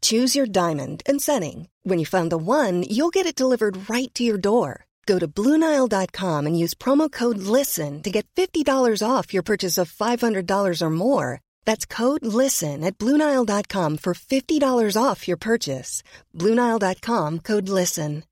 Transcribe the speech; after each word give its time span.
Choose 0.00 0.36
your 0.36 0.46
diamond 0.46 1.02
and 1.06 1.20
setting. 1.20 1.68
When 1.82 1.98
you 1.98 2.06
find 2.06 2.30
the 2.30 2.38
one, 2.38 2.84
you'll 2.84 3.16
get 3.18 3.26
it 3.26 3.34
delivered 3.34 3.90
right 3.90 4.14
to 4.14 4.22
your 4.22 4.38
door. 4.38 4.86
Go 5.06 5.18
to 5.18 5.26
Bluenile.com 5.26 6.46
and 6.46 6.56
use 6.56 6.74
promo 6.74 7.10
code 7.10 7.38
LISTEN 7.38 8.02
to 8.02 8.10
get 8.10 8.26
$50 8.36 9.02
off 9.02 9.34
your 9.34 9.42
purchase 9.42 9.76
of 9.76 9.90
$500 9.90 10.82
or 10.82 10.90
more. 10.90 11.40
That's 11.64 11.84
code 11.84 12.24
LISTEN 12.24 12.84
at 12.84 12.96
Bluenile.com 12.96 13.98
for 13.98 14.14
$50 14.14 14.96
off 14.96 15.26
your 15.26 15.36
purchase. 15.36 16.02
Bluenile.com 16.34 17.38
code 17.40 17.68
LISTEN. 17.68 18.22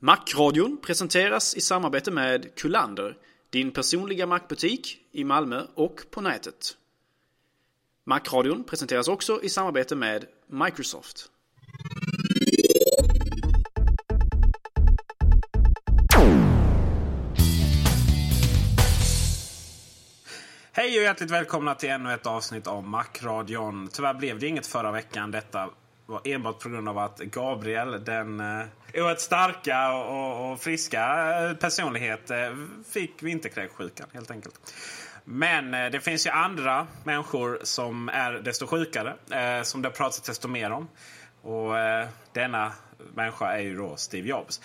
Macradion 0.00 0.76
presenteras 0.76 1.56
i 1.56 1.60
samarbete 1.60 2.10
med 2.10 2.54
Kullander, 2.54 3.16
din 3.50 3.70
personliga 3.70 4.26
Macbutik 4.26 4.98
i 5.12 5.24
Malmö 5.24 5.62
och 5.74 6.00
på 6.10 6.20
nätet. 6.20 6.76
Macradion 8.08 8.64
presenteras 8.64 9.08
också 9.08 9.42
i 9.42 9.48
samarbete 9.48 9.96
med 9.96 10.24
Microsoft. 10.46 11.30
Hej 20.72 20.98
och 20.98 21.04
hjärtligt 21.04 21.30
välkomna 21.30 21.74
till 21.74 21.88
ännu 21.88 22.14
ett 22.14 22.26
avsnitt 22.26 22.66
av 22.66 22.84
Macradion. 22.84 23.88
Tyvärr 23.92 24.14
blev 24.14 24.38
det 24.38 24.46
inget 24.46 24.66
förra 24.66 24.92
veckan. 24.92 25.30
Detta 25.30 25.70
var 26.06 26.20
enbart 26.24 26.62
på 26.62 26.68
grund 26.68 26.88
av 26.88 26.98
att 26.98 27.18
Gabriel, 27.18 28.04
den 28.04 28.40
eh, 28.40 28.66
oerhört 28.94 29.20
starka 29.20 29.92
och, 29.92 30.52
och, 30.52 30.60
friska 30.60 31.56
personlighet, 31.60 32.30
eh, 32.30 32.36
fick 32.90 33.22
vinterkräksjukan 33.22 34.06
helt 34.12 34.30
enkelt. 34.30 34.74
Men 35.30 35.74
eh, 35.74 35.90
det 35.90 36.00
finns 36.00 36.26
ju 36.26 36.30
andra 36.30 36.86
människor 37.04 37.58
som 37.62 38.08
är 38.08 38.32
desto 38.32 38.66
sjukare, 38.66 39.14
eh, 39.30 39.62
som 39.62 39.82
det 39.82 39.88
har 39.88 39.94
pratats 39.94 40.20
desto 40.20 40.48
mer 40.48 40.70
om. 40.70 40.88
Och 41.42 41.78
eh, 41.78 42.08
denna 42.32 42.72
människa 43.14 43.52
är 43.52 43.60
ju 43.60 43.76
då 43.76 43.96
Steve 43.96 44.28
Jobs. 44.28 44.60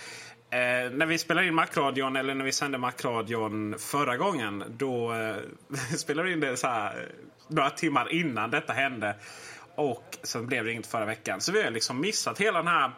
Eh, 0.49 0.91
när 0.91 1.05
vi 1.05 1.17
spelade 1.17 1.47
in 1.47 1.55
Macradion, 1.55 2.15
eller 2.15 2.35
när 2.35 2.45
vi 2.45 2.51
sände 2.51 2.77
Macradion 2.77 3.75
förra 3.79 4.17
gången, 4.17 4.63
då 4.69 5.13
eh, 5.13 5.35
spelade 5.97 6.27
vi 6.27 6.33
in 6.33 6.39
det 6.39 6.57
så 6.57 6.67
här, 6.67 6.97
eh, 6.97 7.05
några 7.47 7.69
timmar 7.69 8.13
innan 8.13 8.51
detta 8.51 8.73
hände. 8.73 9.15
Och 9.75 10.17
sen 10.23 10.47
blev 10.47 10.65
det 10.65 10.71
inget 10.71 10.87
förra 10.87 11.05
veckan. 11.05 11.41
Så 11.41 11.51
vi 11.51 11.63
har 11.63 11.71
liksom 11.71 12.01
missat 12.01 12.41
hela 12.41 12.57
den 12.57 12.67
här 12.67 12.91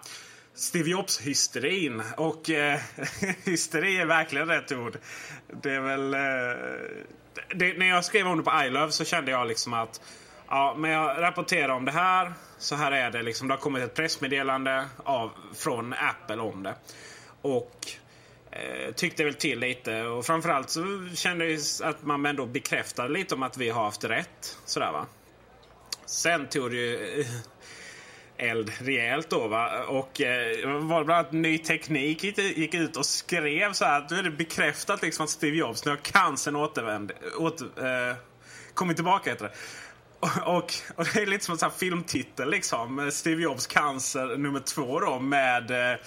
Steve 0.54 0.90
Jobs-hysterin. 0.90 2.04
Och 2.18 2.50
eh, 2.50 2.80
hysteri 3.46 3.98
är 3.98 4.06
verkligen 4.06 4.48
rätt 4.48 4.72
ord. 4.72 4.98
Det 5.62 5.72
är 5.72 5.82
väl... 5.82 6.14
Eh, 6.14 7.06
det, 7.56 7.78
när 7.78 7.90
jag 7.90 8.06
skrev 8.06 8.28
om 8.28 8.38
det 8.38 8.44
på 8.44 8.64
iLove 8.64 8.92
så 8.92 9.06
kände 9.06 9.32
jag 9.32 9.48
liksom 9.48 9.74
att 9.74 10.02
ja, 10.48 10.76
men 10.78 10.92
jag 10.92 11.22
rapporterar 11.22 11.70
om 11.70 11.86
det 11.86 11.92
här. 11.92 12.34
Så 12.58 12.76
här 12.76 12.92
är 12.92 13.12
det. 13.12 13.22
Liksom, 13.22 13.48
det 13.48 13.54
har 13.54 13.62
kommit 13.62 13.84
ett 13.84 13.94
pressmeddelande 13.94 14.86
av, 15.04 15.32
från 15.56 15.94
Apple 15.94 16.38
om 16.38 16.64
det. 16.64 16.76
Och 17.42 17.88
eh, 18.52 18.94
tyckte 18.94 19.24
väl 19.24 19.34
till 19.34 19.60
lite. 19.60 20.04
Och 20.04 20.26
framförallt 20.26 20.70
så 20.70 21.08
kände 21.14 21.46
jag 21.46 21.62
att 21.84 22.04
man 22.04 22.26
ändå 22.26 22.46
bekräftade 22.46 23.10
lite 23.10 23.36
om 23.36 23.44
att 23.44 23.58
vi 23.58 23.70
har 23.70 23.84
haft 23.84 24.04
rätt. 24.04 24.58
Sådär 24.66 24.92
va. 24.92 25.06
Sen 26.06 26.48
tog 26.48 26.72
det 26.72 26.78
ju 26.78 27.20
eh, 27.20 27.26
eld 28.38 28.72
rejält 28.80 29.30
då. 29.30 29.48
Va? 29.48 29.84
Och 29.88 30.22
eh, 30.22 30.68
var 30.68 31.04
bland 31.04 31.20
annat 31.20 31.32
Ny 31.32 31.58
Teknik 31.58 32.24
gick 32.38 32.74
ut 32.74 32.98
och 32.98 33.06
skrev 33.06 33.74
så 33.74 33.86
här. 33.86 34.08
Nu 34.10 34.20
är 34.20 34.24
det 34.24 34.32
bekräftat 34.32 35.02
liksom 35.02 35.24
att 35.24 35.30
Steve 35.30 35.58
Jobs, 35.58 35.86
nu 35.86 35.92
har 35.92 35.98
cancern 35.98 36.56
återvänd, 36.56 37.12
åter, 37.38 38.10
eh, 38.10 38.16
kommit 38.74 38.98
tillbaka 38.98 39.30
heter 39.30 39.46
det. 39.46 39.54
Och, 40.20 40.58
och, 40.58 40.74
och, 40.96 41.06
det 41.14 41.22
är 41.22 41.26
lite 41.26 41.46
som 41.46 41.58
en 41.64 41.72
filmtitel 41.72 42.50
liksom. 42.50 43.10
Steve 43.12 43.42
Jobs 43.42 43.68
cancer 43.68 44.38
nummer 44.38 44.60
två 44.60 45.00
då 45.00 45.20
med 45.20 45.92
eh, 45.92 45.98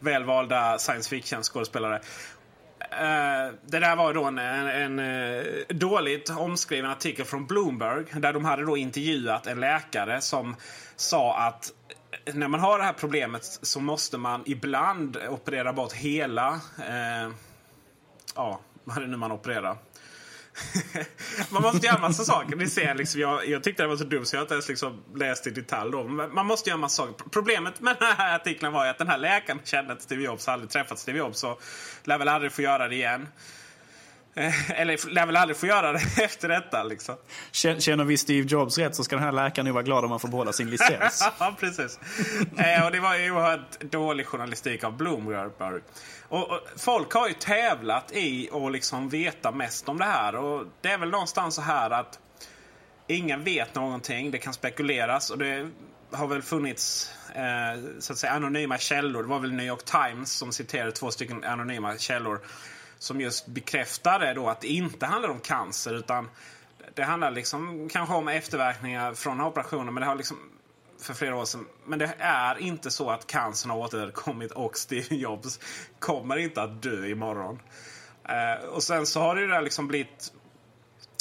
välvalda 0.00 0.78
science 0.78 1.10
fiction 1.10 1.42
skådespelare. 1.42 2.00
Eh, 3.00 3.54
det 3.66 3.78
där 3.78 3.96
var 3.96 4.14
då 4.14 4.24
en, 4.24 4.38
en, 4.38 4.98
en 4.98 4.98
eh, 4.98 5.44
dåligt 5.68 6.30
omskriven 6.30 6.90
artikel 6.90 7.24
från 7.24 7.46
Bloomberg. 7.46 8.04
Där 8.12 8.32
de 8.32 8.44
hade 8.44 8.64
då 8.64 8.76
intervjuat 8.76 9.46
en 9.46 9.60
läkare 9.60 10.20
som 10.20 10.56
sa 10.96 11.38
att 11.38 11.72
eh, 12.24 12.34
när 12.34 12.48
man 12.48 12.60
har 12.60 12.78
det 12.78 12.84
här 12.84 12.92
problemet 12.92 13.44
så 13.44 13.80
måste 13.80 14.18
man 14.18 14.42
ibland 14.46 15.16
operera 15.28 15.72
bort 15.72 15.92
hela... 15.92 16.48
eh, 16.88 17.30
ja, 18.34 18.60
vad 18.84 18.96
är 18.96 19.00
det 19.00 19.06
nu 19.06 19.16
man 19.16 19.32
opererar? 19.32 19.76
Man 21.50 21.62
måste 21.62 21.86
göra 21.86 21.98
massa 21.98 22.24
saker. 22.24 22.56
Ni 22.56 22.66
ser, 22.66 22.94
liksom, 22.94 23.20
jag, 23.20 23.48
jag 23.48 23.62
tyckte 23.62 23.82
det 23.82 23.86
var 23.86 23.96
så 23.96 24.04
dumt 24.04 24.24
så 24.24 24.36
jag 24.36 24.40
har 24.40 24.44
inte 24.44 24.54
ens 24.54 24.68
liksom 24.68 25.04
läst 25.14 25.46
i 25.46 25.50
detalj. 25.50 25.92
Då. 25.92 26.04
Man 26.04 26.46
måste 26.46 26.70
göra 26.70 26.80
massa 26.80 27.02
saker. 27.02 27.24
Problemet 27.30 27.80
med 27.80 27.96
den 27.98 28.16
här 28.16 28.36
artikeln 28.36 28.72
var 28.72 28.84
ju 28.84 28.90
att 28.90 28.98
den 28.98 29.08
här 29.08 29.18
läkaren 29.18 29.60
kände 29.64 29.92
att 29.92 30.02
Steve 30.02 30.22
Jobs 30.22 30.48
aldrig 30.48 30.70
träffat 30.70 30.98
Steve 30.98 31.18
Jobs. 31.18 31.44
och 31.44 31.62
lär 32.04 32.18
väl 32.18 32.28
aldrig 32.28 32.52
få 32.52 32.62
göra 32.62 32.88
det 32.88 32.94
igen. 32.94 33.28
Eller 34.74 35.10
lär 35.10 35.26
väl 35.26 35.36
aldrig 35.36 35.56
få 35.56 35.66
göra 35.66 35.92
det 35.92 35.98
efter 36.24 36.48
detta. 36.48 36.82
Liksom. 36.82 37.16
Känner 37.52 38.04
vi 38.04 38.16
Steve 38.16 38.48
Jobs 38.48 38.78
rätt 38.78 38.94
så 38.94 39.04
ska 39.04 39.16
den 39.16 39.24
här 39.24 39.32
läkaren 39.32 39.64
nu 39.66 39.72
vara 39.72 39.82
glad 39.82 40.04
om 40.04 40.10
han 40.10 40.20
får 40.20 40.28
behålla 40.28 40.52
sin 40.52 40.70
licens. 40.70 41.28
ja, 41.38 41.56
precis. 41.60 41.98
Eh, 42.56 42.86
och 42.86 42.92
det 42.92 43.00
var 43.00 43.16
ju 43.16 43.30
oerhört 43.30 43.80
dålig 43.80 44.26
journalistik 44.26 44.84
av 44.84 44.96
Bloomberg. 44.96 45.80
Och, 46.28 46.50
och, 46.50 46.60
folk 46.76 47.12
har 47.12 47.28
ju 47.28 47.34
tävlat 47.34 48.12
i 48.12 48.50
att 48.52 48.72
liksom 48.72 49.08
veta 49.08 49.52
mest 49.52 49.88
om 49.88 49.98
det 49.98 50.04
här. 50.04 50.34
Och 50.34 50.66
det 50.80 50.88
är 50.88 50.98
väl 50.98 51.10
någonstans 51.10 51.54
så 51.54 51.62
här 51.62 51.90
att 51.90 52.18
ingen 53.06 53.44
vet 53.44 53.74
någonting. 53.74 54.30
Det 54.30 54.38
kan 54.38 54.54
spekuleras. 54.54 55.30
Och 55.30 55.38
det 55.38 55.70
har 56.10 56.26
väl 56.26 56.42
funnits 56.42 57.14
eh, 57.34 57.82
så 57.98 58.12
att 58.12 58.18
säga 58.18 58.32
anonyma 58.32 58.78
källor. 58.78 59.22
Det 59.22 59.28
var 59.28 59.40
väl 59.40 59.52
New 59.52 59.66
York 59.66 59.84
Times 59.84 60.32
som 60.32 60.52
citerade 60.52 60.92
två 60.92 61.10
stycken 61.10 61.44
anonyma 61.44 61.98
källor 61.98 62.40
som 63.02 63.20
just 63.20 63.46
bekräftade 63.46 64.34
då 64.34 64.48
att 64.48 64.60
det 64.60 64.68
inte 64.68 65.06
handlar 65.06 65.28
om 65.28 65.40
cancer 65.40 65.94
utan 65.94 66.28
det 66.94 67.02
handlar 67.02 67.30
liksom 67.30 67.88
kanske 67.92 68.14
om 68.14 68.28
efterverkningar 68.28 69.14
från 69.14 69.40
operationen 69.40 69.94
men 69.94 70.00
det 70.00 70.06
har 70.06 70.14
liksom 70.14 70.38
för 71.00 71.14
flera 71.14 71.36
år 71.36 71.44
sedan. 71.44 71.66
Men 71.86 71.98
det 71.98 72.14
är 72.18 72.58
inte 72.58 72.90
så 72.90 73.10
att 73.10 73.26
cancern 73.26 73.70
har 73.70 73.78
återkommit 73.78 74.52
och 74.52 74.76
Steve 74.76 75.14
Jobs 75.14 75.60
kommer 75.98 76.36
inte 76.36 76.62
att 76.62 76.82
dö 76.82 77.06
imorgon. 77.06 77.58
Eh, 78.28 78.64
och 78.68 78.82
sen 78.82 79.06
så 79.06 79.20
har 79.20 79.34
det 79.34 79.40
ju 79.40 79.48
där 79.48 79.62
liksom 79.62 79.88
blivit 79.88 80.32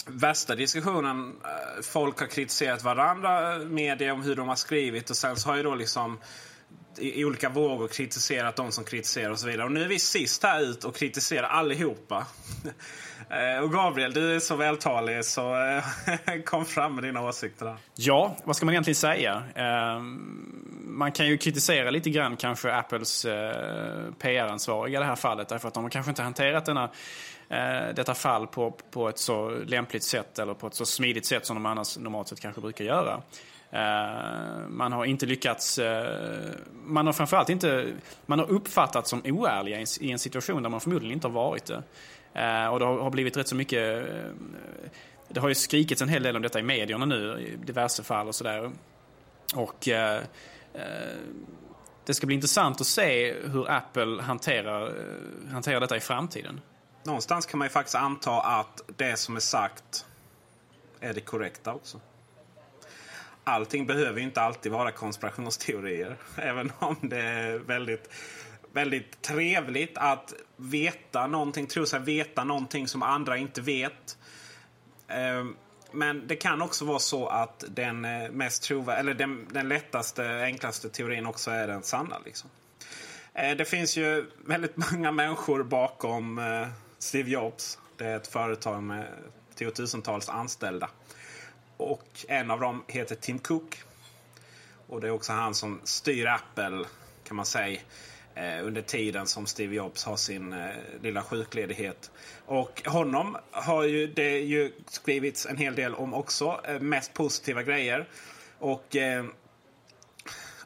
värsta 0.06 0.56
diskussionen. 0.56 1.36
Eh, 1.44 1.82
folk 1.84 2.20
har 2.20 2.28
kritiserat 2.28 2.84
varandra, 2.84 3.56
eh, 3.56 3.60
media, 3.60 4.14
om 4.14 4.22
hur 4.22 4.36
de 4.36 4.48
har 4.48 4.56
skrivit 4.56 5.10
och 5.10 5.18
sen 5.18 5.36
så 5.36 5.50
har 5.50 5.58
ju 5.58 5.64
då 5.64 5.76
liksom 5.76 6.20
i, 7.00 7.22
i 7.22 7.26
olika 7.26 7.50
vågor 7.50 7.88
kritiserat 7.88 8.56
de 8.56 8.72
som 8.72 8.84
kritiserar 8.84 9.30
och 9.30 9.40
så 9.40 9.48
vidare. 9.48 9.66
Och 9.66 9.72
nu 9.72 9.84
är 9.84 9.88
vi 9.88 10.00
sist 10.00 10.44
här 10.44 10.62
ut 10.62 10.84
och 10.84 10.96
kritiserar 10.96 11.48
allihopa. 11.48 12.28
Eh, 13.30 13.64
och 13.64 13.72
Gabriel, 13.72 14.14
du 14.14 14.36
är 14.36 14.40
så 14.40 14.56
vältalig 14.56 15.26
så 15.26 15.56
eh, 15.56 16.42
kom 16.46 16.66
fram 16.66 16.96
med 16.96 17.04
dina 17.04 17.22
åsikter 17.22 17.66
där. 17.66 17.78
Ja, 17.96 18.36
vad 18.44 18.56
ska 18.56 18.66
man 18.66 18.74
egentligen 18.74 18.96
säga? 18.96 19.44
Eh, 19.56 20.00
man 20.84 21.12
kan 21.12 21.28
ju 21.28 21.38
kritisera 21.38 21.92
lite 21.92 22.10
grann 22.10 22.38
kanske 22.38 22.74
Apples 22.74 23.26
PR-ansvariga 24.20 25.00
i 25.00 25.02
det 25.02 25.06
här 25.06 25.16
fallet 25.16 25.50
därför 25.50 25.68
att 25.68 25.74
de 25.74 25.84
har 25.84 25.90
kanske 25.90 26.10
inte 26.10 26.22
hanterat 26.22 26.66
denna, 26.66 26.90
detta 27.94 28.14
fall 28.14 28.48
på, 28.48 28.72
på 28.92 29.10
ett 29.10 29.18
så 29.18 29.50
lämpligt 29.50 30.04
sätt 30.04 30.40
eller 30.40 30.54
på 30.54 30.68
ett 30.68 30.76
så 30.76 30.86
smidigt 30.86 31.26
sätt 31.26 31.46
som 31.46 31.56
de 31.56 31.66
annars 31.66 31.98
normalt 31.98 32.28
sett 32.28 32.40
kanske 32.40 32.62
brukar 32.62 32.86
göra. 32.86 33.22
Eh, 33.72 34.68
man 34.70 34.92
har 34.92 35.06
inte 35.06 35.26
lyckats... 35.26 35.80
Eh, 35.80 36.52
man 36.86 37.06
har 37.06 37.14
framförallt 37.14 37.50
inte... 37.50 37.94
Man 38.26 38.40
har 38.40 38.52
uppfattats 38.52 39.10
som 39.10 39.22
oärliga 39.26 39.86
i, 40.00 40.12
en 40.12 40.20
situation 40.20 40.64
där 40.64 40.70
man 40.70 40.82
förmodligen 40.82 41.14
inte 41.14 41.28
har 41.28 41.34
varit 41.34 41.66
det. 41.66 41.84
Eh, 42.34 42.68
och 42.68 42.80
det 42.80 42.86
har, 42.86 43.00
har, 43.00 43.10
blivit 43.10 43.38
rätt 43.38 43.48
så 43.48 43.56
mycket... 43.56 44.06
det 45.28 45.40
har 45.40 45.50
ju 45.50 45.56
skrikits 45.56 46.02
en 46.02 46.10
hel 46.10 46.24
del 46.24 46.36
om 46.36 46.42
detta 46.42 46.60
i 46.60 46.64
medierna 46.64 47.06
nu, 47.06 47.40
i 47.40 47.66
diverse 47.66 48.04
fall 48.04 48.28
och 48.28 48.36
sådär. 48.36 48.72
Och 49.56 49.88
det 52.06 52.14
ska 52.14 52.28
bli 52.28 52.36
intressant 52.36 52.82
att 52.82 52.88
se 52.88 53.34
hur 53.34 53.72
Apple 53.72 54.22
hanterar, 54.22 54.94
hanterar 55.52 55.80
detta 55.80 55.98
i 55.98 56.00
framtiden. 56.00 56.62
Någonstans 57.04 57.46
kan 57.46 57.58
man 57.58 57.66
ju 57.66 57.70
faktiskt 57.70 57.96
anta 57.96 58.42
att 58.42 58.82
det 58.98 59.18
som 59.18 59.36
är 59.36 59.40
sagt 59.40 60.06
är 61.00 61.14
det 61.14 61.22
korrekta 61.22 61.74
också. 61.74 62.00
Allting 63.44 63.86
behöver 63.86 64.20
ju 64.20 64.26
inte 64.26 64.42
alltid 64.42 64.72
vara 64.72 64.92
konspirationsteorier. 64.92 66.18
Även 66.36 66.72
om 66.80 66.96
det 67.02 67.22
är 67.22 67.58
väldigt, 67.58 68.10
väldigt 68.74 69.22
trevligt 69.22 69.98
att 69.98 70.34
veta 70.56 71.28
någonting, 71.28 71.68
tro 71.68 71.86
sig 71.86 72.00
veta 72.00 72.44
någonting 72.44 72.88
som 72.88 73.04
andra 73.04 73.38
inte 73.38 73.62
vet. 73.62 74.18
Ehm, 75.08 75.56
men 75.92 76.28
det 76.28 76.36
kan 76.36 76.62
också 76.62 76.86
vara 76.86 77.00
så 77.00 77.28
att 77.28 77.64
den 77.68 78.06
eh, 78.06 78.32
mest 78.32 78.64
trova, 78.64 78.96
eller 78.96 79.14
den, 79.14 79.48
den 79.52 79.70
lättaste, 79.70 80.26
enklaste 80.26 80.90
teorin 80.90 81.26
också 81.26 81.52
är 81.52 81.68
den 81.68 81.84
sanna. 81.84 82.20
Liksom. 82.26 82.50
Eh, 83.34 83.56
det 83.58 83.66
finns 83.66 83.98
ju 83.98 84.26
väldigt 84.46 84.92
många 84.92 85.12
människor 85.12 85.64
bakom 85.64 86.40
eh, 86.40 86.68
Steve 87.00 87.30
Jobs. 87.30 87.80
Det 87.98 88.06
är 88.06 88.16
ett 88.16 88.28
företag 88.28 88.84
med 88.84 89.08
tiotusentals 89.56 90.30
anställda. 90.30 90.90
Och 91.82 92.26
en 92.28 92.52
av 92.52 92.60
dem 92.60 92.84
heter 92.88 93.16
Tim 93.16 93.40
Cook. 93.40 93.84
Och 94.88 95.02
det 95.02 95.08
är 95.08 95.12
också 95.12 95.34
han 95.34 95.54
som 95.54 95.82
styr 95.84 96.28
Apple 96.28 96.86
kan 97.24 97.36
man 97.36 97.46
säga 97.46 97.80
eh, 98.36 98.66
under 98.66 98.82
tiden 98.82 99.28
som 99.28 99.46
Steve 99.46 99.76
Jobs 99.76 100.06
har 100.06 100.16
sin 100.16 100.54
eh, 100.54 100.70
lilla 101.02 101.24
sjukledighet. 101.24 102.12
Och 102.46 102.82
honom 102.86 103.38
har 103.52 103.84
ju 103.84 104.08
det 104.08 104.40
ju 104.40 104.72
skrivits 104.88 105.46
en 105.46 105.58
hel 105.58 105.76
del 105.76 105.96
om 105.96 106.14
också. 106.14 106.62
Eh, 106.64 106.80
mest 106.80 107.14
positiva 107.14 107.64
grejer. 107.64 108.08
Och 108.60 108.96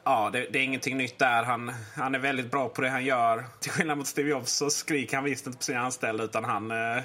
ja, 0.04 0.30
det, 0.32 0.46
det, 0.50 0.58
är 0.58 0.62
ingenting 0.62 0.96
nytt 0.96 1.18
där. 1.18 1.42
Han, 1.42 1.72
han 1.94 2.14
är 2.14 2.18
väldigt 2.18 2.50
bra 2.50 2.68
på 2.68 2.82
det 2.82 2.88
han 2.88 3.04
gör. 3.04 3.44
Till 3.60 3.70
skillnad 3.70 3.98
mot 3.98 4.06
Steve 4.06 4.30
Jobs 4.30 4.52
så 4.52 4.70
skriker 4.70 5.16
han 5.16 5.24
visst 5.24 5.46
inte 5.46 5.58
på 5.58 5.64
sina 5.64 5.80
anställda 5.80 6.24
utan 6.24 6.44
han 6.44 6.70
eh, 6.70 7.02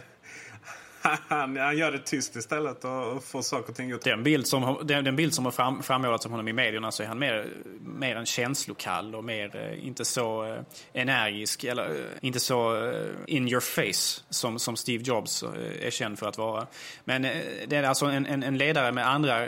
han, 1.01 1.57
han 1.57 1.77
gör 1.77 1.92
det 1.92 2.00
tyst 2.00 2.36
istället 2.36 2.86
och, 2.86 3.12
och 3.12 3.24
får 3.24 3.42
saker 3.42 3.69
och 3.69 3.75
ting 3.75 3.89
gjort. 3.89 4.01
Den 4.01 4.24
bild 4.24 4.48
som, 4.48 4.77
den, 4.83 5.03
den 5.03 5.15
bild 5.15 5.33
som 5.33 5.45
har 5.45 5.51
fram, 5.51 5.83
frammålats 5.83 6.25
om 6.25 6.31
honom 6.31 6.48
i 6.48 6.53
medierna 6.53 6.92
så 6.92 7.03
är 7.03 7.07
han 7.07 7.19
mer, 7.19 7.48
mer 7.81 8.15
en 8.15 8.25
känslokall 8.25 9.15
och 9.15 9.24
mer 9.24 9.56
eh, 9.56 9.88
inte 9.88 10.06
så 10.06 10.45
eh, 10.45 10.62
energisk 10.94 11.63
eller 11.63 11.89
eh, 11.89 12.06
inte 12.21 12.39
så 12.39 12.92
in 13.27 13.48
your 13.48 13.62
face 13.62 14.24
som, 14.30 14.59
som 14.59 14.75
Steve 14.75 15.03
Jobs 15.03 15.44
är 15.81 15.92
känd 15.92 16.19
för 16.19 16.27
att 16.27 16.38
vara. 16.38 16.68
Men 17.03 17.21
det 17.68 17.75
är 17.75 17.83
alltså 17.83 18.06
en, 18.06 18.25
en, 18.25 18.44
en, 18.44 18.57
ledare 18.57 18.92
med 18.92 19.07
andra, 19.07 19.45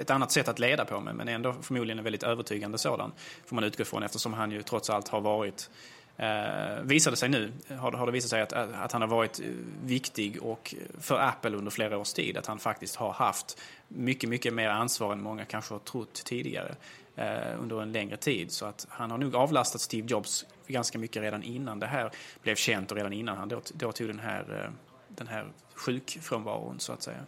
ett 0.00 0.10
annat 0.10 0.32
sätt 0.32 0.48
att 0.48 0.58
leda 0.58 0.84
på 0.84 1.00
men 1.00 1.28
ändå 1.28 1.54
förmodligen 1.62 1.98
en 1.98 2.04
väldigt 2.04 2.22
övertygande 2.22 2.78
sådan. 2.78 3.12
Får 3.46 3.54
man 3.54 3.64
utgå 3.64 3.84
från 3.84 4.02
eftersom 4.02 4.32
han 4.32 4.50
ju 4.50 4.62
trots 4.62 4.90
allt 4.90 5.08
har 5.08 5.20
varit 5.20 5.70
Eh, 6.18 6.82
visade 6.82 7.16
sig 7.16 7.28
nu, 7.28 7.52
har, 7.78 7.92
har 7.92 8.06
det 8.06 8.12
visat 8.12 8.30
sig 8.30 8.40
att, 8.40 8.52
att 8.52 8.92
han 8.92 9.02
har 9.02 9.08
varit 9.08 9.40
viktig 9.84 10.42
och 10.42 10.74
för 11.00 11.18
Apple 11.18 11.56
under 11.56 11.70
flera 11.70 11.98
års 11.98 12.12
tid. 12.12 12.36
Att 12.36 12.46
han 12.46 12.58
faktiskt 12.58 12.96
har 12.96 13.12
haft 13.12 13.60
mycket, 13.88 14.30
mycket 14.30 14.54
mer 14.54 14.68
ansvar 14.68 15.12
än 15.12 15.22
många 15.22 15.44
kanske 15.44 15.74
har 15.74 15.78
trott 15.78 16.22
tidigare 16.24 16.74
eh, 17.16 17.60
under 17.60 17.82
en 17.82 17.92
längre 17.92 18.16
tid. 18.16 18.52
Så 18.52 18.66
att 18.66 18.86
han 18.90 19.10
har 19.10 19.18
nog 19.18 19.34
avlastat 19.34 19.80
Steve 19.80 20.06
Jobs 20.08 20.46
ganska 20.66 20.98
mycket 20.98 21.22
redan 21.22 21.42
innan 21.42 21.80
det 21.80 21.86
här 21.86 22.10
blev 22.42 22.54
känt 22.54 22.90
och 22.90 22.96
redan 22.96 23.12
innan 23.12 23.36
han 23.36 23.48
då, 23.48 23.60
då 23.74 23.92
tog 23.92 24.08
den 24.08 24.18
här, 24.18 24.64
eh, 24.64 24.70
den 25.08 25.28
här 25.28 25.46
sjukfrånvaron 25.74 26.80
så 26.80 26.92
att 26.92 27.02
säga. 27.02 27.26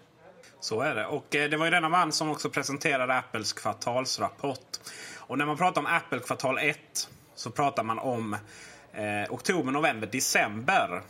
Så 0.61 0.81
är 0.81 0.95
det. 0.95 1.07
Och 1.07 1.37
eh, 1.37 1.51
det 1.51 1.57
var 1.57 1.65
ju 1.65 1.71
denna 1.71 1.89
man 1.89 2.13
som 2.13 2.31
också 2.31 2.51
presenterade 2.51 3.15
Apples 3.15 3.53
kvartalsrapport. 3.53 4.77
Och 5.17 5.39
när 5.39 5.47
man 5.47 5.57
pratar 5.57 5.81
om 5.81 5.87
Apple 5.87 6.19
kvartal 6.19 6.59
1 6.59 7.09
så 7.35 7.51
pratar 7.51 7.83
man 7.83 7.99
om 7.99 8.37
eh, 8.93 9.33
oktober, 9.33 9.73
november, 9.73 10.09
december. 10.13 11.03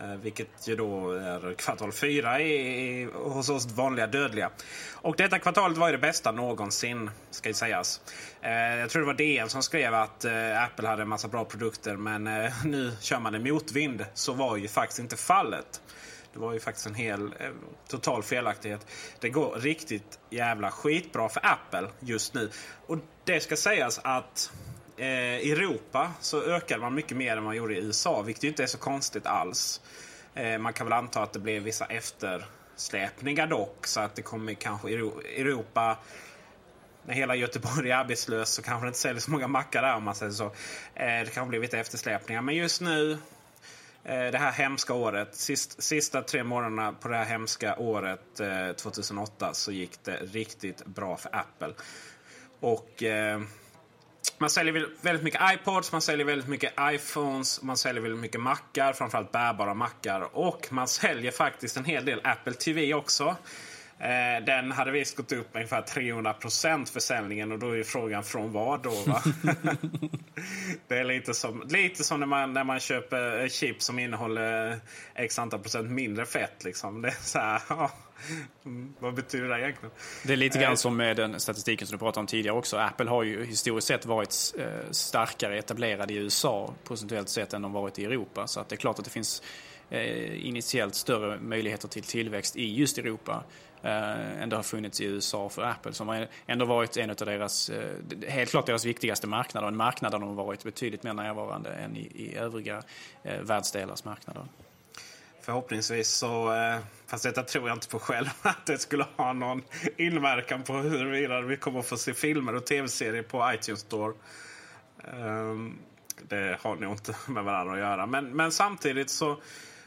Eh, 0.00 0.14
vilket 0.14 0.68
ju 0.68 0.76
då 0.76 1.12
är 1.12 1.54
kvartal 1.54 1.92
fyra 1.92 2.40
i, 2.40 3.04
hos 3.14 3.48
oss 3.48 3.66
vanliga 3.66 4.06
dödliga. 4.06 4.50
Och 4.92 5.16
detta 5.16 5.38
kvartalet 5.38 5.78
var 5.78 5.88
ju 5.88 5.92
det 5.92 5.98
bästa 5.98 6.32
någonsin, 6.32 7.10
ska 7.30 7.48
ju 7.48 7.54
sägas. 7.54 8.00
Eh, 8.42 8.52
jag 8.52 8.90
tror 8.90 9.02
det 9.02 9.06
var 9.06 9.14
DN 9.14 9.48
som 9.48 9.62
skrev 9.62 9.94
att 9.94 10.24
eh, 10.24 10.62
Apple 10.62 10.88
hade 10.88 11.02
en 11.02 11.08
massa 11.08 11.28
bra 11.28 11.44
produkter 11.44 11.96
men 11.96 12.26
eh, 12.26 12.52
nu 12.64 12.92
kör 13.00 13.20
man 13.20 13.34
en 13.34 13.42
motvind. 13.42 14.06
Så 14.14 14.32
var 14.32 14.56
ju 14.56 14.68
faktiskt 14.68 14.98
inte 14.98 15.16
fallet. 15.16 15.80
Det 16.32 16.38
var 16.38 16.52
ju 16.52 16.60
faktiskt 16.60 16.86
en 16.86 16.94
hel 16.94 17.22
eh, 17.22 17.50
total 17.88 18.22
felaktighet. 18.22 18.86
Det 19.20 19.28
går 19.28 19.54
riktigt 19.60 20.18
jävla 20.30 20.70
skitbra 20.70 21.28
för 21.28 21.40
Apple 21.46 21.88
just 22.00 22.34
nu. 22.34 22.50
Och 22.86 22.98
det 23.24 23.40
ska 23.40 23.56
sägas 23.56 24.00
att 24.04 24.52
i 24.96 25.52
Europa 25.52 26.12
så 26.20 26.42
ökade 26.42 26.80
man 26.80 26.94
mycket 26.94 27.16
mer 27.16 27.36
än 27.36 27.44
man 27.44 27.56
gjorde 27.56 27.74
i 27.74 27.78
USA, 27.78 28.22
vilket 28.22 28.44
ju 28.44 28.48
inte 28.48 28.62
är 28.62 28.66
så 28.66 28.78
konstigt 28.78 29.26
alls. 29.26 29.80
Eh, 30.34 30.58
man 30.58 30.72
kan 30.72 30.86
väl 30.86 30.92
anta 30.92 31.22
att 31.22 31.32
det 31.32 31.38
blev 31.38 31.62
vissa 31.62 31.86
eftersläpningar 31.86 33.46
dock, 33.46 33.86
så 33.86 34.00
att 34.00 34.14
det 34.14 34.22
kommer 34.22 34.54
kanske 34.54 34.90
Europa 34.90 35.98
när 37.06 37.14
hela 37.14 37.34
Göteborg 37.34 37.90
är 37.90 37.96
arbetslös 37.96 38.50
så 38.50 38.62
kanske 38.62 38.86
det 38.86 38.88
inte 38.88 38.98
säljer 38.98 39.20
så 39.20 39.30
många 39.30 39.48
mackar 39.48 39.82
där 39.82 39.96
om 39.96 40.04
man 40.04 40.14
säger 40.14 40.32
så. 40.32 40.44
Eh, 40.94 41.24
det 41.24 41.34
kan 41.34 41.48
bli 41.48 41.58
lite 41.58 41.78
eftersläpningar. 41.78 42.42
Men 42.42 42.54
just 42.54 42.80
nu, 42.80 43.12
eh, 44.04 44.26
det 44.30 44.38
här 44.38 44.52
hemska 44.52 44.94
året, 44.94 45.34
sist, 45.34 45.82
sista 45.82 46.22
tre 46.22 46.44
månaderna 46.44 46.92
på 46.92 47.08
det 47.08 47.16
här 47.16 47.24
hemska 47.24 47.76
året 47.76 48.40
2008 48.76 49.54
så 49.54 49.72
gick 49.72 50.04
det 50.04 50.16
riktigt 50.16 50.84
bra 50.84 51.16
för 51.16 51.36
Apple. 51.36 51.74
Och 52.60 53.02
man 54.38 54.50
säljer 54.50 54.88
väldigt 55.00 55.24
mycket 55.24 55.40
iPods, 55.54 55.92
man 55.92 56.02
säljer 56.02 56.26
väldigt 56.26 56.48
mycket 56.48 56.72
iPhones, 56.80 57.62
man 57.62 57.76
säljer 57.76 58.02
väldigt 58.02 58.20
mycket 58.20 58.40
mackar, 58.40 58.92
framförallt 58.92 59.32
bärbara 59.32 59.74
mackar. 59.74 60.36
Och 60.36 60.68
man 60.70 60.88
säljer 60.88 61.32
faktiskt 61.32 61.76
en 61.76 61.84
hel 61.84 62.04
del 62.04 62.20
Apple 62.24 62.52
TV 62.52 62.94
också. 62.94 63.36
Eh, 64.02 64.44
den 64.44 64.72
hade 64.72 64.90
visst 64.90 65.16
gått 65.16 65.32
upp 65.32 65.48
ungefär 65.52 65.82
300% 65.82 66.92
försäljningen 66.92 67.52
och 67.52 67.58
då 67.58 67.76
är 67.76 67.82
frågan 67.82 68.24
från 68.24 68.52
vad 68.52 68.82
då? 68.82 68.90
Va? 69.06 69.22
det 70.88 70.98
är 70.98 71.04
lite 71.04 71.34
som, 71.34 71.64
lite 71.68 72.04
som 72.04 72.20
när, 72.20 72.26
man, 72.26 72.52
när 72.52 72.64
man 72.64 72.80
köper 72.80 73.48
chip 73.48 73.82
som 73.82 73.98
innehåller 73.98 74.80
x 75.14 75.38
antal 75.38 75.60
procent 75.60 75.90
mindre 75.90 76.26
fett. 76.26 76.64
Liksom. 76.64 77.02
Det 77.02 77.08
är 77.08 77.22
så 77.22 77.38
här, 77.38 77.62
ja. 77.68 77.90
Vad 78.98 79.14
betyder 79.14 79.48
det 79.48 79.60
egentligen? 79.60 79.90
Det 80.26 80.32
är 80.32 80.36
lite 80.36 80.58
grann 80.58 80.72
eh. 80.72 80.76
som 80.76 80.96
med 80.96 81.16
den 81.16 81.40
statistiken 81.40 81.86
som 81.86 81.94
du 81.94 81.98
pratade 81.98 82.20
om 82.20 82.26
tidigare 82.26 82.56
också. 82.56 82.76
Apple 82.76 83.10
har 83.10 83.22
ju 83.22 83.44
historiskt 83.44 83.86
sett 83.86 84.06
varit 84.06 84.54
eh, 84.58 84.90
starkare 84.90 85.58
etablerade 85.58 86.14
i 86.14 86.16
USA 86.16 86.74
procentuellt 86.84 87.28
sett 87.28 87.52
än 87.52 87.62
de 87.62 87.72
varit 87.72 87.98
i 87.98 88.04
Europa. 88.04 88.46
Så 88.46 88.60
att 88.60 88.68
det 88.68 88.74
är 88.74 88.78
klart 88.78 88.98
att 88.98 89.04
det 89.04 89.10
finns 89.10 89.42
eh, 89.90 90.46
initiellt 90.46 90.94
större 90.94 91.40
möjligheter 91.40 91.88
till 91.88 92.02
tillväxt 92.02 92.56
i 92.56 92.74
just 92.74 92.98
Europa 92.98 93.44
Eh, 93.82 94.42
ändå 94.42 94.56
har 94.56 94.62
funnits 94.62 95.00
i 95.00 95.04
USA 95.04 95.48
för 95.48 95.62
Apple 95.62 95.92
som 95.92 96.08
har 96.08 96.28
ändå 96.46 96.64
varit 96.64 96.96
en 96.96 97.10
av 97.10 97.16
deras, 97.16 97.70
eh, 97.70 97.96
helt 98.28 98.50
klart 98.50 98.66
deras 98.66 98.84
viktigaste 98.84 99.26
marknader. 99.26 99.68
En 99.68 99.76
marknad 99.76 100.12
där 100.12 100.18
de 100.18 100.28
har 100.28 100.44
varit 100.44 100.64
betydligt 100.64 101.02
mer 101.02 101.12
närvarande 101.12 101.70
än 101.70 101.96
i, 101.96 102.00
i 102.00 102.36
övriga 102.36 102.82
eh, 103.22 103.40
världsdelars 103.40 104.04
marknader. 104.04 104.44
Förhoppningsvis 105.40 106.08
så, 106.08 106.54
fast 107.06 107.24
detta 107.24 107.42
tror 107.42 107.68
jag 107.68 107.76
inte 107.76 107.88
på 107.88 107.98
själv, 107.98 108.28
att 108.42 108.66
det 108.66 108.78
skulle 108.78 109.06
ha 109.16 109.32
någon 109.32 109.62
inverkan 109.96 110.62
på 110.62 110.72
huruvida 110.72 111.40
vi 111.40 111.56
kommer 111.56 111.78
att 111.78 111.86
få 111.86 111.96
se 111.96 112.14
filmer 112.14 112.54
och 112.54 112.66
tv-serier 112.66 113.22
på 113.22 113.52
iTunes 113.54 113.80
Store. 113.80 114.14
Ehm, 115.04 115.78
det 116.28 116.58
har 116.60 116.76
nog 116.76 116.92
inte 116.92 117.14
med 117.28 117.44
varandra 117.44 117.72
att 117.72 117.80
göra. 117.80 118.06
Men, 118.06 118.36
men 118.36 118.52
samtidigt 118.52 119.10
så 119.10 119.40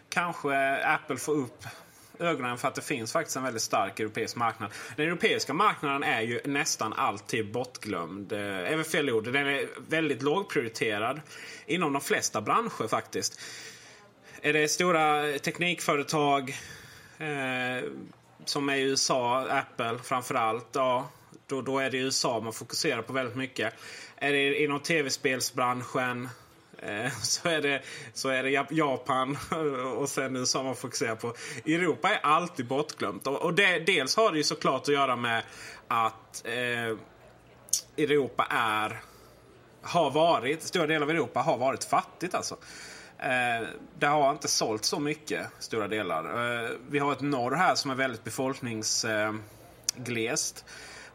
kanske 0.10 0.86
Apple 0.86 1.18
får 1.18 1.34
upp 1.34 1.66
ögonen 2.20 2.58
för 2.58 2.68
att 2.68 2.76
det 2.76 2.82
finns 2.82 3.12
faktiskt 3.12 3.38
en 3.38 3.44
väldigt 3.44 3.62
stark 3.62 4.00
europeisk 4.00 4.36
marknad. 4.36 4.72
Den 4.96 5.08
europeiska 5.08 5.54
marknaden 5.54 6.04
är 6.04 6.22
ju 6.22 6.42
nästan 6.46 6.94
alltid 6.94 7.52
bortglömd. 7.52 8.34
Eh, 8.34 8.82
fel 8.82 9.10
ord. 9.10 9.24
Den 9.24 9.48
är 9.48 9.68
väldigt 9.90 10.22
lågprioriterad 10.22 11.22
inom 11.66 11.94
de 11.94 12.02
flesta 12.02 12.42
branscher 12.42 12.88
faktiskt. 12.88 13.42
Är 14.42 14.54
det 14.54 14.68
stora 14.68 15.38
teknikföretag 15.40 16.50
eh, 17.18 17.90
som 18.46 18.70
är 18.70 18.76
i 18.76 18.82
USA, 18.82 19.48
Apple 19.50 19.98
framförallt, 20.04 20.68
ja, 20.72 21.10
då, 21.48 21.62
då 21.62 21.80
är 21.80 21.90
det 21.90 21.98
USA 21.98 22.40
man 22.40 22.54
fokuserar 22.54 23.02
på 23.02 23.14
väldigt 23.14 23.36
mycket. 23.36 23.74
Är 24.18 24.32
det 24.32 24.64
inom 24.64 24.80
tv-spelsbranschen, 24.80 26.30
Eh, 26.80 27.12
så 27.22 27.50
är, 27.50 27.62
det, 27.62 27.82
så 28.14 28.30
är 28.30 28.44
det 28.44 28.66
Japan 28.72 29.38
och 29.98 30.10
sen 30.10 30.36
USA 30.36 30.64
man 30.64 30.76
fokuserar 30.76 31.16
på. 31.16 31.34
Europa 31.66 32.10
är 32.10 32.20
alltid 32.24 32.68
bortglömt. 32.68 33.28
Och, 33.28 33.54
det, 33.54 33.80
dels 33.80 34.16
har 34.16 34.32
det 34.32 34.38
ju 34.38 34.44
såklart 34.44 34.82
att 34.82 34.94
göra 34.94 35.16
med 35.16 35.44
att 35.88 36.46
eh, 36.46 36.98
Europa 37.98 38.48
är, 38.50 39.02
har 39.82 40.12
varit, 40.12 40.64
stora 40.64 40.88
delar 40.88 41.02
av 41.02 41.10
Europa 41.10 41.40
har 41.40 41.58
varit 41.58 41.84
fattigt 41.84 42.36
alltså. 42.36 42.58
Eh, 43.20 43.68
det 44.00 44.08
har 44.08 44.32
inte 44.32 44.48
sålt 44.48 44.86
så 44.86 45.00
mycket, 45.00 45.48
stora 45.60 45.88
delar. 45.88 46.24
Eh, 46.64 46.70
vi 46.90 47.00
har 47.00 47.12
ett 47.12 47.22
norr 47.22 47.52
här 47.52 47.76
som 47.76 47.92
är 47.92 47.96
väldigt 47.96 48.24
befolkningsglest. 48.24 50.66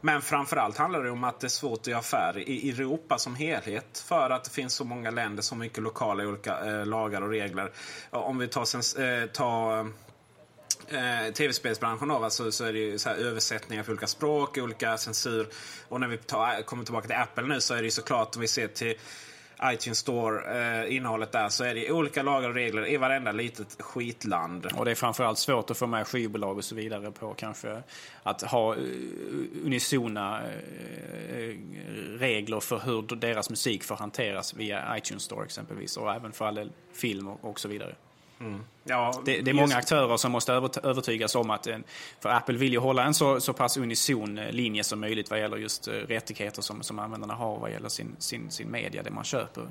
Men 0.00 0.22
framförallt 0.22 0.76
handlar 0.76 1.02
det 1.02 1.10
om 1.10 1.24
att 1.24 1.40
det 1.40 1.46
är 1.46 1.48
svårt 1.48 1.78
att 1.80 1.86
göra 1.86 1.98
affärer 1.98 2.48
i 2.48 2.70
Europa 2.70 3.18
som 3.18 3.34
helhet. 3.34 4.04
För 4.08 4.30
att 4.30 4.44
det 4.44 4.50
finns 4.50 4.74
så 4.74 4.84
många 4.84 5.10
länder, 5.10 5.42
så 5.42 5.54
mycket 5.54 5.82
lokala 5.82 6.26
olika 6.26 6.66
eh, 6.66 6.86
lagar 6.86 7.22
och 7.22 7.30
regler. 7.30 7.72
Om 8.10 8.38
vi 8.38 8.48
tar, 8.48 8.64
sen, 8.64 9.04
eh, 9.04 9.26
tar 9.26 9.80
eh, 10.88 11.32
tv-spelsbranschen 11.34 12.08
då, 12.08 12.24
alltså, 12.24 12.52
så 12.52 12.64
är 12.64 12.72
det 12.72 12.78
ju 12.78 12.98
så 12.98 13.10
översättningar 13.10 13.82
för 13.82 13.92
olika 13.92 14.06
språk, 14.06 14.58
olika 14.58 14.98
censur. 14.98 15.48
Och 15.88 16.00
när 16.00 16.08
vi 16.08 16.18
tar, 16.18 16.62
kommer 16.62 16.84
tillbaka 16.84 17.06
till 17.06 17.16
Apple 17.16 17.46
nu 17.46 17.60
så 17.60 17.74
är 17.74 17.78
det 17.78 17.84
ju 17.84 17.90
såklart 17.90 18.34
om 18.34 18.40
vi 18.40 18.48
ser 18.48 18.68
till 18.68 18.94
iTunes 19.64 19.98
Store, 19.98 20.82
eh, 20.84 20.96
innehållet 20.96 21.32
där, 21.32 21.48
så 21.48 21.64
är 21.64 21.74
det 21.74 21.92
olika 21.92 22.22
lagar 22.22 22.48
och 22.48 22.54
regler 22.54 22.88
i 22.88 22.96
varenda 22.96 23.32
litet 23.32 23.82
skitland. 23.82 24.66
Och 24.74 24.84
det 24.84 24.90
är 24.90 24.94
framförallt 24.94 25.38
svårt 25.38 25.70
att 25.70 25.76
få 25.76 25.86
med 25.86 26.06
skivbolag 26.06 26.58
och 26.58 26.64
så 26.64 26.74
vidare 26.74 27.10
på 27.10 27.34
kanske 27.34 27.82
att 28.22 28.42
ha 28.42 28.74
uh, 28.74 28.82
unisona 29.64 30.40
uh, 30.42 31.56
regler 32.18 32.60
för 32.60 32.78
hur 32.78 33.16
deras 33.16 33.50
musik 33.50 33.84
får 33.84 33.96
hanteras 33.96 34.54
via 34.54 34.96
iTunes 34.96 35.22
Store 35.22 35.44
exempelvis 35.44 35.96
och 35.96 36.14
även 36.14 36.32
för 36.32 36.44
all 36.44 36.72
film 36.92 37.28
och, 37.28 37.44
och 37.44 37.60
så 37.60 37.68
vidare. 37.68 37.94
Mm. 38.40 38.60
Ja, 38.84 39.22
det, 39.24 39.40
det, 39.40 39.50
är 39.50 39.54
många 39.54 39.76
aktörer 39.76 40.16
som 40.16 40.32
måste 40.32 40.52
övertygas 40.82 41.34
om 41.34 41.50
att, 41.50 41.68
för 42.20 42.28
Apple 42.28 42.58
vill 42.58 42.72
ju 42.72 42.78
hålla 42.78 43.04
en 43.04 43.14
så, 43.14 43.40
så 43.40 43.52
pass 43.52 43.76
unison 43.76 44.38
eh, 44.38 44.52
linje 44.52 44.84
som 44.84 45.00
möjligt 45.00 45.30
vad 45.30 45.38
gäller 45.38 45.56
just 45.56 45.88
eh, 45.88 45.92
rättigheter 45.92 46.62
som, 46.62 46.82
som 46.82 46.98
användarna 46.98 47.34
har 47.34 47.58
vad 47.58 47.70
gäller 47.70 47.88
sin, 47.88 48.16
sin, 48.18 48.50
sin 48.50 48.70
media, 48.70 49.02
det 49.02 49.10
man 49.10 49.24
köper. 49.24 49.68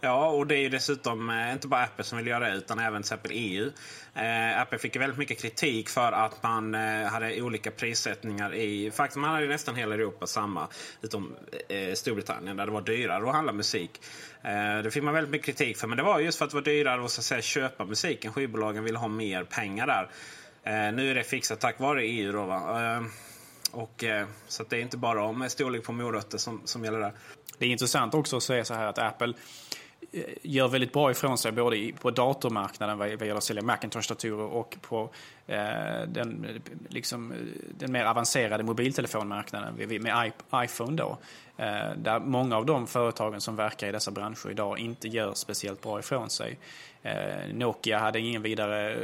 Ja, 0.00 0.28
och 0.28 0.46
det 0.46 0.54
är 0.54 0.60
ju 0.60 0.68
dessutom 0.68 1.30
eh, 1.30 1.52
inte 1.52 1.68
bara 1.68 1.82
Apple 1.82 2.04
som 2.04 2.18
vill 2.18 2.26
göra 2.26 2.48
det 2.48 2.56
utan 2.56 2.78
även 2.78 3.02
till 3.02 3.06
exempel 3.06 3.30
EU. 3.34 3.70
Eh, 4.14 4.60
Apple 4.60 4.78
fick 4.78 4.94
ju 4.94 5.00
väldigt 5.00 5.18
mycket 5.18 5.40
kritik 5.40 5.88
för 5.88 6.12
att 6.12 6.42
man 6.42 6.74
eh, 6.74 7.06
hade 7.06 7.42
olika 7.42 7.70
prissättningar 7.70 8.54
i... 8.54 8.90
Faktum 8.90 9.22
man 9.22 9.30
hade 9.30 9.46
nästan 9.46 9.74
hela 9.74 9.94
Europa 9.94 10.26
samma, 10.26 10.68
utom 11.02 11.36
eh, 11.68 11.94
Storbritannien 11.94 12.56
där 12.56 12.66
det 12.66 12.72
var 12.72 12.82
dyrare 12.82 13.28
att 13.28 13.34
handla 13.34 13.52
musik. 13.52 14.00
Eh, 14.42 14.78
det 14.82 14.90
fick 14.90 15.02
man 15.02 15.14
väldigt 15.14 15.30
mycket 15.30 15.46
kritik 15.46 15.76
för, 15.76 15.86
men 15.86 15.96
det 15.96 16.02
var 16.02 16.20
just 16.20 16.38
för 16.38 16.44
att 16.44 16.50
det 16.50 16.56
var 16.56 16.64
dyrare 16.64 17.04
att, 17.04 17.10
så 17.10 17.20
att 17.20 17.24
säga, 17.24 17.42
köpa 17.42 17.84
musiken. 17.84 18.32
Skivbolagen 18.32 18.84
ville 18.84 18.98
ha 18.98 19.08
mer 19.08 19.44
pengar 19.44 19.86
där. 19.86 20.10
Eh, 20.62 20.92
nu 20.94 21.10
är 21.10 21.14
det 21.14 21.24
fixat 21.24 21.60
tack 21.60 21.80
vare 21.80 22.02
EU. 22.06 22.32
Då, 22.32 22.44
va? 22.44 22.82
Eh, 22.82 23.02
och, 23.70 24.04
eh, 24.04 24.26
så 24.48 24.64
det 24.68 24.76
är 24.76 24.80
inte 24.80 24.96
bara 24.96 25.24
om 25.24 25.48
storlek 25.48 25.84
på 25.84 25.92
morötter 25.92 26.38
som, 26.38 26.60
som 26.64 26.84
gäller 26.84 27.00
där. 27.00 27.12
Det 27.58 27.66
är 27.66 27.70
intressant 27.70 28.14
också 28.14 28.36
att 28.36 28.42
säga 28.42 28.64
så 28.64 28.74
här 28.74 28.86
att 28.86 28.98
Apple 28.98 29.34
Eh, 30.12 30.22
gör 30.42 30.68
väldigt 30.68 30.92
bra 30.92 31.10
ifrån 31.10 31.38
sig 31.38 31.52
både 31.52 31.92
på 32.00 32.10
datormarknaden 32.10 32.98
vad 32.98 33.08
gäller 33.08 33.34
att 33.34 33.44
sälja 33.44 33.62
Macintosh-datorer 33.62 34.52
och 34.52 34.76
på 34.80 35.10
eh, 35.46 35.58
den, 36.08 36.60
liksom, 36.88 37.32
eh, 37.32 37.38
den 37.78 37.92
mer 37.92 38.04
avancerade 38.04 38.62
mobiltelefonmarknaden 38.64 39.74
med 40.02 40.32
iPhone. 40.54 40.96
Då. 40.96 41.18
Där 41.96 42.20
många 42.20 42.56
av 42.56 42.66
de 42.66 42.86
företagen 42.86 43.40
som 43.40 43.56
verkar 43.56 43.88
i 43.88 43.92
dessa 43.92 44.10
branscher 44.10 44.50
idag 44.50 44.78
inte 44.78 45.08
gör 45.08 45.34
speciellt 45.34 45.82
bra 45.82 45.98
ifrån 45.98 46.30
sig. 46.30 46.58
Eh, 47.06 47.54
Nokia 47.54 47.98
hade, 47.98 48.20
ingen 48.20 48.42
vidare, 48.42 48.94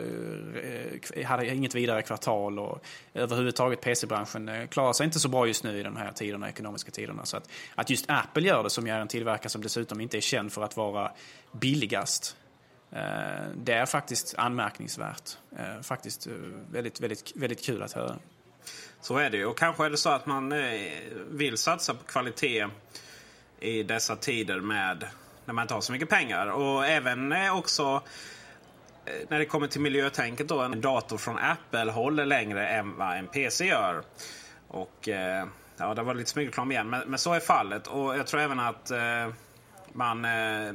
eh, 1.14 1.26
hade 1.26 1.54
inget 1.54 1.74
vidare 1.74 2.02
kvartal 2.02 2.58
och 2.58 2.84
överhuvudtaget 3.14 3.80
PC-branschen 3.80 4.48
eh, 4.48 4.66
klarar 4.66 4.92
sig 4.92 5.04
inte 5.04 5.20
så 5.20 5.28
bra 5.28 5.46
just 5.46 5.64
nu 5.64 5.80
i 5.80 5.82
de 5.82 5.96
här 5.96 6.12
tiderna, 6.12 6.48
ekonomiska 6.48 6.90
tiderna. 6.90 7.24
Så 7.24 7.36
att, 7.36 7.48
att 7.74 7.90
just 7.90 8.04
Apple 8.08 8.42
gör 8.42 8.62
det, 8.62 8.70
som 8.70 8.86
är 8.86 9.00
en 9.00 9.08
tillverkare 9.08 9.48
som 9.48 9.62
dessutom 9.62 10.00
inte 10.00 10.16
är 10.16 10.20
känd 10.20 10.52
för 10.52 10.62
att 10.62 10.76
vara 10.76 11.12
billigast, 11.52 12.36
det 13.54 13.72
är 13.72 13.86
faktiskt 13.86 14.34
anmärkningsvärt. 14.38 15.30
Faktiskt 15.82 16.26
väldigt, 16.70 17.00
väldigt, 17.00 17.32
väldigt 17.36 17.64
kul 17.64 17.82
att 17.82 17.92
höra. 17.92 18.16
Så 19.00 19.16
är 19.16 19.30
det 19.30 19.36
ju. 19.36 19.46
Och 19.46 19.58
kanske 19.58 19.86
är 19.86 19.90
det 19.90 19.96
så 19.96 20.10
att 20.10 20.26
man 20.26 20.54
vill 21.30 21.58
satsa 21.58 21.94
på 21.94 22.04
kvalitet 22.04 22.66
i 23.60 23.82
dessa 23.82 24.16
tider 24.16 24.60
med 24.60 25.04
när 25.44 25.54
man 25.54 25.62
inte 25.62 25.74
har 25.74 25.80
så 25.80 25.92
mycket 25.92 26.08
pengar. 26.08 26.46
Och 26.46 26.86
även 26.86 27.32
eh, 27.32 27.56
också 27.56 28.02
eh, 29.04 29.12
när 29.28 29.38
det 29.38 29.44
kommer 29.44 29.66
till 29.66 29.80
miljötänket 29.80 30.48
då. 30.48 30.60
En 30.60 30.80
dator 30.80 31.18
från 31.18 31.38
Apple 31.38 31.92
håller 31.92 32.26
längre 32.26 32.68
än 32.68 32.96
vad 32.96 33.16
en 33.16 33.26
PC 33.26 33.66
gör. 33.66 34.02
Och 34.68 35.08
eh, 35.08 35.46
ja, 35.76 35.94
det 35.94 36.02
var 36.02 36.14
lite 36.14 36.30
smygreklam 36.30 36.72
igen. 36.72 36.90
Men, 36.90 37.10
men, 37.10 37.18
så 37.18 37.32
är 37.32 37.40
fallet. 37.40 37.86
Och 37.86 38.16
jag 38.16 38.26
tror 38.26 38.40
även 38.40 38.60
att 38.60 38.90
man, 39.92 40.20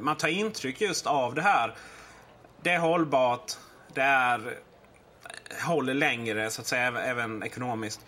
man 0.04 0.16
tar 0.18 0.28
intryck 0.28 0.82
just 0.82 1.08
av 1.08 1.36
det 1.36 1.42
här. 1.42 1.76
Det 2.62 2.72
är 2.72 2.80
hållbart. 2.80 3.52
Det 3.94 4.02
är 4.02 4.58
håller 5.62 5.94
längre 5.94 6.50
så 6.50 6.62
att 6.62 6.68
säga 6.68 7.02
även 7.02 7.44
ekonomiskt. 7.44 8.06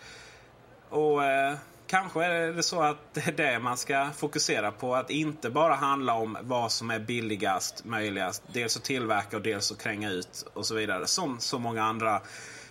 Och 0.88 1.24
eh, 1.24 1.54
kanske 1.90 2.24
är 2.24 2.52
det 2.52 2.62
så 2.62 2.82
att 2.82 3.14
det 3.14 3.28
är 3.28 3.32
det 3.32 3.58
man 3.58 3.76
ska 3.76 4.10
fokusera 4.16 4.72
på. 4.72 4.94
Att 4.94 5.10
inte 5.10 5.50
bara 5.50 5.74
handla 5.74 6.14
om 6.14 6.38
vad 6.40 6.72
som 6.72 6.90
är 6.90 6.98
billigast 6.98 7.84
möjligast. 7.84 8.42
Dels 8.52 8.76
att 8.76 8.84
tillverka 8.84 9.36
och 9.36 9.42
dels 9.42 9.72
att 9.72 9.82
kränga 9.82 10.10
ut 10.10 10.46
och 10.54 10.66
så 10.66 10.74
vidare. 10.74 11.06
Som 11.06 11.40
så 11.40 11.58
många 11.58 11.82
andra 11.82 12.22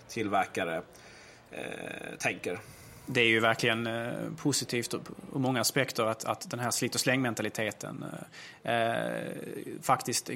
tillverkare 0.08 0.82
eh, 1.52 2.18
tänker 2.20 2.60
det 3.12 3.22
är 3.22 3.28
ju 3.28 3.40
verkligen 3.40 3.88
eh, 3.88 4.14
positivt 4.38 4.94
ur 4.94 5.40
många 5.40 5.62
aspekter 5.62 6.04
att, 6.04 6.26
att 6.26 6.50
den 6.50 6.60
här 6.60 6.72
slit 6.72 6.96
och 6.96 7.02
slängmentaliteten 7.02 8.06
eh, 8.64 8.74
eh, 8.74 9.24
faktiskt 9.82 10.30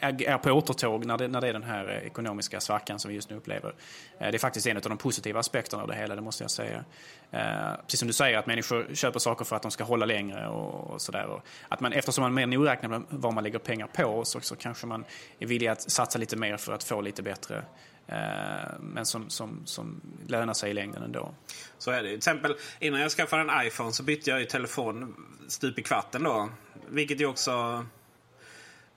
är, 0.00 0.22
är 0.22 0.38
på 0.38 0.50
återtåg 0.50 1.04
när 1.04 1.18
det, 1.18 1.28
när 1.28 1.40
det 1.40 1.48
är 1.48 1.52
den 1.52 1.62
här 1.62 2.02
ekonomiska 2.04 2.60
svackan 2.60 2.98
som 2.98 3.08
vi 3.08 3.14
just 3.14 3.30
nu 3.30 3.36
upplever. 3.36 3.74
Eh, 4.18 4.30
det 4.30 4.36
är 4.36 4.38
faktiskt 4.38 4.66
en 4.66 4.76
av 4.76 4.82
de 4.82 4.98
positiva 4.98 5.40
aspekterna 5.40 5.82
av 5.82 5.88
det 5.88 5.94
hela, 5.94 6.14
det 6.14 6.20
måste 6.20 6.44
jag 6.44 6.50
säga. 6.50 6.84
Eh, 7.30 7.40
precis 7.82 8.00
som 8.00 8.08
du 8.08 8.14
säger, 8.14 8.38
att 8.38 8.46
människor 8.46 8.94
köper 8.94 9.18
saker 9.18 9.44
för 9.44 9.56
att 9.56 9.62
de 9.62 9.70
ska 9.70 9.84
hålla 9.84 10.06
längre 10.06 10.48
och, 10.48 10.90
och 10.90 11.02
sådär. 11.02 11.40
Att 11.68 11.80
man, 11.80 11.92
eftersom 11.92 12.22
man 12.22 12.32
är 12.32 12.46
mer 12.46 12.58
nogräknad 12.58 12.90
med 12.90 13.02
vad 13.08 13.34
man 13.34 13.44
lägger 13.44 13.58
pengar 13.58 13.86
på 13.86 14.24
så, 14.24 14.40
så 14.40 14.56
kanske 14.56 14.86
man 14.86 15.04
är 15.38 15.46
villig 15.46 15.66
att 15.66 15.90
satsa 15.90 16.18
lite 16.18 16.36
mer 16.36 16.56
för 16.56 16.72
att 16.72 16.84
få 16.84 17.00
lite 17.00 17.22
bättre 17.22 17.64
Eh, 18.06 18.78
men 18.80 19.06
som, 19.06 19.30
som, 19.30 19.62
som 19.64 20.00
lönar 20.26 20.54
sig 20.54 20.70
i 20.70 20.74
längden 20.74 21.02
ändå. 21.02 21.34
Så 21.78 21.90
är 21.90 22.02
det. 22.02 22.08
Till 22.08 22.18
exempel 22.18 22.56
innan 22.78 23.00
jag 23.00 23.10
skaffade 23.10 23.42
en 23.42 23.66
iPhone 23.66 23.92
så 23.92 24.02
bytte 24.02 24.30
jag 24.30 24.40
ju 24.40 24.46
telefon 24.46 25.14
stup 25.48 25.78
i 25.78 25.82
kvarten 25.82 26.22
då. 26.22 26.48
Vilket 26.88 27.20
ju 27.20 27.26
också 27.26 27.86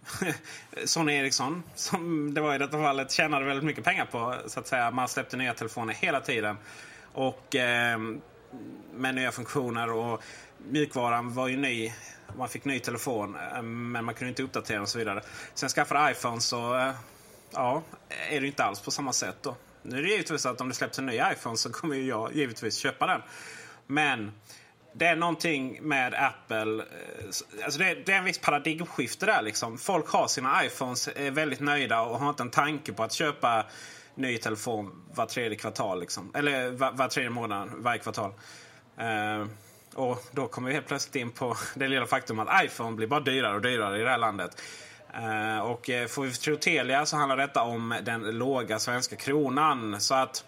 Sony 0.86 1.14
Ericsson, 1.14 1.64
som 1.76 2.34
det 2.34 2.42
var 2.42 2.56
i 2.56 2.58
detta 2.58 2.78
fallet, 2.78 3.12
tjänade 3.12 3.46
väldigt 3.46 3.66
mycket 3.66 3.84
pengar 3.84 4.06
på. 4.06 4.36
Så 4.46 4.60
att 4.60 4.68
säga. 4.68 4.92
Man 4.92 5.08
släppte 5.08 5.38
nya 5.38 5.54
telefoner 5.54 5.94
hela 5.94 6.20
tiden. 6.20 6.58
Och 7.14 7.56
eh, 7.56 8.00
med 8.94 9.16
nya 9.16 9.32
funktioner 9.32 9.92
och 9.92 10.24
mjukvaran 10.58 11.34
var 11.34 11.48
ju 11.48 11.58
ny. 11.58 11.94
Man 12.38 12.50
fick 12.50 12.66
ny 12.66 12.80
telefon 12.80 13.36
eh, 13.36 13.62
men 13.62 14.06
man 14.06 14.14
kunde 14.14 14.30
inte 14.30 14.44
uppdatera 14.44 14.82
och 14.82 14.90
så 14.90 14.98
vidare. 14.98 15.22
Sen 15.54 15.70
skaffade 15.70 16.12
iPhone 16.12 16.42
så 16.42 16.78
eh, 16.78 16.94
ja, 17.52 17.84
är 18.30 18.42
det 18.42 18.48
inte 18.48 18.64
alls 18.64 18.82
på 18.82 18.92
samma 18.92 19.14
sätt 19.14 19.38
då. 19.42 19.56
Nu 19.82 19.98
är 19.98 20.04
det 20.04 20.10
givetvis 20.10 20.46
att 20.46 20.62
om 20.62 20.70
det 20.70 20.76
släpps 20.76 21.00
en 21.00 21.06
ny 21.06 21.22
iPhone 21.32 21.58
så 21.58 21.72
kommer 21.72 21.96
jag 21.96 22.36
givetvis 22.36 22.78
köpa 22.78 23.08
den. 23.08 23.22
Men 23.88 24.32
det 24.94 25.06
är 25.06 25.16
någonting 25.16 25.80
med 25.82 26.14
Apple. 26.14 26.74
Eh, 26.74 27.26
alltså 27.64 27.80
det, 27.80 27.90
är, 27.90 28.04
det 28.06 28.12
är 28.12 28.18
en 28.18 28.24
viss 28.24 28.40
paradigmskifte 28.40 29.26
där 29.26 29.42
liksom. 29.42 29.78
Folk 29.78 30.10
har 30.10 30.28
sina 30.28 30.66
iPhones, 30.66 31.10
är 31.16 31.32
väldigt 31.32 31.60
nöjda 31.60 32.02
och 32.02 32.20
har 32.20 32.30
inte 32.30 32.44
en 32.44 32.50
tanke 32.50 32.94
på 32.94 33.04
att 33.04 33.14
köpa 33.14 33.66
ny 34.16 34.38
telefon 34.38 35.04
var 35.14 35.26
tredje 35.26 35.58
kvartal. 35.58 36.00
Liksom. 36.00 36.32
Eller 36.36 36.72
var, 36.72 36.92
var 36.92 37.08
tredje 37.08 37.30
månad, 37.30 37.70
varje 37.78 38.00
kvartal. 38.00 38.32
Uh, 39.02 39.48
och 39.96 40.24
då 40.32 40.48
kommer 40.48 40.68
vi 40.68 40.74
helt 40.74 40.88
plötsligt 40.88 41.16
in 41.16 41.32
på 41.32 41.58
det 41.76 41.88
lilla 41.88 42.06
faktum 42.06 42.40
att 42.40 42.66
iPhone 42.66 42.96
blir 42.96 43.08
bara 43.08 43.20
dyrare 43.20 43.56
och 43.56 43.62
dyrare 43.62 44.00
i 44.00 44.04
det 44.04 44.10
här 44.10 44.18
landet. 44.18 44.62
Eh, 45.18 45.60
och 45.60 45.90
eh, 45.90 46.08
får 46.08 46.24
vi 46.24 46.34
tro 46.34 46.56
Telia 46.56 47.06
så 47.06 47.18
handlar 47.18 47.38
detta 47.38 47.62
om 47.62 47.96
den 48.04 48.22
låga 48.22 48.80
svenska 48.80 49.16
kronan. 49.16 50.02
Så 50.02 50.16
att 50.16 50.46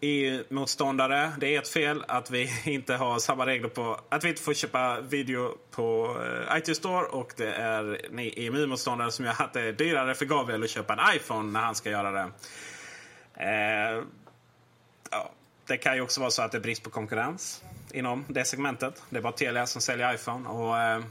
EU-motståndare, 0.00 1.32
det 1.38 1.54
är 1.54 1.58
ett 1.58 1.68
fel 1.68 2.04
att 2.08 2.30
vi 2.30 2.50
inte 2.64 2.94
har 2.94 3.18
samma 3.18 3.46
regler 3.46 3.68
på 3.68 4.00
att 4.08 4.24
vi 4.24 4.28
inte 4.28 4.42
får 4.42 4.54
köpa 4.54 5.00
video 5.00 5.54
på 5.70 6.16
eh, 6.24 6.58
iTunes 6.58 6.78
Store. 6.78 7.06
Och 7.06 7.32
det 7.36 7.52
är 7.52 8.00
ni 8.10 8.46
EMU-motståndare 8.46 9.10
som 9.10 9.24
gör 9.24 9.34
att 9.38 9.52
det 9.52 9.60
är 9.60 9.72
dyrare 9.72 10.14
för 10.14 10.24
Gabriel 10.24 10.62
att 10.62 10.70
köpa 10.70 10.92
en 10.92 11.16
iPhone 11.16 11.52
när 11.52 11.60
han 11.60 11.74
ska 11.74 11.90
göra 11.90 12.10
det. 12.10 12.30
Eh, 13.34 14.02
ja, 15.10 15.30
det 15.66 15.76
kan 15.76 15.94
ju 15.94 16.00
också 16.00 16.20
vara 16.20 16.30
så 16.30 16.42
att 16.42 16.52
det 16.52 16.58
är 16.58 16.62
brist 16.62 16.82
på 16.82 16.90
konkurrens 16.90 17.64
inom 17.92 18.24
det 18.28 18.44
segmentet. 18.44 19.02
Det 19.10 19.18
är 19.18 19.22
bara 19.22 19.32
Telia 19.32 19.66
som 19.66 19.80
säljer 19.80 20.14
iPhone. 20.14 20.48
Och, 20.48 20.78
eh, 20.78 21.02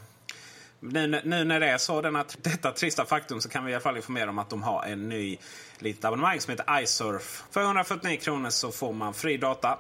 nu, 0.80 1.22
nu 1.24 1.44
när 1.44 1.60
det 1.60 1.68
är 1.68 1.78
så, 1.78 2.02
denna, 2.02 2.26
detta 2.42 2.72
trista 2.72 3.06
faktum, 3.06 3.42
så 3.42 3.50
kan 3.50 3.66
vi 3.66 3.72
i 3.72 3.76
alla 3.76 3.82
fall 3.82 3.98
informera 3.98 4.30
om 4.30 4.40
att 4.40 4.50
de 4.50 4.64
har 4.64 4.84
en 4.84 5.10
ny 5.10 5.38
litet 5.80 6.06
abonnemang 6.06 6.42
som 6.42 6.52
heter 6.52 6.82
iSurf. 6.82 7.44
För 7.52 7.62
149 7.62 8.18
kronor 8.22 8.50
så 8.50 8.72
får 8.72 8.94
man 8.94 9.14
fri 9.14 9.38
data 9.38 9.80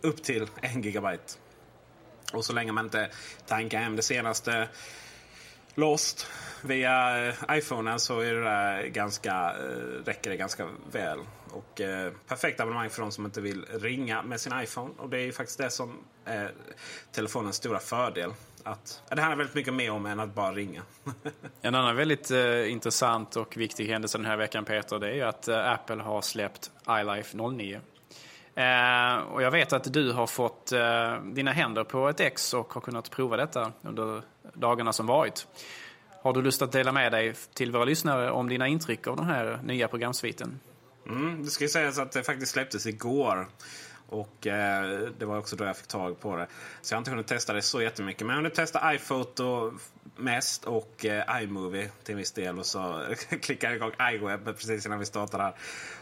upp 0.00 0.22
till 0.22 0.46
1 0.62 0.84
gigabyte. 0.84 1.34
Och 2.32 2.44
så 2.44 2.52
länge 2.52 2.72
man 2.72 2.84
inte 2.84 3.10
tankar 3.46 3.78
hem 3.78 3.96
det 3.96 4.02
senaste 4.02 4.68
Lost 5.74 6.26
via 6.62 7.26
eh, 7.28 7.34
iPhonen 7.50 8.00
så 8.00 8.20
är 8.20 8.34
det 8.34 8.44
där 8.44 8.86
ganska, 8.86 9.32
eh, 9.32 10.04
räcker 10.04 10.30
det 10.30 10.36
ganska 10.36 10.68
väl. 10.92 11.18
Och 11.50 11.80
eh, 11.80 12.12
perfekt 12.26 12.60
abonnemang 12.60 12.90
för 12.90 13.02
de 13.02 13.12
som 13.12 13.24
inte 13.24 13.40
vill 13.40 13.64
ringa 13.64 14.22
med 14.22 14.40
sin 14.40 14.60
iPhone. 14.60 14.90
Och 14.98 15.10
det 15.10 15.18
är 15.18 15.24
ju 15.24 15.32
faktiskt 15.32 15.58
det 15.58 15.70
som 15.70 15.98
är 16.24 16.52
telefonens 17.12 17.56
stora 17.56 17.78
fördel. 17.78 18.32
Att, 18.68 19.02
det 19.08 19.20
handlar 19.20 19.36
väldigt 19.36 19.54
mycket 19.54 19.74
mer 19.74 19.90
om 19.90 20.06
än 20.06 20.20
att 20.20 20.34
bara 20.34 20.52
ringa. 20.52 20.82
en 21.62 21.74
annan 21.74 21.96
väldigt 21.96 22.30
eh, 22.30 22.72
intressant 22.72 23.36
och 23.36 23.56
viktig 23.56 23.86
händelse 23.86 24.18
den 24.18 24.26
här 24.26 24.36
veckan 24.36 24.64
Peter, 24.64 24.98
det 24.98 25.18
är 25.18 25.24
att 25.24 25.48
eh, 25.48 25.72
Apple 25.72 26.02
har 26.02 26.22
släppt 26.22 26.70
iLife 26.88 27.36
09. 27.36 27.80
Eh, 28.54 29.16
och 29.16 29.42
jag 29.42 29.50
vet 29.50 29.72
att 29.72 29.92
du 29.92 30.12
har 30.12 30.26
fått 30.26 30.72
eh, 30.72 31.22
dina 31.22 31.52
händer 31.52 31.84
på 31.84 32.08
ett 32.08 32.20
ex 32.20 32.54
och 32.54 32.72
har 32.72 32.80
kunnat 32.80 33.10
prova 33.10 33.36
detta 33.36 33.72
under 33.82 34.22
dagarna 34.52 34.92
som 34.92 35.06
varit. 35.06 35.46
Har 36.22 36.32
du 36.32 36.42
lust 36.42 36.62
att 36.62 36.72
dela 36.72 36.92
med 36.92 37.12
dig 37.12 37.34
till 37.54 37.72
våra 37.72 37.84
lyssnare 37.84 38.30
om 38.30 38.48
dina 38.48 38.68
intryck 38.68 39.06
av 39.06 39.16
den 39.16 39.26
här 39.26 39.60
nya 39.64 39.88
programsviten? 39.88 40.60
Mm, 41.06 41.44
det 41.44 41.50
ska 41.50 41.64
ju 41.64 41.68
sägas 41.68 41.98
att 41.98 42.12
det 42.12 42.22
faktiskt 42.22 42.52
släpptes 42.52 42.86
igår. 42.86 43.48
Och 44.08 44.46
eh, 44.46 45.08
det 45.18 45.24
var 45.24 45.38
också 45.38 45.56
då 45.56 45.64
jag 45.64 45.76
fick 45.76 45.86
tag 45.86 46.20
på 46.20 46.36
det. 46.36 46.46
Så 46.80 46.92
jag 46.92 46.96
har 46.96 47.00
inte 47.00 47.10
hunnit 47.10 47.26
testa 47.26 47.52
det 47.52 47.62
så 47.62 47.82
jättemycket. 47.82 48.20
Men 48.20 48.28
jag 48.28 48.34
har 48.34 48.42
hunnit 48.42 48.54
testa 48.54 48.94
iPhoto 48.94 49.72
mest 50.16 50.64
och 50.64 51.04
eh, 51.04 51.42
iMovie 51.42 51.90
till 52.02 52.12
en 52.12 52.18
viss 52.18 52.32
del. 52.32 52.58
Och 52.58 52.66
så 52.66 53.02
klickade 53.42 53.74
jag 53.74 53.76
igång 53.76 54.08
iWeb 54.14 54.44
precis 54.44 54.86
innan 54.86 54.98
vi 54.98 55.06
startade 55.06 55.42
här. 55.42 55.54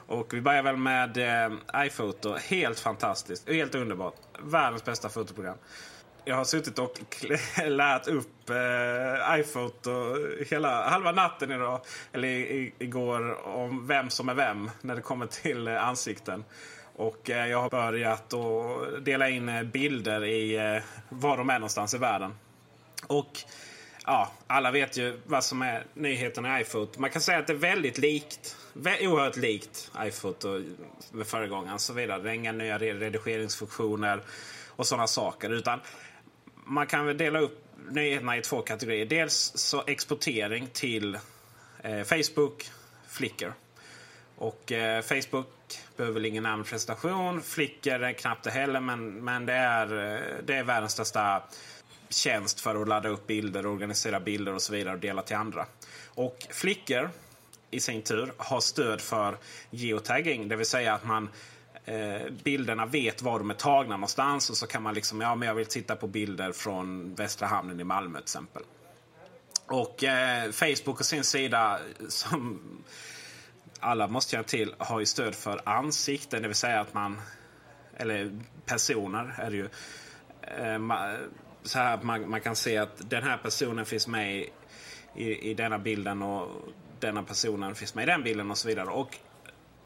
Och 0.06 0.34
vi 0.34 0.40
börjar 0.40 0.62
väl 0.62 0.76
med 0.76 1.16
eh, 1.18 1.86
iPhoto. 1.86 2.36
Helt 2.36 2.80
fantastiskt. 2.80 3.48
Helt 3.48 3.74
underbart. 3.74 4.14
Världens 4.42 4.84
bästa 4.84 5.08
fotoprogram. 5.08 5.56
Jag 6.28 6.36
har 6.36 6.44
suttit 6.44 6.78
och 6.78 7.24
lärt 7.66 8.06
upp 8.06 8.50
eh, 8.50 9.40
iPhoto 9.40 10.16
hela 10.50 10.88
halva 10.88 11.12
natten 11.12 11.52
idag, 11.52 11.80
eller 12.12 12.28
i, 12.28 12.74
igår 12.78 13.46
om 13.46 13.86
vem 13.86 14.10
som 14.10 14.28
är 14.28 14.34
vem 14.34 14.70
när 14.80 14.96
det 14.96 15.02
kommer 15.02 15.26
till 15.26 15.68
eh, 15.68 15.88
ansikten. 15.88 16.44
Och 16.96 17.30
eh, 17.30 17.46
jag 17.46 17.62
har 17.62 17.70
börjat 17.70 18.32
att 18.34 19.04
dela 19.04 19.28
in 19.28 19.48
eh, 19.48 19.62
bilder 19.62 20.24
i 20.24 20.56
eh, 20.56 20.82
var 21.08 21.36
de 21.36 21.50
är 21.50 21.58
någonstans 21.58 21.94
i 21.94 21.98
världen. 21.98 22.34
Och 23.06 23.40
ja, 24.04 24.32
alla 24.46 24.70
vet 24.70 24.96
ju 24.96 25.20
vad 25.26 25.44
som 25.44 25.62
är 25.62 25.84
nyheten 25.94 26.46
i 26.46 26.60
iPhoto. 26.60 27.00
Man 27.00 27.10
kan 27.10 27.22
säga 27.22 27.38
att 27.38 27.46
det 27.46 27.52
är 27.52 27.56
väldigt 27.56 27.98
likt. 27.98 28.56
Oerhört 29.00 29.36
likt 29.36 29.90
iPhoto 29.98 30.62
med 31.12 31.26
föregångaren. 31.26 31.78
Så 31.78 31.92
vidare. 31.92 32.22
Det 32.22 32.30
är 32.30 32.34
inga 32.34 32.52
nya 32.52 32.78
redigeringsfunktioner 32.78 34.22
och 34.68 34.86
sådana 34.86 35.06
saker. 35.06 35.50
Utan 35.50 35.80
man 36.64 36.86
kan 36.86 37.06
väl 37.06 37.18
dela 37.18 37.38
upp 37.38 37.64
nyheterna 37.90 38.36
i 38.36 38.42
två 38.42 38.62
kategorier. 38.62 39.06
Dels 39.06 39.52
så 39.54 39.82
exportering 39.86 40.68
till 40.72 41.18
eh, 41.82 42.02
Facebook, 42.02 42.70
Flickr. 43.08 43.52
Och 44.36 44.72
eh, 44.72 45.02
Facebook 45.02 45.46
behöver 45.96 46.14
väl 46.14 46.24
ingen 46.24 46.42
namnpresentation. 46.42 47.42
Flickor 47.42 48.02
är 48.02 48.12
knappt 48.12 48.44
det 48.44 48.50
heller, 48.50 48.80
men, 48.80 49.24
men 49.24 49.46
det, 49.46 49.52
är, 49.52 50.14
eh, 50.14 50.20
det 50.44 50.54
är 50.54 50.64
världens 50.64 50.92
största 50.92 51.42
tjänst 52.08 52.60
för 52.60 52.82
att 52.82 52.88
ladda 52.88 53.08
upp 53.08 53.26
bilder, 53.26 53.66
organisera 53.66 54.20
bilder 54.20 54.54
och 54.54 54.62
så 54.62 54.72
vidare 54.72 54.94
och 54.94 55.00
dela 55.00 55.22
till 55.22 55.36
andra. 55.36 55.66
Och 56.14 56.46
Flickr 56.50 57.10
i 57.70 57.80
sin 57.80 58.02
tur 58.02 58.32
har 58.36 58.60
stöd 58.60 59.00
för 59.00 59.36
geotagging, 59.70 60.48
det 60.48 60.56
vill 60.56 60.66
säga 60.66 60.94
att 60.94 61.04
man 61.04 61.28
eh, 61.84 62.30
bilderna 62.44 62.86
vet 62.86 63.22
var 63.22 63.38
de 63.38 63.50
är 63.50 63.54
tagna 63.54 63.96
någonstans 63.96 64.50
och 64.50 64.56
så 64.56 64.66
kan 64.66 64.82
man 64.82 64.94
liksom, 64.94 65.20
ja 65.20 65.34
men 65.34 65.48
jag 65.48 65.54
vill 65.54 65.66
titta 65.66 65.96
på 65.96 66.06
bilder 66.06 66.52
från 66.52 67.14
Västra 67.14 67.46
Hamnen 67.46 67.80
i 67.80 67.84
Malmö 67.84 68.18
till 68.18 68.22
exempel. 68.22 68.62
Och 69.66 70.04
eh, 70.04 70.50
Facebook 70.50 71.00
och 71.00 71.06
sin 71.06 71.24
sida 71.24 71.78
som 72.08 72.60
alla 73.86 74.08
måste 74.08 74.30
känna 74.30 74.44
till 74.44 74.74
har 74.78 75.00
ju 75.00 75.06
stöd 75.06 75.34
för 75.34 75.60
ansikten, 75.64 76.42
det 76.42 76.48
vill 76.48 76.56
säga 76.56 76.80
att 76.80 76.94
man, 76.94 77.20
eller 77.96 78.40
personer 78.66 79.34
är 79.38 79.50
det 79.50 79.56
ju. 79.56 79.68
Eh, 80.42 80.78
så 81.62 81.78
här 81.78 82.02
man, 82.02 82.30
man 82.30 82.40
kan 82.40 82.56
se 82.56 82.78
att 82.78 83.10
den 83.10 83.22
här 83.22 83.36
personen 83.36 83.86
finns 83.86 84.08
med 84.08 84.36
i, 84.36 84.50
i, 85.14 85.50
i 85.50 85.54
denna 85.54 85.78
bilden 85.78 86.22
och 86.22 86.48
denna 87.00 87.22
personen 87.22 87.74
finns 87.74 87.94
med 87.94 88.02
i 88.02 88.06
den 88.06 88.22
bilden 88.22 88.50
och 88.50 88.58
så 88.58 88.68
vidare. 88.68 88.86
Och 88.86 89.18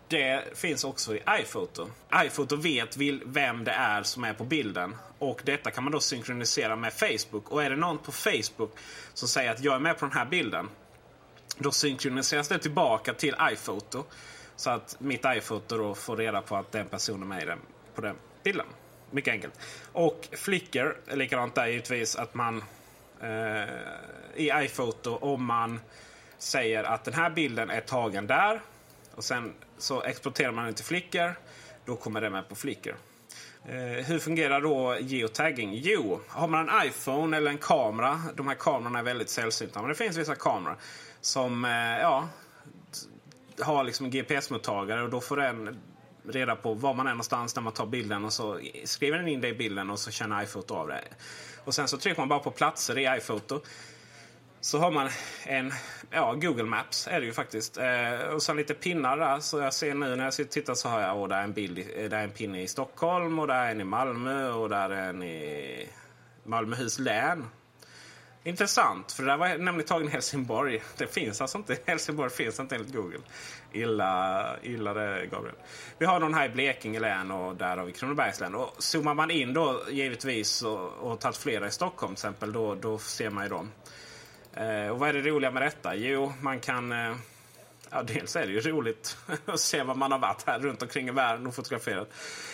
det 0.09 0.59
finns 0.59 0.85
också 0.85 1.15
i 1.17 1.23
iPhoto. 1.41 1.89
iPhoto 2.25 2.57
vet 2.57 2.97
vem 3.25 3.65
det 3.65 3.71
är 3.71 4.03
som 4.03 4.25
är 4.25 4.33
på 4.33 4.45
bilden. 4.45 4.97
Och 5.19 5.41
detta 5.45 5.71
kan 5.71 5.85
man 5.85 5.93
då 5.93 6.01
synkronisera 6.01 6.77
med 6.77 6.93
Facebook. 6.93 7.51
Och 7.51 7.63
är 7.63 7.71
det 7.71 7.77
någon 7.77 7.99
på 7.99 8.13
Facebook 8.13 8.79
som 9.15 9.29
säger 9.29 9.51
att 9.51 9.65
jag 9.65 9.75
är 9.75 9.79
med 9.79 9.99
på 9.99 10.07
den 10.07 10.15
här 10.15 10.27
bilden. 10.27 10.69
Då 11.63 11.71
synkroniseras 11.71 12.49
det 12.49 12.59
tillbaka 12.59 13.15
till 13.15 13.37
iPhoto. 13.53 14.05
Så 14.57 14.71
att 14.71 14.97
mitt 14.99 15.25
iPhoto 15.27 15.79
då 15.79 15.95
får 15.95 16.17
reda 16.17 16.43
på 16.43 16.57
att 16.57 16.73
den 16.73 16.87
personen 16.87 17.23
är 17.23 17.27
med 17.27 17.47
den, 17.47 17.59
på 17.95 18.01
den 18.01 18.17
bilden. 18.43 18.67
Mycket 19.11 19.33
enkelt. 19.33 19.55
Och 19.93 20.29
Flickr 20.33 20.97
är 21.07 21.17
likadant 21.17 21.55
där 21.55 21.67
givetvis 21.67 22.17
att 22.17 22.35
man 22.35 22.65
eh, 23.21 23.75
i 24.35 24.51
iPhoto 24.55 25.17
om 25.17 25.45
man 25.45 25.81
säger 26.39 26.85
att 26.85 27.05
den 27.05 27.15
här 27.15 27.31
bilden 27.31 27.71
är 27.71 27.81
tagen 27.81 28.27
där 28.27 28.61
och 29.15 29.25
sen 29.25 29.55
så 29.79 30.03
exporterar 30.03 30.53
man 30.53 30.65
den 30.65 30.75
till 30.75 30.85
Flickr. 30.85 31.39
Då 31.85 31.97
kommer 31.97 32.21
den 32.21 32.33
med 32.33 32.49
på 32.49 32.55
Flickr. 32.55 32.95
Eh, 33.65 34.05
hur 34.07 34.19
fungerar 34.19 34.61
då 34.61 34.97
geotagging? 35.01 35.75
Jo, 35.75 36.21
har 36.29 36.49
man 36.49 36.69
en 36.69 36.87
iPhone 36.87 37.37
eller 37.37 37.51
en 37.51 37.59
kamera. 37.59 38.21
De 38.35 38.49
här 38.49 38.55
kamerorna 38.55 38.99
är 38.99 39.03
väldigt 39.03 39.29
sällsynta. 39.29 39.81
Men 39.81 39.89
det 39.89 39.95
finns 39.95 40.17
vissa 40.17 40.35
kameror 40.35 40.77
som 41.21 41.65
eh, 41.65 42.01
ja, 42.01 42.29
har 43.61 43.85
liksom 43.85 44.07
en 44.07 44.13
GPS-mottagare. 44.13 45.03
Och 45.03 45.11
då 45.11 45.21
får 45.21 45.37
den 45.37 45.81
reda 46.29 46.57
på 46.57 46.75
var 46.75 46.95
man 46.95 47.07
är 47.07 47.11
någonstans 47.11 47.57
när 47.57 47.63
man 47.63 47.73
tar 47.73 47.87
bilden. 47.87 48.25
Och 48.25 48.33
så 48.33 48.61
skriver 48.85 49.19
den 49.19 49.29
in 49.29 49.41
det 49.41 49.49
i 49.49 49.55
bilden 49.55 49.91
och 49.91 49.99
så 49.99 50.11
känner 50.11 50.43
iPhoto 50.43 50.75
av 50.75 50.89
det. 50.89 51.05
Och 51.65 51.75
sen 51.75 51.89
så 51.89 51.99
trycker 51.99 52.21
man 52.21 52.29
bara 52.29 52.39
på 52.39 52.51
platser 52.51 52.99
i 52.99 53.17
iPhoto 53.19 53.61
så 54.61 54.79
har 54.79 54.91
man 54.91 55.09
en 55.43 55.73
ja, 56.11 56.35
Google 56.35 56.65
Maps 56.65 57.09
är 57.09 57.21
det 57.21 57.27
ju 57.27 57.33
faktiskt. 57.33 57.79
Eh, 57.79 58.35
och 58.35 58.43
sen 58.43 58.57
lite 58.57 58.75
pinnar 58.75 59.17
där. 59.17 59.41
Så 59.41 59.59
jag 59.59 59.75
ser 59.75 59.95
nu 59.95 60.17
när 60.17 60.25
jag 60.25 60.51
tittar 60.51 60.75
så 60.75 60.89
har 60.89 61.01
jag 61.01 61.17
åh 61.17 61.29
där 61.29 61.37
är 61.37 61.45
en 61.45 61.53
bild. 61.53 61.79
I, 61.79 62.03
eh, 62.05 62.11
där 62.11 62.19
är 62.19 62.25
en 62.25 62.31
pinne 62.31 62.63
i 62.63 62.69
Stockholm 62.69 63.39
och 63.39 63.47
där 63.47 63.67
är 63.67 63.71
en 63.71 63.81
i 63.81 63.85
Malmö 63.85 64.51
och 64.51 64.69
där 64.69 64.91
är 64.91 65.09
en 65.09 65.23
i 65.23 65.89
Malmöhus 66.45 66.99
län. 66.99 67.47
Intressant, 68.45 69.13
för 69.13 69.23
det 69.23 69.31
där 69.31 69.37
var 69.37 69.49
nämligen 69.49 69.89
tagen 69.89 70.09
i 70.09 70.11
Helsingborg. 70.11 70.83
Det 70.97 71.07
finns 71.07 71.41
alltså 71.41 71.59
inte. 71.59 71.77
Helsingborg 71.85 72.31
finns 72.31 72.61
inte 72.61 72.75
enligt 72.75 72.95
Google. 72.95 73.19
Illa, 73.73 74.57
illa 74.63 74.95
det, 74.95 75.27
Gabriel. 75.27 75.57
Vi 75.99 76.07
har 76.07 76.21
någon 76.21 76.35
här 76.35 76.47
i 76.47 76.49
Blekinge 76.49 77.01
län 77.01 77.31
och 77.31 77.57
där 77.57 77.77
har 77.77 77.85
vi 77.85 77.93
Kronobergs 77.93 78.41
län. 78.41 78.55
Och 78.55 78.75
zoomar 78.79 79.15
man 79.15 79.31
in 79.31 79.55
då 79.55 79.83
givetvis 79.91 80.63
och, 80.63 80.93
och 80.93 81.21
tagit 81.21 81.37
flera 81.37 81.67
i 81.67 81.71
Stockholm 81.71 82.15
till 82.15 82.21
exempel, 82.21 82.53
då, 82.53 82.75
då 82.75 82.99
ser 82.99 83.31
man 83.31 83.45
ju 83.45 83.51
dem. 83.51 83.71
Eh, 84.55 84.89
och 84.89 84.99
vad 84.99 85.09
är 85.09 85.13
det 85.13 85.21
roliga 85.31 85.51
med 85.51 85.63
detta? 85.63 85.95
Jo, 85.95 86.33
man 86.41 86.61
kan... 86.61 86.93
Eh, 86.93 87.17
ja, 87.91 88.03
dels 88.03 88.37
är 88.37 88.47
det 88.47 88.53
ju 88.53 88.61
roligt 88.61 89.17
att 89.47 89.61
se 89.61 89.83
vad 89.83 89.97
man 89.97 90.13
har 90.13 90.19
varit 90.19 90.47
här 90.47 90.59
runt 90.59 90.83
omkring 90.83 91.09
i 91.09 91.13
världen 91.13 91.47
och 91.47 91.55
fotograferat. 91.55 92.09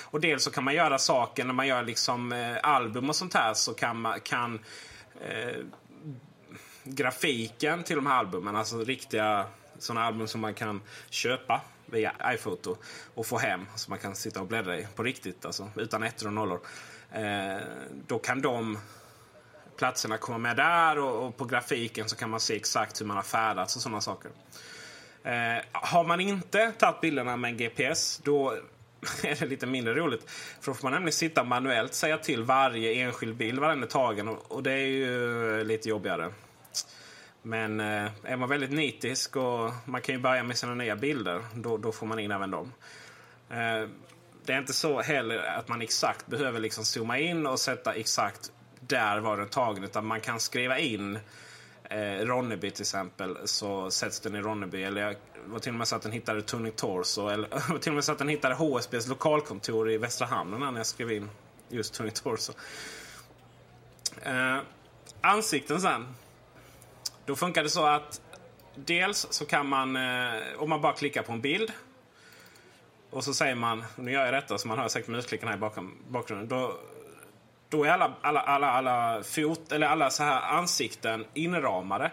Och 0.04 0.20
dels 0.20 0.44
så 0.44 0.50
kan 0.50 0.64
man 0.64 0.74
göra 0.74 0.98
saker 0.98 1.44
när 1.44 1.54
man 1.54 1.66
gör 1.66 1.82
liksom 1.82 2.32
eh, 2.32 2.56
album 2.62 3.08
och 3.08 3.16
sånt 3.16 3.34
här 3.34 3.54
så 3.54 3.74
kan, 3.74 4.00
man, 4.00 4.20
kan 4.20 4.58
eh, 5.20 5.64
grafiken 6.84 7.82
till 7.82 7.96
de 7.96 8.06
här 8.06 8.18
albumen, 8.18 8.56
alltså 8.56 8.84
riktiga 8.84 9.46
sådana 9.78 10.06
album 10.06 10.28
som 10.28 10.40
man 10.40 10.54
kan 10.54 10.80
köpa 11.10 11.60
via 11.86 12.14
iPhoto 12.24 12.76
och 13.14 13.26
få 13.26 13.38
hem. 13.38 13.66
som 13.74 13.90
man 13.90 13.98
kan 13.98 14.14
sitta 14.14 14.40
och 14.40 14.46
bläddra 14.46 14.78
i 14.78 14.86
på 14.94 15.02
riktigt, 15.02 15.44
alltså 15.44 15.70
utan 15.76 16.02
ettor 16.02 16.26
och 16.26 16.32
nollor. 16.32 16.60
Eh, 17.12 17.56
då 18.06 18.18
kan 18.18 18.42
de 18.42 18.78
platserna 19.76 20.18
komma 20.18 20.38
med 20.38 20.56
där 20.56 20.98
och, 20.98 21.26
och, 21.26 21.36
på 21.36 21.44
grafiken 21.44 22.08
så 22.08 22.16
kan 22.16 22.30
man 22.30 22.40
se 22.40 22.56
exakt 22.56 23.00
hur 23.00 23.06
man 23.06 23.16
har 23.16 23.24
färdats 23.24 23.76
och 23.76 23.82
sådana 23.82 24.00
saker. 24.00 24.30
Eh, 25.22 25.64
har 25.72 26.04
man 26.04 26.20
inte 26.20 26.72
tagit 26.72 27.00
bilderna 27.00 27.36
med 27.36 27.50
en 27.50 27.56
GPS 27.56 28.20
då 28.24 28.58
är 29.22 29.40
det 29.40 29.46
lite 29.46 29.66
mindre 29.66 29.94
roligt. 29.94 30.30
För 30.60 30.70
då 30.70 30.74
får 30.74 30.82
man 30.82 30.92
nämligen 30.92 31.12
sitta 31.12 31.44
manuellt 31.44 31.94
säga 31.94 32.18
till 32.18 32.42
varje 32.42 32.92
enskild 32.92 33.36
bild 33.36 33.58
var 33.58 33.68
den 33.68 33.82
är 33.82 33.86
tagen 33.86 34.28
och, 34.28 34.62
det 34.62 34.72
är 34.72 34.86
ju 34.86 35.58
eh, 35.58 35.64
lite 35.64 35.88
jobbigare. 35.88 36.32
Men 37.42 37.80
eh, 37.80 38.10
är 38.24 38.36
man 38.36 38.48
väldigt 38.48 38.70
nitisk 38.70 39.36
och 39.36 39.72
man 39.84 40.02
kan 40.02 40.14
ju 40.14 40.20
börja 40.20 40.42
med 40.42 40.56
sina 40.56 40.74
nya 40.74 40.96
bilder 40.96 41.44
då, 41.54 41.76
då 41.76 41.92
får 41.92 42.06
man 42.06 42.18
in 42.18 42.30
även 42.30 42.50
dem. 42.50 42.72
Eh, 43.50 43.88
det 44.44 44.52
är 44.52 44.58
inte 44.58 44.72
så 44.72 45.00
heller 45.00 45.38
att 45.38 45.68
man 45.68 45.82
exakt 45.82 46.26
behöver 46.26 46.60
liksom 46.60 46.84
zooma 46.84 47.18
in 47.18 47.46
och 47.46 47.60
sätta 47.60 47.92
exakt 47.92 48.52
där 48.80 49.18
var 49.18 49.36
den 49.36 49.48
tagen. 49.48 49.84
Utan 49.84 50.06
man 50.06 50.20
kan 50.20 50.40
skriva 50.40 50.78
in 50.78 51.18
eh, 51.84 52.24
Ronneby 52.24 52.70
till 52.70 52.82
exempel. 52.82 53.36
Så 53.44 53.90
sätts 53.90 54.20
den 54.20 54.34
i 54.34 54.40
Ronneby. 54.40 54.82
Eller 54.82 55.02
jag 55.02 55.16
var 55.46 55.58
till 55.58 55.72
och 55.72 55.78
med 55.78 55.88
så 55.88 55.96
att 55.96 56.02
den 56.02 56.12
hittade 56.12 56.42
Tony 56.42 56.70
Torso. 56.70 57.28
Eller 57.28 57.48
var 57.72 57.78
till 57.78 57.90
och 57.90 57.94
med 57.94 58.04
så 58.04 58.12
att 58.12 58.18
den 58.18 58.28
hittade 58.28 58.54
HSBs 58.54 59.06
lokalkontor 59.06 59.90
i 59.90 59.98
Västra 59.98 60.26
Hamnen 60.26 60.60
när 60.60 60.80
jag 60.80 60.86
skrev 60.86 61.12
in 61.12 61.30
just 61.68 61.94
Tony 61.94 62.10
Torso. 62.10 62.52
Eh, 64.22 64.58
ansikten 65.20 65.80
sen. 65.80 66.06
Då 67.24 67.36
funkar 67.36 67.62
det 67.62 67.70
så 67.70 67.86
att 67.86 68.20
dels 68.74 69.26
så 69.30 69.46
kan 69.46 69.68
man, 69.68 69.96
eh, 69.96 70.42
om 70.58 70.70
man 70.70 70.80
bara 70.80 70.92
klickar 70.92 71.22
på 71.22 71.32
en 71.32 71.40
bild 71.40 71.72
och 73.10 73.24
så 73.24 73.34
säger 73.34 73.54
man, 73.54 73.84
nu 73.96 74.12
gör 74.12 74.24
jag 74.24 74.34
detta 74.34 74.58
så 74.58 74.68
man 74.68 74.78
hör 74.78 74.88
säkert 74.88 75.08
musklickarna 75.08 75.50
här 75.50 75.58
i 75.58 75.60
bakom, 75.60 75.94
bakgrunden. 76.08 76.48
Då, 76.48 76.76
då 77.68 77.84
är 77.84 77.88
alla, 77.88 78.14
alla, 78.20 78.40
alla, 78.40 78.70
alla, 78.70 79.22
fot, 79.22 79.72
eller 79.72 79.86
alla 79.86 80.10
så 80.10 80.22
här 80.22 80.40
ansikten 80.40 81.24
inramade. 81.34 82.10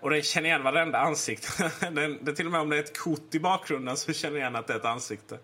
Och 0.00 0.10
den 0.10 0.22
känner 0.22 0.48
igen 0.48 0.62
varenda 0.62 0.98
ansikte. 0.98 1.72
den, 1.80 2.18
det, 2.24 2.34
till 2.34 2.46
och 2.46 2.52
med 2.52 2.60
om 2.60 2.68
det 2.68 2.76
är 2.76 2.80
ett 2.80 2.98
kort 2.98 3.34
i 3.34 3.40
bakgrunden 3.40 3.96
så 3.96 4.12
känner 4.12 4.34
den 4.34 4.40
igen 4.40 4.56
att 4.56 4.66
det 4.66 4.72
är 4.72 4.78
ett 4.78 4.84
ansikte. 4.84 5.38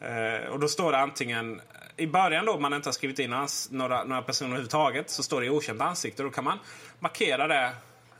Eh, 0.00 0.50
och 0.50 0.60
då 0.60 0.68
står 0.68 0.92
det 0.92 0.98
antingen 0.98 1.60
i 1.96 2.06
början 2.06 2.46
då, 2.46 2.52
om 2.52 2.62
man 2.62 2.74
inte 2.74 2.88
har 2.88 2.92
skrivit 2.92 3.18
in 3.18 3.46
några, 3.70 4.04
några 4.04 4.22
personer 4.22 4.50
överhuvudtaget, 4.50 5.10
så 5.10 5.22
står 5.22 5.40
det 5.40 5.50
okänt 5.50 5.80
ansikte. 5.80 6.22
Då 6.22 6.30
kan 6.30 6.44
man 6.44 6.58
markera 6.98 7.48
det 7.48 7.72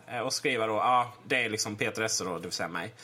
eh, 0.08 0.18
och 0.18 0.32
skriva 0.32 0.66
då, 0.66 0.72
ja, 0.72 0.80
ah, 0.80 1.12
det 1.26 1.44
är 1.44 1.48
liksom 1.48 1.76
Peter 1.76 2.02
Esse 2.02 2.24
då, 2.24 2.34
det 2.34 2.42
vill 2.42 2.52
säga 2.52 2.68
mig. 2.68 2.94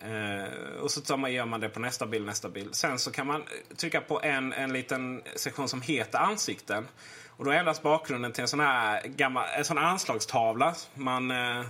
Eh, 0.00 0.80
och 0.80 0.90
så 0.90 1.00
tar 1.00 1.16
man, 1.16 1.32
gör 1.32 1.44
man 1.44 1.60
det 1.60 1.68
på 1.68 1.80
nästa 1.80 2.06
bild, 2.06 2.26
nästa 2.26 2.48
bild. 2.48 2.74
Sen 2.74 2.98
så 2.98 3.10
kan 3.10 3.26
man 3.26 3.40
eh, 3.40 3.76
trycka 3.76 4.00
på 4.00 4.22
en, 4.22 4.52
en 4.52 4.72
liten 4.72 5.22
sektion 5.36 5.68
som 5.68 5.82
heter 5.82 6.18
ansikten. 6.18 6.88
Och 7.28 7.44
då 7.44 7.50
ändras 7.50 7.82
bakgrunden 7.82 8.32
till 8.32 8.42
en 8.42 8.48
sån 8.48 8.60
här 8.60 9.02
gammal, 9.02 9.44
en 9.56 9.64
sån 9.64 9.78
anslagstavla. 9.78 10.74
Man, 10.94 11.30
eh, 11.30 11.64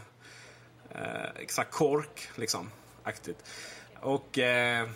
eh, 0.96 1.42
exakt 1.42 1.72
kork 1.72 2.28
liksom, 2.36 2.70
aktigt. 3.02 3.44
Och 4.00 4.38
eh, 4.38 4.88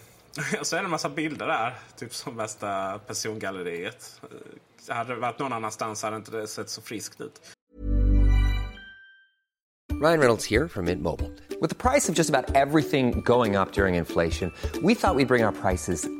så 0.62 0.76
är 0.76 0.80
det 0.80 0.84
en 0.84 0.90
massa 0.90 1.08
bilder 1.08 1.46
där. 1.46 1.78
Typ 1.96 2.14
som 2.14 2.36
värsta 2.36 2.98
persongalleriet. 3.06 4.20
Eh, 4.88 4.94
hade 4.94 5.14
det 5.14 5.20
varit 5.20 5.38
någon 5.38 5.52
annanstans 5.52 6.02
hade 6.02 6.16
inte 6.16 6.30
det 6.30 6.46
sett 6.46 6.68
så 6.68 6.82
friskt 6.82 7.20
ut. 7.20 7.40
Ryan 10.02 10.18
Reynolds 10.18 10.50
här 10.50 10.68
från 10.68 10.84
Mint 10.84 11.02
Mobile. 11.02 11.30
Med 11.60 11.78
priset 11.78 12.16
på 12.16 12.20
nästan 12.20 12.44
allt 12.56 12.80
som 12.90 13.22
går 13.22 13.60
upp 13.60 13.78
under 13.78 13.88
inflationen, 13.88 14.54
trodde 14.62 14.86
vi 14.86 14.92
att 15.02 15.16
vi 15.16 15.24
skulle 15.24 15.26
bring 15.26 15.44
våra 15.44 15.52
priser 15.52 16.19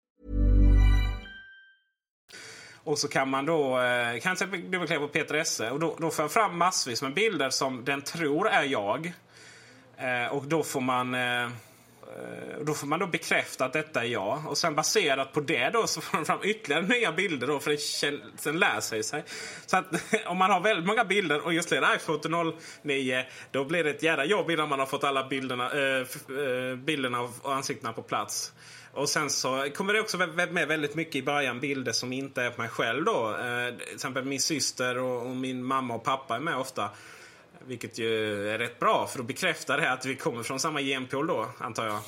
Och 2.83 2.99
så 2.99 3.07
kan 3.07 3.29
man 3.29 3.45
då 3.45 3.79
eh, 3.79 4.19
kan 4.19 4.35
till 4.35 4.47
dubbelklicka 4.47 4.99
på 4.99 5.07
Peter 5.07 5.35
Esse 5.35 5.71
och 5.71 5.79
då, 5.79 5.95
då 5.99 6.11
får 6.11 6.23
jag 6.23 6.31
fram 6.31 6.57
massvis 6.57 7.01
med 7.01 7.13
bilder 7.13 7.49
som 7.49 7.85
den 7.85 8.01
tror 8.01 8.47
är 8.47 8.63
jag. 8.63 9.13
Eh, 9.97 10.33
och 10.33 10.45
då 10.45 10.63
får 10.63 10.81
man 10.81 11.13
eh, 11.13 11.43
eh, 11.43 11.49
då 12.61 12.73
får 12.73 12.87
man 12.87 12.99
då 12.99 13.07
bekräfta 13.07 13.65
att 13.65 13.73
detta 13.73 14.03
är 14.03 14.07
jag. 14.07 14.47
Och 14.47 14.57
sen 14.57 14.75
baserat 14.75 15.33
på 15.33 15.39
det 15.39 15.69
då 15.69 15.87
så 15.87 16.01
får 16.01 16.17
man 16.17 16.25
fram 16.25 16.39
ytterligare 16.43 16.87
nya 16.87 17.11
bilder 17.11 17.47
då 17.47 17.59
för 17.59 17.77
den 18.43 18.59
lär 18.59 18.79
sig 18.79 19.03
sig. 19.03 19.23
Så 19.65 19.77
att 19.77 19.85
om 20.25 20.37
man 20.37 20.51
har 20.51 20.59
väldigt 20.59 20.85
många 20.85 21.05
bilder 21.05 21.45
och 21.45 21.53
just 21.53 21.69
det 21.69 21.77
är 21.77 21.95
iPhone 21.95 22.53
09 22.81 23.25
då 23.51 23.65
blir 23.65 23.83
det 23.83 23.89
ett 23.89 24.03
jävla 24.03 24.25
jobb 24.25 24.51
innan 24.51 24.69
man 24.69 24.79
har 24.79 24.85
fått 24.85 25.03
alla 25.03 25.27
bilderna, 25.27 25.71
äh, 25.99 26.75
bilderna 26.75 27.21
och 27.21 27.55
ansiktena 27.55 27.93
på 27.93 28.01
plats. 28.01 28.53
Och 28.93 29.09
sen 29.09 29.29
så 29.29 29.67
kommer 29.75 29.93
det 29.93 30.01
också 30.01 30.17
med 30.51 30.67
väldigt 30.67 30.95
mycket 30.95 31.15
i 31.15 31.23
början 31.23 31.59
bilder 31.59 31.91
som 31.91 32.13
inte 32.13 32.41
är 32.41 32.49
på 32.49 32.61
mig 32.61 32.69
själv 32.69 33.03
då. 33.05 33.29
Eh, 33.29 33.77
till 33.77 33.95
exempel 33.95 34.25
min 34.25 34.41
syster 34.41 34.97
och, 34.97 35.25
och, 35.25 35.35
min 35.35 35.63
mamma 35.63 35.93
och 35.93 36.03
pappa 36.03 36.35
är 36.35 36.39
med 36.39 36.57
ofta. 36.57 36.89
Vilket 37.65 37.97
ju 37.97 38.49
är 38.49 38.57
rätt 38.57 38.79
bra 38.79 39.07
för 39.07 39.17
då 39.17 39.23
bekräftar 39.23 39.77
det 39.77 39.91
att 39.91 40.05
vi 40.05 40.15
kommer 40.15 40.43
från 40.43 40.59
samma 40.59 40.81
genpool 40.81 41.27
då, 41.27 41.49
antar 41.57 41.85
jag. 41.85 41.99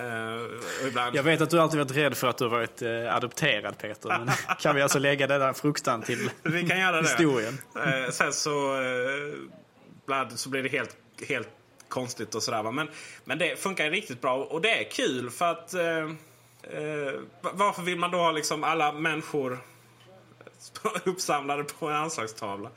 Uh. 0.00 1.10
Jag 1.12 1.22
vet 1.22 1.40
att 1.40 1.50
du 1.50 1.60
alltid 1.60 1.78
varit 1.78 1.96
rädd 1.96 2.16
för 2.16 2.28
att 2.28 2.38
du 2.38 2.48
varit 2.48 2.82
uh, 2.82 3.14
adopterad 3.14 3.78
Peter. 3.78 4.08
Men 4.08 4.30
kan 4.60 4.76
vi 4.76 4.82
alltså 4.82 4.98
lägga 4.98 5.26
den 5.26 5.40
där 5.40 5.52
fruktan 5.52 6.02
till 6.02 6.30
vi 6.42 6.68
kan 6.68 6.80
göra 6.80 7.00
historien? 7.00 7.58
Det. 7.74 8.04
Uh, 8.04 8.10
sen 8.10 8.32
så, 8.32 8.80
uh, 10.08 10.28
så 10.34 10.48
blir 10.48 10.62
det 10.62 10.68
helt, 10.68 10.96
helt 11.28 11.48
konstigt 11.88 12.34
och 12.34 12.42
sådär. 12.42 12.72
Men, 12.72 12.88
men 13.24 13.38
det 13.38 13.58
funkar 13.58 13.90
riktigt 13.90 14.20
bra 14.20 14.36
och 14.36 14.60
det 14.60 14.70
är 14.70 14.90
kul 14.90 15.30
för 15.30 15.50
att 15.50 15.74
eh, 15.74 15.98
eh, 16.62 17.12
varför 17.40 17.82
vill 17.82 17.98
man 17.98 18.10
då 18.10 18.18
ha 18.18 18.32
liksom 18.32 18.64
alla 18.64 18.92
människor 18.92 19.58
uppsamlade 21.04 21.64
på 21.64 21.88
en 21.88 21.96
anslagstavla? 21.96 22.70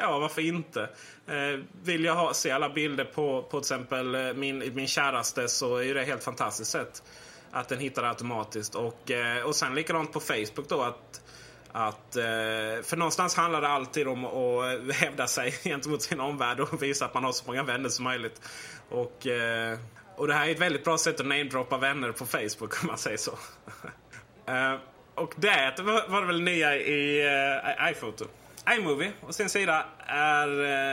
ja, 0.00 0.18
varför 0.18 0.42
inte? 0.42 0.88
Eh, 1.26 1.60
vill 1.82 2.04
jag 2.04 2.14
ha, 2.14 2.34
se 2.34 2.50
alla 2.50 2.68
bilder 2.68 3.04
på, 3.04 3.42
på 3.42 3.60
till 3.60 3.74
exempel 3.74 4.14
eh, 4.14 4.32
min, 4.32 4.74
min 4.74 4.88
käraste 4.88 5.48
så 5.48 5.76
är 5.76 5.94
det 5.94 6.04
helt 6.04 6.24
fantastiskt 6.24 6.70
sett 6.70 7.02
att 7.50 7.68
den 7.68 7.78
hittar 7.78 8.02
det 8.02 8.08
automatiskt. 8.08 8.74
Och, 8.74 9.10
eh, 9.10 9.44
och 9.44 9.56
sen 9.56 9.74
likadant 9.74 10.12
på 10.12 10.20
Facebook 10.20 10.68
då 10.68 10.82
att 10.82 11.20
att, 11.72 12.16
eh, 12.16 12.22
för 12.82 12.96
någonstans 12.96 13.34
handlar 13.34 13.60
det 13.60 13.68
alltid 13.68 14.08
om 14.08 14.24
att 14.24 14.94
hävda 14.94 15.26
sig 15.26 15.50
gentemot 15.64 16.02
sin 16.02 16.20
omvärld 16.20 16.60
och 16.60 16.82
visa 16.82 17.04
att 17.04 17.14
man 17.14 17.24
har 17.24 17.32
så 17.32 17.44
många 17.46 17.62
vänner 17.62 17.88
som 17.88 18.04
möjligt. 18.04 18.40
Och, 18.88 19.26
eh, 19.26 19.78
och 20.16 20.26
det 20.26 20.34
här 20.34 20.46
är 20.46 20.50
ett 20.50 20.60
väldigt 20.60 20.84
bra 20.84 20.98
sätt 20.98 21.20
att 21.20 21.26
namedroppa 21.26 21.78
vänner 21.78 22.12
på 22.12 22.26
Facebook 22.26 22.82
om 22.82 22.86
man 22.86 22.98
säger 22.98 23.16
så. 23.18 23.32
Eh, 24.46 24.74
och 25.14 25.34
det 25.36 25.74
var 26.08 26.20
det 26.20 26.26
väl 26.26 26.42
nya 26.42 26.76
i 26.76 27.28
iPhoto. 27.90 28.24
iMovie 28.76 29.12
å 29.28 29.32
sin 29.32 29.48
sida 29.48 29.84
är, 30.06 30.48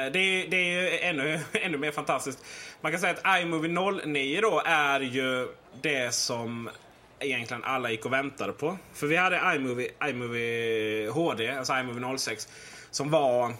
det, 0.09 0.47
det 0.47 0.57
är 0.57 1.09
ännu, 1.09 1.39
ännu 1.53 1.77
mer 1.77 1.91
fantastiskt. 1.91 2.45
Man 2.81 2.91
kan 2.91 3.01
säga 3.01 3.15
att 3.23 3.41
iMovie 3.41 4.01
09 4.05 4.41
då 4.41 4.61
är 4.65 4.99
ju 4.99 5.47
det 5.81 6.13
som 6.13 6.69
egentligen 7.19 7.63
alla 7.63 7.91
gick 7.91 8.05
och 8.05 8.13
väntade 8.13 8.53
på. 8.53 8.77
För 8.93 9.07
vi 9.07 9.15
hade 9.15 9.55
iMovie, 9.55 9.91
iMovie 10.03 11.09
HD, 11.09 11.49
alltså 11.49 11.73
iMovie 11.73 12.17
06, 12.17 12.47
som 12.91 13.09
var, 13.09 13.53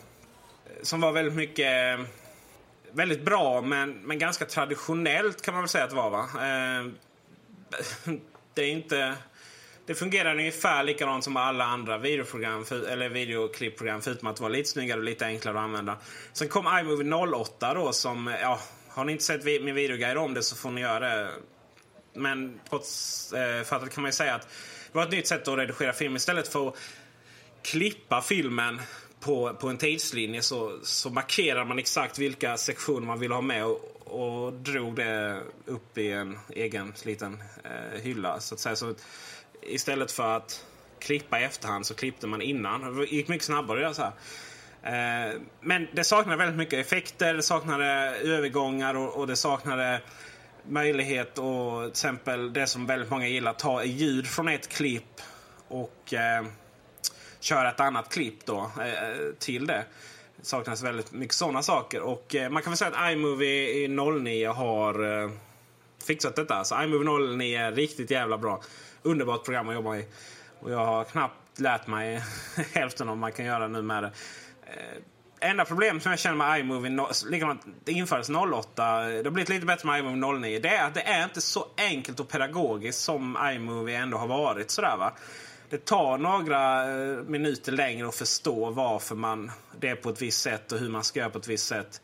som 0.82 1.02
var 1.02 1.12
väldigt 1.12 1.36
mycket 1.36 2.00
väldigt 2.92 3.26
bra 3.26 3.62
men, 3.62 3.92
men 3.92 4.20
ganska 4.20 4.46
traditionellt 4.46 5.42
kan 5.42 5.54
man 5.54 5.64
väl 5.64 5.70
säga 5.70 5.84
att 5.84 5.90
det 5.90 5.96
var. 5.96 6.10
Va? 6.10 6.24
Eh, 6.34 6.86
det 8.54 8.62
är 8.62 8.70
inte... 8.70 9.14
Det 9.86 9.96
fungerar 9.96 10.36
ungefär 10.36 10.84
likadant 10.84 11.24
som 11.24 11.38
alla 11.38 11.66
andra 11.66 11.98
videoprogram 11.98 12.66
för, 12.66 12.88
eller 12.88 13.10
videoklippprogram 13.10 14.02
förutom 14.02 14.28
att 14.28 14.36
det 14.36 14.44
var 14.44 14.50
lite 14.50 14.70
snyggare 14.70 15.00
och 15.00 15.04
lite 15.04 15.26
enklare 15.26 15.58
att 15.58 15.64
använda. 15.64 15.98
Sen 16.34 16.48
kom 16.48 16.66
iMovie 16.80 17.14
08 17.14 17.74
då 17.74 17.94
som, 17.94 18.36
ja, 18.42 18.60
har 18.90 19.06
ni 19.06 19.12
inte 19.12 19.24
sett 19.24 19.44
min 19.44 19.76
videoguide 19.76 20.18
om 20.18 20.34
det 20.34 20.44
så 20.44 20.56
får 20.56 20.72
ni 20.72 20.82
göra 20.82 21.00
det 21.00 21.30
men 22.18 22.60
kortfattat 22.70 23.84
eh, 23.84 23.94
kan 23.94 24.02
man 24.02 24.10
ju 24.10 24.14
säga 24.14 24.36
att 24.36 24.42
det 24.92 24.98
var 24.98 25.04
ett 25.04 25.12
nytt 25.12 25.28
sätt 25.28 25.48
att 25.48 25.58
redigera 25.58 25.94
film. 25.94 26.16
Istället 26.16 26.48
för 26.48 26.68
att 26.68 26.76
klippa 27.62 28.22
filmen 28.22 28.82
på, 29.20 29.54
på 29.54 29.70
en 29.70 29.78
tidslinje 29.78 30.42
så, 30.42 30.80
så 30.84 31.10
markerar 31.10 31.66
man 31.66 31.80
exakt 31.80 32.20
vilka 32.20 32.58
sektioner 32.58 33.08
man 33.08 33.20
vill 33.20 33.32
ha 33.32 33.42
med 33.42 33.66
och, 33.66 33.82
och 34.06 34.54
drog 34.54 34.96
det 34.96 35.42
upp 35.66 35.98
i 35.98 36.12
en 36.12 36.38
egen 36.50 36.94
liten 37.04 37.44
eh, 37.64 38.02
hylla. 38.02 38.40
Så 38.40 38.56
att 38.56 38.60
säga. 38.60 38.76
Så 38.76 38.94
istället 39.62 40.12
för 40.12 40.38
att 40.38 40.66
klippa 41.00 41.40
i 41.40 41.44
efterhand 41.44 41.86
så 41.86 41.94
klippte 41.94 42.28
man 42.28 42.42
innan. 42.42 42.98
Det 42.98 43.06
gick 43.06 43.28
mycket 43.28 43.46
snabbare 43.46 43.78
att 43.78 43.84
göra 43.84 43.94
så 43.94 44.02
här. 44.02 44.14
Eh, 44.84 45.34
men 45.62 45.88
det 45.92 46.04
saknade 46.04 46.38
väldigt 46.38 46.58
mycket 46.58 46.86
effekter, 46.86 47.34
det 47.34 47.44
saknade 47.44 47.86
övergångar 48.24 48.96
och, 48.96 49.16
och 49.16 49.28
det 49.28 49.36
saknade 49.36 50.02
möjlighet 50.70 51.40
att 51.40 51.84
till 51.84 51.90
exempel 51.90 52.54
det 52.54 52.68
som 52.68 52.86
väldigt 52.86 53.10
många 53.10 53.28
gillar, 53.28 53.54
ta 53.54 53.84
ljud 53.84 54.28
från 54.28 54.48
ett 54.48 54.68
klipp 54.68 55.22
och 55.68 56.14
eh, 56.14 56.46
köra 57.40 57.70
ett 57.70 57.80
annat 57.80 58.10
klipp 58.10 58.46
då 58.46 58.72
eh, 58.82 59.34
till 59.40 59.68
det. 59.68 59.86
Det 60.38 60.46
saknas 60.46 60.84
väldigt 60.84 61.12
mycket 61.12 61.36
sådana 61.36 61.64
saker. 61.64 62.02
Och 62.02 62.36
eh, 62.36 62.50
man 62.50 62.64
kan 62.64 62.72
väl 62.72 62.78
säga 62.78 62.92
att 62.92 63.12
iMovie 63.12 63.70
i 63.70 63.88
09 63.88 64.48
har 64.48 65.24
eh, 65.24 65.32
fixat 66.08 66.36
detta. 66.36 66.64
Så 66.64 66.84
iMovie 66.84 67.36
09 67.38 67.60
är 67.60 67.72
riktigt 67.72 68.12
jävla 68.12 68.38
bra. 68.38 68.62
Underbart 69.02 69.46
program 69.46 69.70
att 69.70 69.76
jobba 69.76 69.98
i. 69.98 70.06
Och 70.60 70.72
jag 70.72 70.86
har 70.86 71.04
knappt 71.04 71.60
lärt 71.60 71.88
mig 71.88 72.24
hälften 72.74 73.08
av 73.08 73.12
vad 73.12 73.18
man 73.18 73.32
kan 73.32 73.46
göra 73.46 73.68
nu 73.68 73.82
med 73.82 74.04
det. 74.04 74.12
Eh, 74.66 75.02
Enda 75.40 75.66
problemet 75.66 76.04
som 76.04 76.12
jag 76.12 76.20
känner 76.20 76.38
med 76.38 76.60
iMovie, 76.60 77.08
likadant 77.30 77.62
det 77.84 77.92
infördes 77.92 78.30
08, 78.30 79.00
det 79.04 79.24
har 79.24 79.30
blivit 79.30 79.50
lite 79.50 79.66
bättre 79.66 79.88
med 79.88 80.00
iMovie 80.00 80.40
09. 80.40 80.60
Det 80.60 80.70
är 80.70 80.88
att 80.88 80.94
det 80.94 81.02
är 81.02 81.24
inte 81.24 81.42
så 81.42 81.66
enkelt 81.78 82.20
och 82.20 82.30
pedagogiskt 82.30 83.02
som 83.02 83.38
iMovie 83.54 83.98
ändå 83.98 84.18
har 84.18 84.28
varit. 84.28 84.72
Sådär, 84.72 84.98
va? 84.98 85.14
Det 85.70 85.86
tar 85.86 86.18
några 86.18 86.82
eh, 86.90 87.24
minuter 87.24 87.72
längre 87.72 88.08
att 88.08 88.16
förstå 88.16 88.70
varför 88.70 89.16
man 89.16 89.52
det 89.80 89.90
är 89.90 89.96
på 89.96 90.10
ett 90.10 90.22
visst 90.22 90.42
sätt 90.42 90.72
och 90.72 90.80
hur 90.80 90.90
man 90.90 91.04
ska 91.04 91.20
göra 91.20 91.30
på 91.30 91.38
ett 91.38 91.48
visst 91.48 91.68
sätt. 91.68 92.02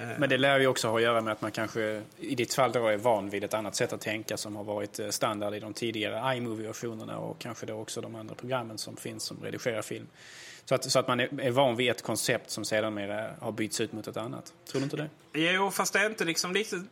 Eh. 0.00 0.18
Men 0.18 0.28
det 0.28 0.38
lär 0.38 0.60
ju 0.60 0.66
också 0.66 0.88
ha 0.88 0.96
att 0.96 1.02
göra 1.02 1.20
med 1.20 1.32
att 1.32 1.40
man 1.40 1.50
kanske 1.50 2.02
i 2.18 2.34
ditt 2.34 2.54
fall 2.54 2.72
då 2.72 2.86
är 2.86 2.96
van 2.96 3.30
vid 3.30 3.44
ett 3.44 3.54
annat 3.54 3.76
sätt 3.76 3.92
att 3.92 4.00
tänka 4.00 4.36
som 4.36 4.56
har 4.56 4.64
varit 4.64 4.98
eh, 4.98 5.08
standard 5.08 5.54
i 5.54 5.60
de 5.60 5.72
tidigare 5.72 6.36
iMovie-versionerna 6.36 7.18
och 7.18 7.38
kanske 7.38 7.66
då 7.66 7.74
också 7.74 8.00
de 8.00 8.14
andra 8.14 8.34
programmen 8.34 8.78
som 8.78 8.96
finns 8.96 9.22
som 9.22 9.42
redigerar 9.42 9.82
film. 9.82 10.06
Så 10.64 10.74
att, 10.74 10.90
så 10.90 10.98
att 10.98 11.08
man 11.08 11.20
är, 11.20 11.50
van 11.50 11.76
vid 11.76 11.90
ett 11.90 12.02
koncept 12.02 12.50
som 12.50 12.64
sedan 12.64 12.98
eh, 12.98 13.26
har 13.40 13.52
bytts 13.52 13.80
ut 13.80 13.92
mot 13.92 14.06
ett 14.06 14.16
annat. 14.16 14.52
Tror 14.70 14.80
du 14.80 14.84
inte 14.84 14.96
det? 14.96 15.08
Jo, 15.32 15.70
fast 15.70 15.92
det 15.92 15.98
är 15.98 16.06
inte 16.06 16.24
liksom 16.24 16.54
riktigt, 16.54 16.82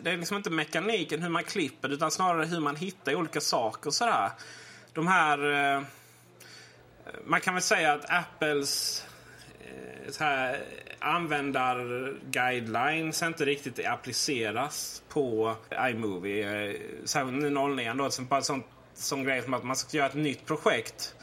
det 0.00 0.10
är 0.10 0.16
liksom 0.16 0.36
inte 0.36 0.50
mekaniken 0.50 1.22
hur 1.22 1.28
man 1.28 1.44
klipper 1.44 1.88
utan 1.88 2.10
snarare 2.10 2.44
hur 2.44 2.60
man 2.60 2.76
hittar 2.76 3.14
olika 3.14 3.40
saker 3.40 3.90
sådär. 3.90 4.30
De 4.92 5.06
här... 5.06 5.84
Man 7.24 7.40
kan 7.40 7.54
väl 7.54 7.62
säga 7.62 7.92
att 7.92 8.10
Apples 8.10 9.04
Eh, 9.72 10.10
så 10.10 10.24
här, 10.24 10.60
användarguidelines 10.98 13.22
inte 13.22 13.44
riktigt 13.44 13.86
appliceras 13.86 15.02
på 15.08 15.54
iMovie. 15.90 16.68
Eh, 16.68 16.74
särskilt 17.04 17.42
nu 17.42 17.50
09 17.50 17.94
då, 17.94 18.10
som 18.10 18.26
bara 18.26 18.42
sånt, 18.42 18.66
sån, 18.94 19.24
grej 19.24 19.42
som 19.42 19.54
att 19.54 19.64
man 19.64 19.76
ska 19.76 19.96
göra 19.96 20.08
ett 20.08 20.14
nytt 20.14 20.46
projekt. 20.46 21.14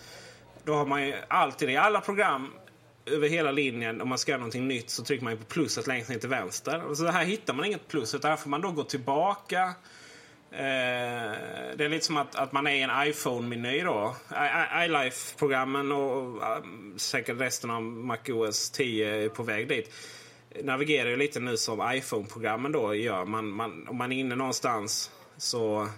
Då 0.63 0.73
har 0.73 0.85
man 0.85 1.07
ju 1.07 1.13
alltid 1.27 1.69
i 1.69 1.77
alla 1.77 2.01
program 2.01 2.53
över 3.05 3.29
hela 3.29 3.51
linjen 3.51 4.01
om 4.01 4.09
man 4.09 4.17
ska 4.17 4.31
göra 4.31 4.39
någonting 4.39 4.67
nytt 4.67 4.89
så 4.89 5.03
trycker 5.03 5.23
man 5.23 5.37
på 5.37 5.43
pluset 5.43 5.87
längst 5.87 6.09
ner 6.09 6.19
till 6.19 6.29
vänster. 6.29 6.93
Så 6.93 7.07
här 7.07 7.25
hittar 7.25 7.53
man 7.53 7.65
inget 7.65 7.87
plus 7.87 8.15
utan 8.15 8.29
här 8.29 8.37
får 8.37 8.49
man 8.49 8.61
då 8.61 8.71
gå 8.71 8.83
tillbaka. 8.83 9.73
Eh, 10.51 11.31
det 11.75 11.85
är 11.85 11.89
lite 11.89 12.05
som 12.05 12.17
att, 12.17 12.35
att 12.35 12.51
man 12.51 12.67
är 12.67 12.71
i 12.71 12.81
en 12.81 12.89
iPhone-meny 12.89 13.83
då. 13.83 14.15
iLife-programmen 14.85 15.91
och 15.91 16.41
um, 16.57 16.93
säkert 16.97 17.39
resten 17.39 17.71
av 17.71 17.81
MacOS 17.81 18.71
10 18.71 19.25
är 19.25 19.29
på 19.29 19.43
väg 19.43 19.67
dit. 19.67 19.93
Navigerar 20.63 21.09
ju 21.09 21.15
lite 21.15 21.39
nu 21.39 21.57
som 21.57 21.91
iPhone-programmen 21.93 22.71
då 22.71 22.95
gör. 22.95 23.25
Man, 23.25 23.49
man, 23.49 23.87
om 23.87 23.97
man 23.97 24.11
är 24.11 24.19
inne 24.19 24.35
någonstans 24.35 25.11
så 25.37 25.89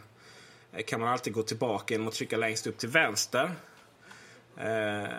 eh, 0.74 0.84
kan 0.86 1.00
man 1.00 1.10
alltid 1.10 1.34
gå 1.34 1.44
tillbaka 1.44 1.94
genom 1.94 2.08
att 2.08 2.14
trycka 2.14 2.38
längst 2.38 2.68
upp 2.68 2.78
till 2.78 2.90
vänster. 2.90 3.52
Uh, 4.58 5.10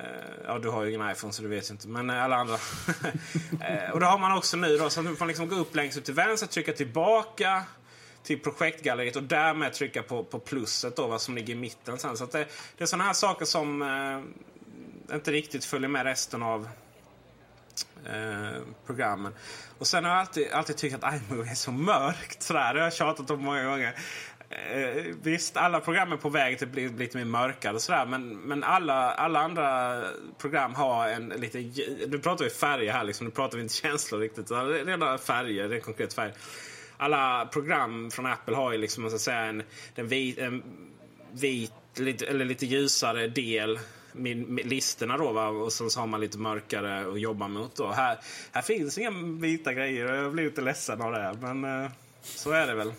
ja, 0.47 0.59
du 0.63 0.69
har 0.69 0.85
ju 0.85 0.95
ingen 0.95 1.11
iPhone 1.11 1.33
så 1.33 1.43
du 1.43 1.49
vet 1.49 1.71
ju 1.71 1.73
inte. 1.73 1.89
Men 1.89 2.11
alla 2.11 2.37
andra. 2.37 2.55
uh, 2.55 3.91
och 3.93 4.01
det 4.01 4.07
har 4.07 4.19
man 4.19 4.39
också 4.39 4.57
nu 4.57 4.77
då. 4.77 4.91
Så 4.91 5.01
att 5.01 5.07
man 5.07 5.17
får 5.17 5.27
liksom 5.27 5.49
gå 5.49 5.57
upp 5.57 5.75
längst 5.75 5.99
upp 5.99 6.05
till 6.05 6.15
vänster, 6.15 6.47
trycka 6.47 6.73
tillbaka 6.73 7.65
till 8.23 8.41
projektgalleriet 8.41 9.17
och 9.17 9.23
därmed 9.23 9.73
trycka 9.73 10.03
på, 10.03 10.25
på 10.25 10.39
plusset 10.39 10.97
då, 10.97 11.07
vad 11.07 11.21
som 11.21 11.35
ligger 11.35 11.55
i 11.55 11.57
mitten 11.57 11.99
sen. 11.99 12.17
Så 12.17 12.27
det, 12.27 12.47
det 12.79 12.85
är 12.85 12.87
sådana 12.87 13.05
här 13.05 13.13
saker 13.13 13.45
som 13.45 13.83
eh, 13.83 15.15
inte 15.17 15.33
riktigt 15.33 15.65
följer 15.65 15.89
med 15.89 16.05
resten 16.05 16.43
av 16.43 16.69
eh, 18.07 18.63
programmen. 18.87 19.35
Och 19.79 19.87
sen 19.87 20.05
har 20.05 20.11
jag 20.11 20.21
alltid, 20.21 20.53
alltid 20.53 20.77
tyckt 20.77 21.05
att 21.05 21.15
iMovie 21.15 21.51
är 21.51 21.55
så 21.55 21.73
mörkt. 21.73 22.43
Sådär. 22.43 22.75
Det 22.75 22.81
har 22.81 22.87
jag 22.87 22.95
tjatat 22.95 23.31
om 23.31 23.45
många 23.45 23.65
gånger. 23.65 23.95
Eh, 24.51 25.05
visst, 25.23 25.57
alla 25.57 25.81
program 25.81 26.13
är 26.13 26.17
på 26.17 26.29
väg 26.29 26.59
till 26.59 26.67
att 26.67 26.73
bli 26.73 26.89
lite 26.89 27.17
mer 27.17 27.25
mörkare 27.25 27.75
och 27.75 27.83
sådär. 27.83 28.07
Men, 28.07 28.29
men 28.29 28.65
alla, 28.65 29.13
alla 29.13 29.41
andra 29.41 30.01
program 30.39 30.75
har 30.75 31.09
en 31.09 31.29
lite... 31.29 31.59
Nu 32.09 32.19
pratar 32.19 32.45
vi 32.45 32.51
färger 32.51 32.93
här 32.93 33.05
liksom. 33.05 33.27
Nu 33.27 33.31
pratar 33.31 33.57
vi 33.57 33.63
inte 33.63 33.75
känslor 33.75 34.21
riktigt. 34.21 34.47
Det 34.47 34.57
är 34.57 34.85
Rena 34.85 35.19
färger, 35.19 35.69
det 35.69 35.77
är 35.77 35.81
konkret 35.81 36.15
färg. 36.15 36.33
Alla 37.03 37.47
program 37.47 38.11
från 38.11 38.27
Apple 38.27 38.57
har 38.57 38.73
ju 38.73 38.79
liksom, 38.79 39.11
så 39.11 39.17
att 39.17 39.23
säga, 39.23 39.39
en, 39.39 39.63
en 39.95 40.09
vit, 40.09 40.39
en 40.39 40.63
vit 41.33 41.73
lite, 41.95 42.27
eller 42.27 42.45
lite 42.45 42.67
ljusare 42.67 43.29
del 43.29 43.79
med, 44.13 44.37
med 44.37 44.67
listorna 44.67 45.17
då 45.17 45.33
va? 45.33 45.49
och 45.49 45.73
sen 45.73 45.91
så 45.91 46.01
har 46.01 46.07
man 46.07 46.21
lite 46.21 46.39
mörkare 46.39 47.13
att 47.13 47.21
jobba 47.21 47.49
mot 47.49 47.77
då. 47.77 47.93
Här, 47.93 48.19
här 48.53 48.63
finns 48.63 48.99
inga 48.99 49.11
vita 49.41 49.73
grejer 49.73 50.13
och 50.13 50.17
jag 50.17 50.33
blir 50.33 50.45
lite 50.45 50.61
ledsen 50.61 51.03
av 51.03 51.13
det. 51.13 51.37
Men 51.41 51.85
eh, 51.85 51.91
så 52.23 52.51
är 52.51 52.67
det 52.67 52.75
väl. 52.75 52.93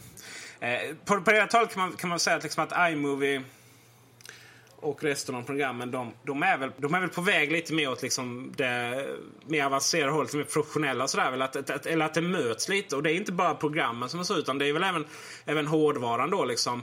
Eh, 0.59 0.95
på, 1.05 1.21
på 1.21 1.31
det 1.31 1.47
talet 1.47 1.73
kan 1.73 1.81
man, 1.81 1.97
kan 1.97 2.09
man 2.09 2.19
säga 2.19 2.37
att, 2.37 2.43
liksom 2.43 2.63
att 2.63 2.91
iMovie 2.91 3.43
och 4.83 5.03
resten 5.03 5.35
av 5.35 5.43
programmen 5.43 5.91
de, 5.91 6.11
de, 6.23 6.43
är 6.43 6.57
väl, 6.57 6.71
de 6.77 6.93
är 6.93 6.99
väl 6.99 7.09
på 7.09 7.21
väg 7.21 7.51
lite 7.51 7.73
mer 7.73 7.91
åt 7.91 8.01
liksom 8.01 8.53
det 8.55 9.05
mer 9.45 9.65
avancerade 9.65 10.11
hållet, 10.11 10.33
mer 10.33 10.43
professionella 10.43 11.07
sådär. 11.07 11.31
Väl 11.31 11.41
att, 11.41 11.69
att, 11.69 11.85
eller 11.85 12.05
att 12.05 12.13
det 12.13 12.21
möts 12.21 12.69
lite. 12.69 12.95
Och 12.95 13.03
det 13.03 13.11
är 13.11 13.15
inte 13.15 13.31
bara 13.31 13.55
programmen 13.55 14.09
som 14.09 14.19
är 14.19 14.23
så 14.23 14.37
utan 14.37 14.57
det 14.57 14.67
är 14.67 14.73
väl 14.73 14.83
även, 14.83 15.05
även 15.45 15.67
hårdvaran 15.67 16.29
då 16.29 16.45
liksom. 16.45 16.81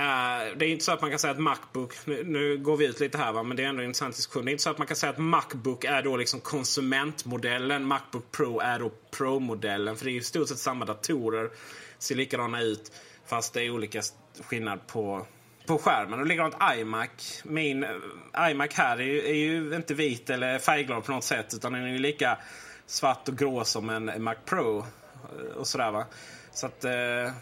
Uh, 0.00 0.56
det 0.56 0.66
är 0.66 0.68
inte 0.68 0.84
så 0.84 0.92
att 0.92 1.00
man 1.00 1.10
kan 1.10 1.18
säga 1.18 1.30
att 1.30 1.38
Macbook, 1.38 1.94
nu, 2.04 2.24
nu, 2.24 2.58
går 2.58 2.76
vi 2.76 2.86
ut 2.86 3.00
lite 3.00 3.18
här 3.18 3.32
va, 3.32 3.42
men 3.42 3.56
det 3.56 3.64
är 3.64 3.68
ändå 3.68 3.82
en 3.82 3.88
intressant 3.88 4.16
diskussion. 4.16 4.44
Det 4.44 4.50
är 4.50 4.52
inte 4.52 4.62
så 4.62 4.70
att 4.70 4.78
man 4.78 4.86
kan 4.86 4.96
säga 4.96 5.10
att 5.10 5.18
Macbook 5.18 5.84
är 5.84 6.02
då 6.02 6.16
liksom 6.16 6.40
konsumentmodellen, 6.40 7.84
Macbook 7.84 8.32
Pro 8.32 8.60
är 8.60 8.78
då 8.78 8.90
Pro-modellen. 9.10 9.96
För 9.96 10.04
det 10.04 10.10
är 10.10 10.12
i 10.12 10.20
stort 10.20 10.48
sett 10.48 10.58
samma 10.58 10.84
datorer, 10.84 11.50
ser 11.98 12.14
likadana 12.14 12.62
ut. 12.62 12.92
Fast 13.26 13.54
det 13.54 13.62
är 13.62 13.70
olika 13.70 14.02
skillnad 14.40 14.86
på, 14.86 15.26
på 15.70 15.78
skärmen 15.78 16.20
och 16.20 16.26
likadant 16.26 16.54
iMac. 16.76 17.42
Min 17.44 17.84
eh, 17.84 18.50
iMac 18.50 18.74
här 18.74 19.00
är 19.00 19.04
ju, 19.04 19.28
är 19.28 19.34
ju 19.34 19.76
inte 19.76 19.94
vit 19.94 20.30
eller 20.30 20.58
färgglad 20.58 21.04
på 21.04 21.12
något 21.12 21.24
sätt 21.24 21.54
utan 21.54 21.72
den 21.72 21.84
är 21.84 21.88
ju 21.88 21.98
lika 21.98 22.38
svart 22.86 23.28
och 23.28 23.36
grå 23.36 23.64
som 23.64 23.90
en 23.90 24.22
Mac 24.22 24.34
Pro. 24.44 24.78
Eh, 24.78 25.56
och 25.56 25.66
sådär 25.66 25.90
va. 25.90 26.04
Så 26.52 26.66
att 26.66 26.84
eh, 26.84 27.32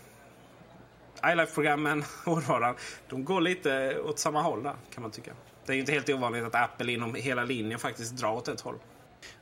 iLife-programmen, 1.32 2.04
hårdvaran, 2.24 2.74
de 3.08 3.24
går 3.24 3.40
lite 3.40 4.00
åt 4.00 4.18
samma 4.18 4.42
håll 4.42 4.62
där 4.62 4.74
kan 4.94 5.02
man 5.02 5.10
tycka. 5.10 5.32
Det 5.66 5.72
är 5.72 5.74
ju 5.74 5.80
inte 5.80 5.92
helt 5.92 6.08
ovanligt 6.08 6.44
att 6.44 6.54
Apple 6.54 6.92
inom 6.92 7.14
hela 7.14 7.44
linjen 7.44 7.78
faktiskt 7.78 8.16
drar 8.16 8.32
åt 8.32 8.48
ett 8.48 8.60
håll. 8.60 8.78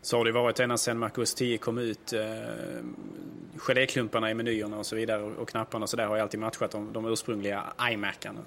Så 0.03 0.19
har 0.19 0.25
det 0.25 0.33
varit 0.33 0.61
ända 0.61 0.79
sedan 0.79 0.99
MacOS 0.99 1.35
10 1.35 1.59
kom 1.59 1.79
ut. 1.79 2.13
Eh, 2.13 2.21
geléklumparna 3.57 4.31
i 4.31 4.35
menyerna 4.35 4.79
och 4.79 4.87
så 4.87 4.97
vidare 4.97 5.23
och 5.23 5.49
knapparna 5.49 5.83
och 5.83 5.91
så 5.91 5.97
där 5.97 6.07
har 6.07 6.17
ju 6.17 6.23
alltid 6.23 6.41
matchat 6.41 6.71
de, 6.71 6.93
de 6.93 7.07
ursprungliga 7.07 7.65
iMacarna 7.91 8.41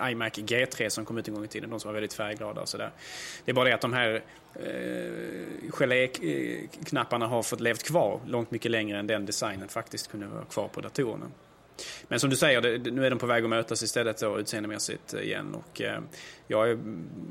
iMac 0.00 0.32
G3 0.32 0.88
som 0.88 1.04
kom 1.04 1.18
ut 1.18 1.28
en 1.28 1.34
gång 1.34 1.44
i 1.44 1.48
tiden, 1.48 1.70
de 1.70 1.80
som 1.80 1.88
var 1.88 1.94
väldigt 1.94 2.14
färgglada 2.14 2.60
och 2.60 2.68
sådär. 2.68 2.90
Det 3.44 3.50
är 3.50 3.54
bara 3.54 3.68
det 3.68 3.74
att 3.74 3.80
de 3.80 3.92
här 3.92 4.22
eh, 4.54 5.70
geléknapparna 5.70 7.26
har 7.26 7.42
fått 7.42 7.60
levt 7.60 7.82
kvar 7.82 8.20
långt 8.26 8.50
mycket 8.50 8.70
längre 8.70 8.98
än 8.98 9.06
den 9.06 9.26
designen 9.26 9.68
faktiskt 9.68 10.10
kunde 10.10 10.26
vara 10.26 10.44
kvar 10.44 10.68
på 10.68 10.80
datorerna. 10.80 11.30
Men 12.08 12.20
som 12.20 12.30
du 12.30 12.36
säger, 12.36 12.60
det, 12.60 12.90
nu 12.90 13.06
är 13.06 13.10
de 13.10 13.18
på 13.18 13.26
väg 13.26 13.44
att 13.44 13.50
mötas 13.50 13.82
istället 13.82 14.20
då, 14.20 14.38
utseendemässigt 14.38 15.14
igen. 15.14 15.54
Och, 15.54 15.80
eh, 15.80 16.00
jag 16.46 16.70
är 16.70 16.78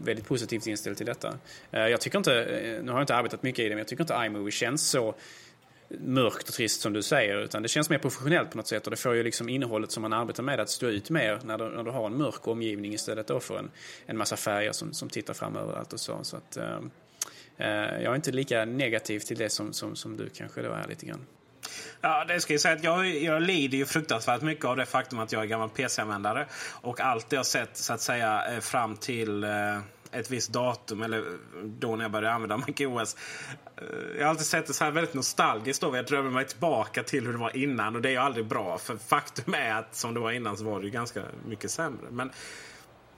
väldigt 0.04 0.28
positivt 0.28 0.68
inställd 0.68 0.98
till 0.98 1.06
detta. 1.06 1.38
Eh, 1.72 1.88
jag 1.88 2.02
tycker 2.02 2.18
inte, 2.18 2.44
eh, 2.44 2.84
nu 2.84 2.92
har 2.92 2.98
jag 2.98 3.04
inte 3.04 3.16
arbetat 3.16 3.44
mycket 3.44 3.60
i 3.60 3.64
det, 3.64 3.70
men 3.70 3.78
jag 3.78 3.88
tycker 3.88 4.04
inte 4.04 4.26
iMovie 4.26 4.52
känns 4.52 4.90
så 4.90 5.16
mörkt 5.90 6.48
och 6.48 6.54
trist 6.54 6.82
som 6.82 6.94
du 6.94 7.02
säger. 7.02 7.38
Utan 7.38 7.62
det 7.62 7.68
känns 7.68 7.90
mer 7.90 7.98
professionellt 7.98 8.52
på 8.52 8.58
något 8.58 8.68
sätt. 8.68 8.88
Och 8.88 8.92
det 8.92 8.98
får 8.98 9.16
ju 9.16 9.24
liksom 9.24 9.50
innehållet 9.50 9.92
som 9.92 10.02
man 10.02 10.14
arbetar 10.14 10.44
med 10.44 10.60
att 10.60 10.70
stå 10.70 10.88
ut 10.88 11.10
mer 11.10 11.40
när 11.44 11.58
du, 11.58 11.70
när 11.70 11.84
du 11.84 11.92
har 11.92 12.06
en 12.06 12.18
mörk 12.18 12.48
omgivning 12.48 12.94
istället 12.94 13.28
då 13.28 13.40
för 13.40 13.58
en, 13.58 13.72
en 14.06 14.18
massa 14.18 14.36
färger 14.36 14.72
som, 14.72 14.94
som 14.94 15.10
tittar 15.10 15.34
fram 15.34 15.56
överallt 15.56 15.94
och 15.94 16.00
så. 16.00 16.20
så 16.24 16.38
att, 16.38 16.58
eh, 16.58 16.78
eh, 17.58 18.02
jag 18.02 18.12
är 18.12 18.16
inte 18.16 18.32
lika 18.32 18.66
negativ 18.66 19.20
till 19.20 19.38
det 19.38 19.50
som, 19.50 19.74
som, 19.74 19.96
som 19.96 20.18
du 20.18 20.30
kanske 20.30 20.62
då 20.62 20.72
är 20.72 20.88
lite 20.88 21.06
grann. 21.06 21.26
Ja, 22.02 22.26
det 22.28 22.40
ska 22.40 22.54
jag 22.54 22.62
säga 22.62 22.76
att 22.76 22.84
jag, 22.84 23.08
jag 23.08 23.42
lider 23.42 23.78
ju 23.78 23.86
fruktansvärt 23.86 24.42
mycket 24.42 24.66
av 24.66 24.78
det 24.78 24.86
faktum 24.86 25.20
att 25.20 25.32
jag 25.32 25.42
är 25.42 25.46
gammal 25.46 25.70
PC-användare. 25.70 26.48
Och 26.82 27.02
allt 27.02 27.32
jag 27.32 27.46
sett 27.46 27.78
så 27.78 27.94
att 27.94 28.02
säga 28.02 28.54
eh, 28.54 28.60
fram 28.60 28.98
till 28.98 29.44
eh, 29.44 29.50
ett 30.20 30.32
visst 30.32 30.54
datum, 30.54 31.02
eller 31.02 31.24
då 31.64 31.96
när 31.96 32.04
jag 32.04 32.12
började 32.12 32.36
använda 32.36 32.58
MacOS. 32.58 33.16
Eh, 33.78 33.84
jag 34.18 34.24
har 34.24 34.30
alltid 34.30 34.46
sett 34.46 34.68
det 34.68 34.74
så 34.74 34.84
här 34.84 34.92
väldigt 34.92 35.14
nostalgiskt 35.14 35.82
då. 35.82 35.96
Jag 35.96 36.06
drömmer 36.06 36.30
mig 36.30 36.46
tillbaka 36.46 37.04
till 37.04 37.26
hur 37.26 37.32
det 37.32 37.40
var 37.40 37.58
innan 37.58 37.96
och 37.96 38.02
det 38.02 38.10
är 38.10 38.12
ju 38.12 38.18
aldrig 38.18 38.46
bra. 38.46 38.78
För 38.78 38.98
faktum 38.98 39.54
är 39.54 39.74
att 39.74 39.96
som 39.96 40.14
det 40.14 40.20
var 40.20 40.32
innan 40.32 40.58
så 40.58 40.64
var 40.64 40.80
det 40.80 40.86
ju 40.86 40.92
ganska 40.92 41.24
mycket 41.48 41.72
sämre. 41.72 42.08
Men 42.12 42.32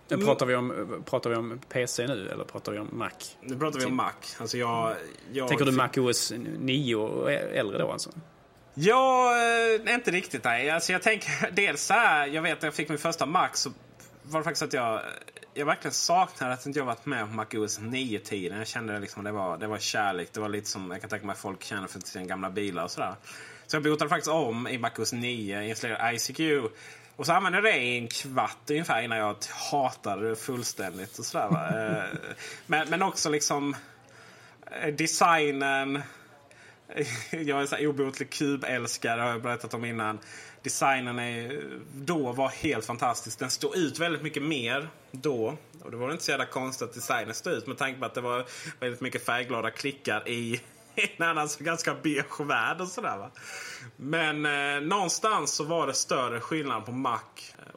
Men 0.10 0.26
pratar, 0.26 0.46
vi 0.46 0.56
om, 0.56 1.04
pratar 1.06 1.30
vi 1.30 1.36
om 1.36 1.60
PC 1.70 2.08
nu 2.08 2.30
eller 2.30 2.44
pratar 2.44 2.72
vi 2.72 2.80
om 2.80 2.90
Mac? 2.92 3.12
Nu 3.42 3.58
pratar 3.58 3.80
vi 3.80 3.86
om 3.86 3.96
Mac. 3.96 4.12
Alltså 4.40 4.58
jag, 4.58 4.96
jag 5.32 5.48
Tänker 5.48 5.66
du 5.66 5.72
Mac 5.72 5.90
OS 5.98 6.34
9 6.60 6.96
och 6.96 7.32
äldre 7.32 7.78
då 7.78 7.92
alltså? 7.92 8.10
Ja, 8.74 9.34
eh, 9.88 9.94
inte 9.94 10.12
riktigt 10.12 10.44
nej. 10.44 10.70
Alltså 10.70 10.92
jag 10.92 11.02
tänker 11.02 11.52
dels 11.52 11.84
så 11.84 11.94
här, 11.94 12.28
jag 12.28 12.42
vet 12.42 12.62
när 12.62 12.68
jag 12.68 12.74
fick 12.74 12.90
min 12.90 12.98
första 12.98 13.26
Mac 13.26 13.50
så 13.54 13.72
var 14.24 14.40
det 14.40 14.44
faktiskt 14.44 14.64
att 14.64 14.74
jag, 14.74 15.02
jag 15.58 15.66
verkligen 15.66 15.94
saknade 15.94 16.54
att 16.54 16.66
inte 16.66 16.80
jag 16.80 16.86
varit 16.86 17.06
med 17.06 17.28
på 17.28 17.34
MacOS 17.34 17.80
9-tiden. 17.80 18.58
Jag 18.58 18.68
kände 18.68 19.00
liksom 19.00 19.24
det 19.24 19.32
var, 19.32 19.58
det 19.58 19.68
var 19.68 19.78
kärlek. 19.78 20.30
Det 20.34 20.40
var 20.40 20.50
lite 20.50 20.70
som 20.70 20.92
jag 20.92 21.02
kan 21.02 21.10
tänka 21.10 21.26
mig 21.26 21.36
folk 21.36 21.64
känner 21.64 21.88
för 21.88 22.00
sina 22.00 22.26
gamla 22.26 22.50
bilar 22.50 22.84
och 22.84 22.92
sådär. 22.92 23.16
Så 23.68 23.76
jag 23.76 23.84
botade 23.84 24.10
faktiskt 24.10 24.32
om 24.32 24.68
i 24.68 24.78
MacOS 24.78 25.14
9, 25.14 25.64
installerade 25.64 26.16
ICQ. 26.16 26.40
Och 27.16 27.26
så 27.26 27.34
använde 27.34 27.58
jag 27.58 27.64
det 27.64 27.78
i 27.78 27.98
en 27.98 28.08
kvart 28.08 28.70
ungefär 28.70 29.02
innan 29.02 29.18
jag 29.18 29.36
hatade 29.72 30.30
det 30.30 30.36
fullständigt. 30.36 31.20
Och 31.20 31.26
sådär, 31.26 31.48
va? 31.48 31.70
Eh, 31.70 32.18
men, 32.66 32.90
men 32.90 33.02
också 33.02 33.30
liksom 33.30 33.76
eh, 34.82 34.94
designen. 34.94 36.02
Jag 37.32 37.62
är 37.62 37.76
en 37.76 37.88
obotlig 37.88 38.30
kubälskare 38.30 39.22
har 39.22 39.30
jag 39.30 39.42
berättat 39.42 39.74
om 39.74 39.86
innan. 39.86 40.20
Designen 40.68 41.20
är, 41.20 41.64
då 41.96 42.32
var 42.32 42.50
helt 42.50 42.86
fantastisk. 42.86 43.40
Den 43.40 43.50
stod 43.50 43.76
ut 43.76 44.00
väldigt 44.00 44.22
mycket 44.22 44.44
mer 44.44 44.90
då. 45.12 45.58
Och 45.84 45.92
det 45.92 45.98
var 45.98 46.12
inte 46.12 46.24
så 46.24 46.32
jävla 46.32 46.46
konstigt 46.46 46.90
att 46.90 46.94
designen 46.94 47.34
stod 47.34 47.54
ut 47.54 47.68
med 47.68 47.78
tanke 47.78 48.00
på 48.00 48.06
att 48.06 48.14
det 48.14 48.22
var 48.22 48.46
väldigt 48.80 49.02
mycket 49.02 49.26
färgglada 49.26 49.72
klickar 49.72 50.28
i 50.28 50.62
en 51.18 51.26
annan 51.26 51.48
ganska 51.60 51.96
beige 52.04 52.40
värld 52.40 52.82
och 52.82 52.88
sådär 52.88 53.18
va. 53.18 53.32
Men 53.96 54.46
eh, 54.46 54.82
någonstans 54.82 55.52
så 55.54 55.64
var 55.64 55.88
det 55.88 55.94
större 55.94 56.40
skillnad 56.40 56.86
på 56.86 56.92
Mac 56.92 57.20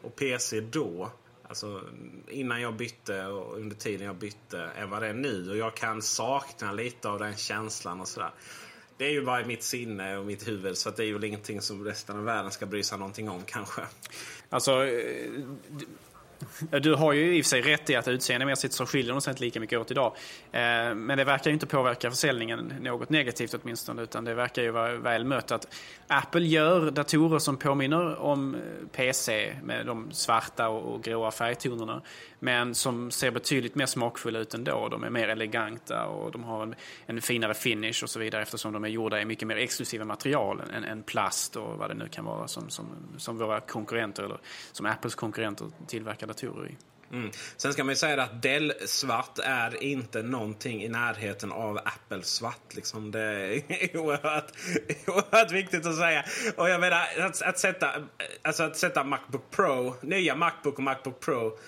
och 0.03 0.17
PC 0.17 0.61
då. 0.61 1.11
Alltså 1.49 1.83
innan 2.29 2.61
jag 2.61 2.77
bytte 2.77 3.27
och 3.27 3.57
under 3.57 3.77
tiden 3.77 4.07
jag 4.07 4.17
bytte 4.17 4.63
än 4.77 4.91
vad 4.91 5.03
det 5.03 5.09
är 5.09 5.15
nu. 5.15 5.51
Och 5.51 5.57
jag 5.57 5.75
kan 5.75 6.03
sakna 6.03 6.73
lite 6.73 7.09
av 7.09 7.19
den 7.19 7.37
känslan 7.37 8.01
och 8.01 8.09
sådär. 8.09 8.31
Det 9.01 9.07
är 9.07 9.11
ju 9.11 9.23
bara 9.25 9.41
i 9.41 9.45
mitt 9.45 9.63
sinne 9.63 10.17
och 10.17 10.27
mitt 10.27 10.49
huvud 10.49 10.77
så 10.77 10.89
att 10.89 10.97
det 10.97 11.05
är 11.05 11.13
väl 11.13 11.25
ingenting 11.25 11.61
som 11.61 11.85
resten 11.85 12.17
av 12.17 12.25
världen 12.25 12.51
ska 12.51 12.67
bry 12.67 12.83
sig 12.83 12.99
någonting 12.99 13.31
om 13.31 13.43
kanske. 13.47 13.83
Alltså, 14.49 14.85
eh, 14.85 15.31
du 16.83 16.95
har 16.95 17.13
ju 17.13 17.37
i 17.37 17.41
och 17.41 17.45
för 17.45 17.49
sig 17.49 17.63
rätt 17.63 17.91
i 17.91 17.97
att 17.97 18.09
utseendemässigt 18.09 18.75
så 18.75 18.87
skiljer 18.87 19.13
de 19.13 19.21
sig 19.21 19.31
inte 19.31 19.45
lika 19.45 19.61
mycket 19.61 19.79
åt 19.79 19.91
idag. 19.91 20.17
Eh, 20.53 20.95
men 20.95 21.19
det 21.19 21.25
verkar 21.25 21.51
ju 21.51 21.55
inte 21.55 21.67
påverka 21.67 22.11
försäljningen 22.11 22.75
något 22.81 23.11
negativt 23.11 23.55
åtminstone. 23.55 24.03
Utan 24.03 24.25
det 24.25 24.35
verkar 24.35 24.63
ju 24.63 24.71
vara 24.71 24.97
väl 24.97 25.25
mött 25.25 25.51
att 25.51 25.75
Apple 26.07 26.47
gör 26.47 26.91
datorer 26.91 27.39
som 27.39 27.57
påminner 27.57 28.17
om 28.17 28.55
eh, 28.55 28.61
PC 28.93 29.57
med 29.63 29.87
de 29.87 30.13
svarta 30.13 30.69
och 30.69 31.03
gråa 31.03 31.31
färgtonerna. 31.31 32.03
Men 32.39 32.75
som 32.75 33.11
ser 33.11 33.31
betydligt 33.31 33.75
mer 33.75 33.87
smakfulla 33.87 34.39
ut 34.39 34.55
ändå. 34.55 34.89
De 34.89 35.05
är 35.05 35.11
mer 35.11 35.29
eleganta 35.29 36.07
och 36.07 36.33
de 36.33 36.45
har 36.45 36.63
en, 36.63 36.75
en 37.07 37.21
finare 37.21 37.55
finish 37.55 38.03
och 38.03 38.11
så 38.11 38.19
vidare 38.19 38.43
eftersom 38.43 38.73
de 38.73 38.85
är 38.85 38.89
gjorda 38.89 39.21
i 39.21 39.25
mycket 39.25 39.49
mer 39.49 39.57
exklusiva 39.57 40.05
material 40.05 40.63
än, 40.75 40.85
än 40.85 41.03
plast 41.03 41.57
och 41.57 41.79
vad 41.79 41.91
det 41.91 41.95
nu 41.95 42.09
kan 42.09 42.25
vara 42.25 42.49
som, 42.49 42.71
som, 42.71 42.87
som 43.17 43.39
våra 43.39 43.61
konkurrenter 43.61 44.23
eller 44.23 44.39
som 44.73 44.87
Apples 44.87 45.15
konkurrenter 45.15 45.67
tillverkar 45.87 46.30
datorer 46.33 46.69
i. 46.69 46.77
Mm. 47.13 47.31
Sen 47.57 47.73
ska 47.73 47.85
man 47.85 47.93
ju 47.93 47.97
säga 47.97 48.23
att 48.23 48.43
Dell-svart 48.43 49.39
är 49.45 49.83
inte 49.83 50.23
någonting 50.23 50.83
i 50.83 50.89
närheten 50.89 51.53
av 51.53 51.79
Apple-svart. 51.79 52.75
Liksom. 52.75 53.11
Det 53.11 53.21
är 53.21 53.97
oerhört, 53.97 54.53
oerhört 55.07 55.53
viktigt 55.53 55.87
att 55.87 55.97
säga. 55.97 56.25
Och 56.57 56.69
jag 56.69 56.81
menar, 56.81 57.03
att, 57.19 57.43
att, 57.43 57.59
sätta, 57.59 57.93
alltså 58.43 58.63
att 58.63 58.77
sätta 58.77 59.05
Macbook 59.05 59.51
Pro, 59.51 59.95
nya 60.01 60.35
Macbook 60.35 60.79
och 60.79 60.85
Macbook 60.85 61.21
Pro, 61.21 61.59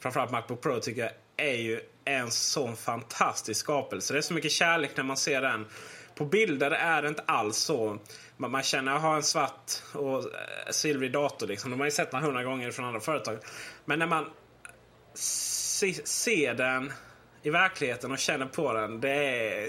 framförallt 0.00 0.30
Macbook 0.30 0.60
Pro 0.60 0.80
tycker 0.80 1.00
jag 1.00 1.12
är 1.36 1.56
ju 1.56 1.80
en 2.04 2.30
sån 2.30 2.76
fantastisk 2.76 3.60
skapelse. 3.60 4.12
Det 4.14 4.18
är 4.18 4.22
så 4.22 4.34
mycket 4.34 4.52
kärlek 4.52 4.96
när 4.96 5.04
man 5.04 5.16
ser 5.16 5.42
den. 5.42 5.66
På 6.20 6.26
bilder 6.26 6.70
är 6.70 7.02
det 7.02 7.08
inte 7.08 7.22
alls 7.26 7.56
så. 7.56 7.98
Man, 8.36 8.50
man 8.50 8.62
känner 8.62 8.94
att 8.94 9.02
ha 9.02 9.16
en 9.16 9.22
svart 9.22 9.72
och 9.92 10.24
silvrig 10.70 11.12
dator. 11.12 11.46
Liksom. 11.46 11.70
De 11.70 11.80
har 11.80 11.84
ju 11.86 11.90
sett 11.90 12.10
den 12.10 12.22
hundra 12.22 12.44
gånger 12.44 12.70
från 12.70 12.84
andra 12.84 13.00
företag. 13.00 13.38
Men 13.84 13.98
när 13.98 14.06
man 14.06 14.30
se, 15.14 16.06
ser 16.06 16.54
den 16.54 16.92
i 17.42 17.50
verkligheten 17.50 18.12
och 18.12 18.18
känner 18.18 18.46
på 18.46 18.72
den. 18.72 19.00
Det 19.00 19.10
är, 19.10 19.68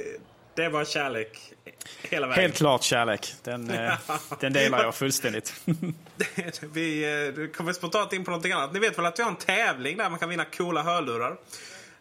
det 0.56 0.70
bara 0.70 0.86
kärlek 0.86 1.54
hela 2.02 2.28
vägen. 2.28 2.42
Helt 2.42 2.56
klart 2.56 2.84
kärlek. 2.84 3.34
Den, 3.44 3.70
eh, 3.70 3.94
den 4.40 4.54
delar 4.54 4.84
jag 4.84 4.96
fullständigt. 4.96 5.62
vi 6.74 7.04
eh, 7.04 7.48
kommer 7.48 7.74
spontant 7.74 8.14
in 8.14 8.24
på 8.24 8.32
någonting 8.32 8.52
annat. 8.52 8.74
Ni 8.74 8.80
vet 8.80 8.98
väl 8.98 9.06
att 9.06 9.20
vi 9.20 9.24
har 9.24 9.30
en 9.30 9.38
tävling 9.38 9.98
där 9.98 10.10
man 10.10 10.20
kan 10.20 10.30
vinna 10.30 10.46
coola 10.46 10.84
hörlurar. 10.84 11.38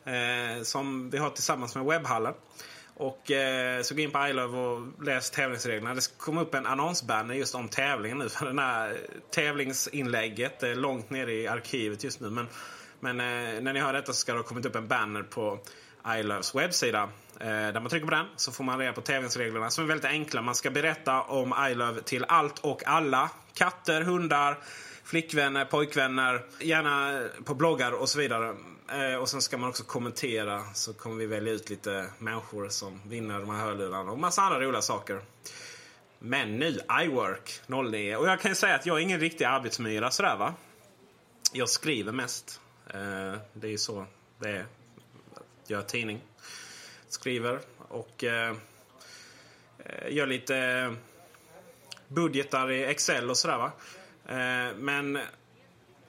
Eh, 0.05 0.63
som 0.63 1.11
vi 1.11 1.19
har 1.19 1.31
tillsammans 1.31 1.75
med 1.75 1.85
Webbhallen. 1.85 2.35
Och 3.01 3.31
eh, 3.31 3.83
så 3.83 3.95
gå 3.95 4.01
in 4.01 4.11
på 4.11 4.27
iLove 4.27 4.59
och 4.59 5.05
läs 5.05 5.31
tävlingsreglerna. 5.31 5.95
Det 5.95 6.19
kom 6.19 6.39
upp 6.39 6.55
en 6.55 6.67
annonsbanner 6.67 7.35
just 7.35 7.55
om 7.55 7.69
tävlingen 7.69 8.19
nu. 8.19 8.29
För 8.29 8.47
den 8.53 8.59
här 8.59 8.97
tävlingsinlägget 9.31 10.63
är 10.63 10.75
långt 10.75 11.11
nere 11.11 11.33
i 11.33 11.49
arkivet 11.49 12.05
just 12.05 12.21
nu. 12.21 12.31
Men, 12.31 12.49
men 13.01 13.21
eh, 13.21 13.63
när 13.63 13.73
ni 13.73 13.81
hör 13.81 13.93
detta 13.93 14.13
så 14.13 14.19
ska 14.19 14.33
det 14.33 14.39
ha 14.39 14.45
kommit 14.45 14.67
upp 14.67 14.77
en 14.77 14.89
banner 14.89 15.23
på 15.23 15.59
iLoves 16.09 16.55
webbsida. 16.55 17.03
Eh, 17.41 17.47
där 17.47 17.81
man 17.81 17.91
trycker 17.91 18.07
på 18.07 18.15
den 18.15 18.27
så 18.37 18.53
får 18.53 18.65
man 18.65 18.79
reda 18.79 18.93
på 18.93 19.01
tävlingsreglerna 19.01 19.71
som 19.71 19.85
är 19.85 19.89
väldigt 19.89 20.11
enkla. 20.11 20.43
Man 20.43 20.55
ska 20.55 20.71
berätta 20.71 21.23
om 21.23 21.55
iLove 21.71 22.03
till 22.03 22.25
allt 22.29 22.59
och 22.59 22.87
alla. 22.87 23.31
Katter, 23.55 24.03
hundar, 24.03 24.59
flickvänner, 25.11 25.65
pojkvänner. 25.65 26.43
Gärna 26.61 27.23
på 27.45 27.55
bloggar 27.55 27.93
och 27.93 28.09
så 28.09 28.19
vidare. 28.19 28.57
Eh, 28.93 29.15
och 29.15 29.29
sen 29.29 29.43
ska 29.43 29.59
man 29.59 29.69
också 29.69 29.85
kommentera 29.85 30.65
så 30.75 30.93
kommer 30.93 31.17
vi 31.17 31.27
välja 31.27 31.53
ut 31.53 31.71
lite 31.71 32.07
människor 32.19 32.69
som 32.69 33.01
vinner 33.07 33.41
de 33.41 33.51
här 33.51 33.65
hörlurarna 33.65 34.13
och 34.13 34.19
massa 34.19 34.43
andra 34.43 34.61
roliga 34.61 34.83
saker. 34.83 35.21
Men 36.19 36.57
nu, 36.59 36.79
iWork 37.05 37.61
09. 37.67 38.17
Och 38.17 38.27
jag 38.27 38.41
kan 38.41 38.51
ju 38.51 38.55
säga 38.55 38.75
att 38.75 38.87
jag 38.87 38.97
är 38.97 39.01
ingen 39.01 39.21
riktig 39.21 39.45
arbetsmyra 39.45 40.11
sådär 40.11 40.37
va. 40.37 40.55
Jag 41.53 41.69
skriver 41.69 42.13
mest. 42.13 42.61
Eh, 42.87 43.41
det 43.53 43.67
är 43.67 43.71
ju 43.71 43.79
så 43.79 44.07
det 44.39 44.49
är. 44.49 44.67
Gör 45.67 45.83
tidning. 45.83 46.21
Skriver 47.09 47.61
och 47.89 48.25
eh, 48.25 48.55
gör 50.09 50.27
lite 50.27 50.95
budgetar 52.09 52.71
i 52.71 52.85
Excel 52.85 53.31
och 53.31 53.37
sådär 53.37 53.59
va. 53.59 53.73
Eh, 54.29 54.77
men 54.77 55.19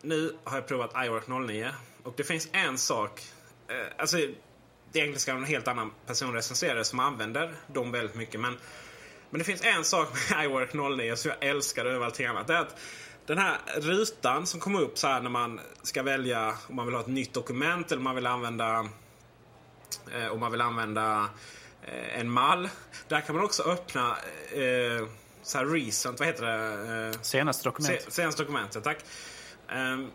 nu 0.01 0.36
har 0.43 0.57
jag 0.57 0.68
provat 0.68 1.05
iWork 1.05 1.28
09 1.28 1.72
och 2.03 2.14
det 2.18 2.24
finns 2.24 2.49
en 2.51 2.78
sak. 2.78 3.22
Eh, 3.68 3.76
alltså, 3.97 4.18
det 4.18 4.99
egentligen 4.99 5.20
ska 5.20 5.32
en 5.32 5.45
helt 5.45 5.68
annan 5.68 5.91
person 6.05 6.34
recensera 6.34 6.84
som 6.84 6.99
använder 6.99 7.53
dem 7.68 7.91
väldigt 7.91 8.16
mycket. 8.16 8.39
Men, 8.39 8.57
men 9.30 9.39
det 9.39 9.45
finns 9.45 9.66
en 9.66 9.84
sak 9.84 10.09
med 10.30 10.45
iWork 10.45 10.74
09 10.74 11.16
som 11.16 11.32
jag 11.32 11.49
älskar 11.49 11.86
över 11.86 12.05
allting 12.05 12.26
annat. 12.26 12.47
Det 12.47 12.53
är 12.53 12.59
att 12.59 12.80
den 13.26 13.38
här 13.38 13.57
rutan 13.78 14.47
som 14.47 14.59
kommer 14.59 14.82
upp 14.82 14.97
så 14.97 15.07
här 15.07 15.22
när 15.22 15.30
man 15.30 15.59
ska 15.82 16.03
välja 16.03 16.57
om 16.70 16.76
man 16.76 16.86
vill 16.86 16.95
ha 16.95 17.01
ett 17.01 17.07
nytt 17.07 17.34
dokument 17.34 17.91
eller 17.91 17.99
om 17.99 18.03
man 18.03 18.16
vill 18.16 18.28
använda 18.28 18.89
eh, 20.16 20.28
om 20.28 20.39
man 20.39 20.51
vill 20.51 20.62
använda 20.62 21.30
eh, 21.84 22.20
en 22.20 22.30
mall. 22.30 22.70
Där 23.07 23.22
kan 23.22 23.36
man 23.36 23.45
också 23.45 23.64
öppna 23.64 24.18
eh, 24.51 25.07
så 25.43 25.57
här 25.57 25.65
recent, 25.65 26.19
vad 26.19 26.27
heter 26.27 26.45
det? 26.45 27.07
Eh, 27.07 27.21
senaste 27.21 27.63
dokument. 27.63 28.01
Se, 28.01 28.11
senaste 28.11 28.43
dokumentet, 28.43 28.83
tack. 28.83 28.97
Um, 29.75 30.11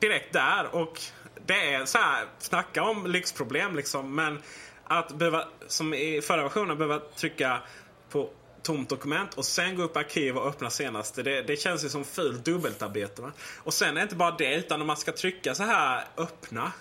direkt 0.00 0.32
där 0.32 0.74
och 0.74 1.00
det 1.46 1.74
är 1.74 1.84
så 1.84 1.98
här, 1.98 2.26
snacka 2.38 2.82
om 2.82 3.06
lyxproblem 3.06 3.76
liksom. 3.76 4.14
Men 4.14 4.42
att 4.84 5.12
behöva, 5.12 5.48
som 5.66 5.94
i 5.94 6.20
förra 6.22 6.42
versionen, 6.42 6.78
behöva 6.78 6.98
trycka 6.98 7.62
på 8.10 8.30
tomt 8.62 8.88
dokument 8.88 9.34
och 9.34 9.44
sen 9.44 9.76
gå 9.76 9.82
upp 9.82 9.96
i 9.96 9.98
arkiv 9.98 10.36
och 10.36 10.48
öppna 10.48 10.70
senaste. 10.70 11.22
Det, 11.22 11.42
det 11.42 11.56
känns 11.56 11.84
ju 11.84 11.88
som 11.88 12.04
fult 12.04 12.44
dubbelarbete. 12.44 13.22
Va? 13.22 13.32
Och 13.56 13.74
sen 13.74 13.88
är 13.88 13.94
det 13.94 14.02
inte 14.02 14.14
bara 14.14 14.30
det, 14.30 14.54
utan 14.54 14.80
om 14.80 14.86
man 14.86 14.96
ska 14.96 15.12
trycka 15.12 15.54
så 15.54 15.62
här 15.62 16.04
öppna. 16.16 16.72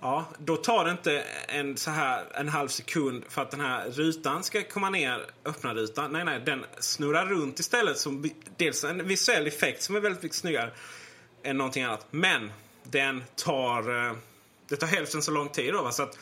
Ja, 0.00 0.24
då 0.38 0.56
tar 0.56 0.84
det 0.84 0.90
inte 0.90 1.20
en, 1.48 1.76
så 1.76 1.90
här, 1.90 2.24
en 2.34 2.48
halv 2.48 2.68
sekund 2.68 3.24
för 3.28 3.42
att 3.42 3.50
den 3.50 3.60
här 3.60 3.90
rutan 3.90 4.42
ska 4.42 4.62
komma 4.62 4.90
ner, 4.90 5.26
öppna 5.44 5.74
rutan. 5.74 6.12
Nej, 6.12 6.24
nej, 6.24 6.40
den 6.40 6.64
snurrar 6.78 7.26
runt 7.26 7.58
istället. 7.58 7.98
Som 7.98 8.30
dels 8.56 8.84
en 8.84 9.08
visuell 9.08 9.46
effekt 9.46 9.82
som 9.82 9.96
är 9.96 10.00
väldigt 10.00 10.22
mycket 10.22 10.38
snyggare 10.38 10.70
än 11.42 11.58
någonting 11.58 11.82
annat. 11.82 12.06
Men 12.10 12.52
den 12.82 13.24
tar, 13.36 14.06
eh, 14.06 14.16
det 14.68 14.76
tar 14.76 14.86
hälften 14.86 15.22
så 15.22 15.30
lång 15.30 15.48
tid 15.48 15.74
då. 15.74 15.82
Va? 15.82 15.92
Så 15.92 16.02
att, 16.02 16.18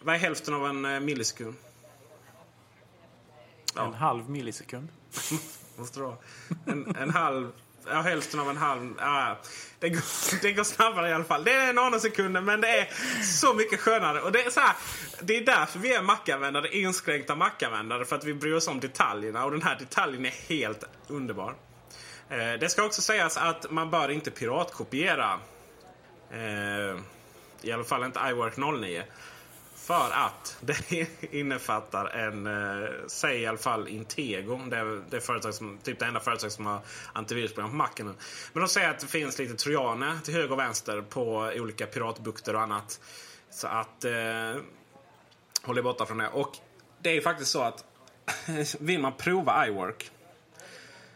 vad 0.00 0.14
är 0.14 0.18
hälften 0.18 0.54
av 0.54 0.66
en 0.66 0.84
eh, 0.84 1.00
millisekund? 1.00 1.54
Ja. 3.74 3.86
En 3.86 3.94
halv 3.94 4.30
millisekund. 4.30 4.88
Måste 5.76 5.98
det 5.98 6.04
vara. 6.04 6.16
En, 6.66 6.96
en 6.96 7.10
halv 7.10 7.52
Ja, 7.88 8.00
hälften 8.00 8.40
av 8.40 8.50
en 8.50 8.56
halv. 8.56 8.94
Ja, 8.98 9.38
det, 9.78 9.88
går, 9.88 10.02
det 10.42 10.52
går 10.52 10.64
snabbare 10.64 11.08
i 11.08 11.12
alla 11.12 11.24
fall. 11.24 11.44
Det 11.44 11.52
är 11.52 11.94
en 11.94 12.00
sekunder 12.00 12.40
men 12.40 12.60
det 12.60 12.68
är 12.68 12.88
så 13.22 13.54
mycket 13.54 13.80
skönare. 13.80 14.20
Och 14.20 14.32
det 14.32 14.42
är 14.42 14.50
så 14.50 14.60
här, 14.60 14.76
det 15.20 15.36
är 15.36 15.44
därför 15.44 15.78
vi 15.78 15.94
är 15.94 16.02
mackanvändare, 16.02 16.76
inskränkta 16.76 17.34
mackanvändare. 17.34 18.04
För 18.04 18.16
att 18.16 18.24
vi 18.24 18.34
bryr 18.34 18.54
oss 18.54 18.68
om 18.68 18.80
detaljerna. 18.80 19.44
Och 19.44 19.50
den 19.50 19.62
här 19.62 19.76
detaljen 19.78 20.26
är 20.26 20.48
helt 20.48 20.84
underbar. 21.08 21.54
Eh, 22.30 22.52
det 22.60 22.68
ska 22.68 22.84
också 22.84 23.02
sägas 23.02 23.36
att 23.36 23.70
man 23.70 23.90
bör 23.90 24.10
inte 24.10 24.30
piratkopiera. 24.30 25.38
Eh, 26.30 27.00
I 27.62 27.72
alla 27.72 27.84
fall 27.84 28.04
inte 28.04 28.20
iWork 28.30 28.56
09. 28.56 29.04
För 29.86 30.10
att 30.10 30.56
det 30.60 31.06
innefattar 31.34 32.06
en, 32.06 32.46
eh, 32.46 32.88
säg 33.06 33.40
i 33.40 33.46
alla 33.46 33.58
fall 33.58 33.88
Intego. 33.88 34.60
Det 34.70 34.76
är, 34.76 35.02
det 35.10 35.20
företag 35.20 35.54
som, 35.54 35.78
typ 35.78 35.98
det 35.98 36.04
enda 36.04 36.20
företag 36.20 36.52
som 36.52 36.66
har 36.66 36.80
antivirusprogram 37.12 37.70
på 37.70 37.76
macken. 37.76 38.06
Men 38.52 38.62
de 38.62 38.68
säger 38.68 38.90
att 38.90 38.98
det 38.98 39.06
finns 39.06 39.38
lite 39.38 39.54
trojaner 39.54 40.18
till 40.24 40.34
höger 40.34 40.52
och 40.52 40.58
vänster 40.58 41.00
på 41.00 41.52
olika 41.56 41.86
piratbukter 41.86 42.54
och 42.54 42.60
annat. 42.60 43.00
Så 43.50 43.66
att 43.66 44.04
eh, 44.04 44.12
håll 45.62 45.78
er 45.78 45.82
borta 45.82 46.06
från 46.06 46.18
det. 46.18 46.28
Och 46.28 46.56
det 46.98 47.16
är 47.16 47.20
faktiskt 47.20 47.50
så 47.50 47.62
att 47.62 47.84
vill 48.80 49.00
man 49.00 49.12
prova 49.16 49.66
iWork 49.66 50.10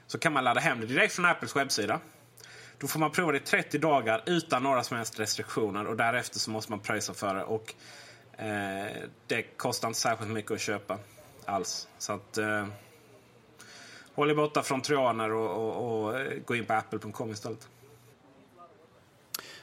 så 0.06 0.18
kan 0.18 0.32
man 0.32 0.44
ladda 0.44 0.60
hem 0.60 0.80
det 0.80 0.86
direkt 0.86 1.14
från 1.14 1.24
Apples 1.24 1.56
webbsida. 1.56 2.00
Då 2.78 2.86
får 2.86 3.00
man 3.00 3.10
prova 3.10 3.32
det 3.32 3.38
i 3.38 3.40
30 3.40 3.78
dagar 3.78 4.22
utan 4.26 4.62
några 4.62 4.82
som 4.82 4.96
helst 4.96 5.20
restriktioner 5.20 5.86
och 5.86 5.96
därefter 5.96 6.38
så 6.38 6.50
måste 6.50 6.72
man 6.72 6.80
pröjsa 6.80 7.14
för 7.14 7.34
det. 7.34 7.44
Och 7.44 7.74
Eh, 8.40 8.96
det 9.26 9.42
kostar 9.42 9.88
inte 9.88 10.00
särskilt 10.00 10.30
mycket 10.30 10.50
att 10.50 10.60
köpa 10.60 10.98
alls. 11.44 11.88
Så 11.98 12.12
att 12.12 12.38
eh, 12.38 12.66
håll 14.14 14.30
er 14.30 14.34
borta 14.34 14.62
från 14.62 14.82
trojaner 14.82 15.32
och, 15.32 15.50
och, 15.50 16.04
och, 16.04 16.20
eh, 16.20 16.38
gå 16.44 16.56
in 16.56 16.64
på 16.64 16.72
apple.com 16.72 17.30
istället. 17.30 17.68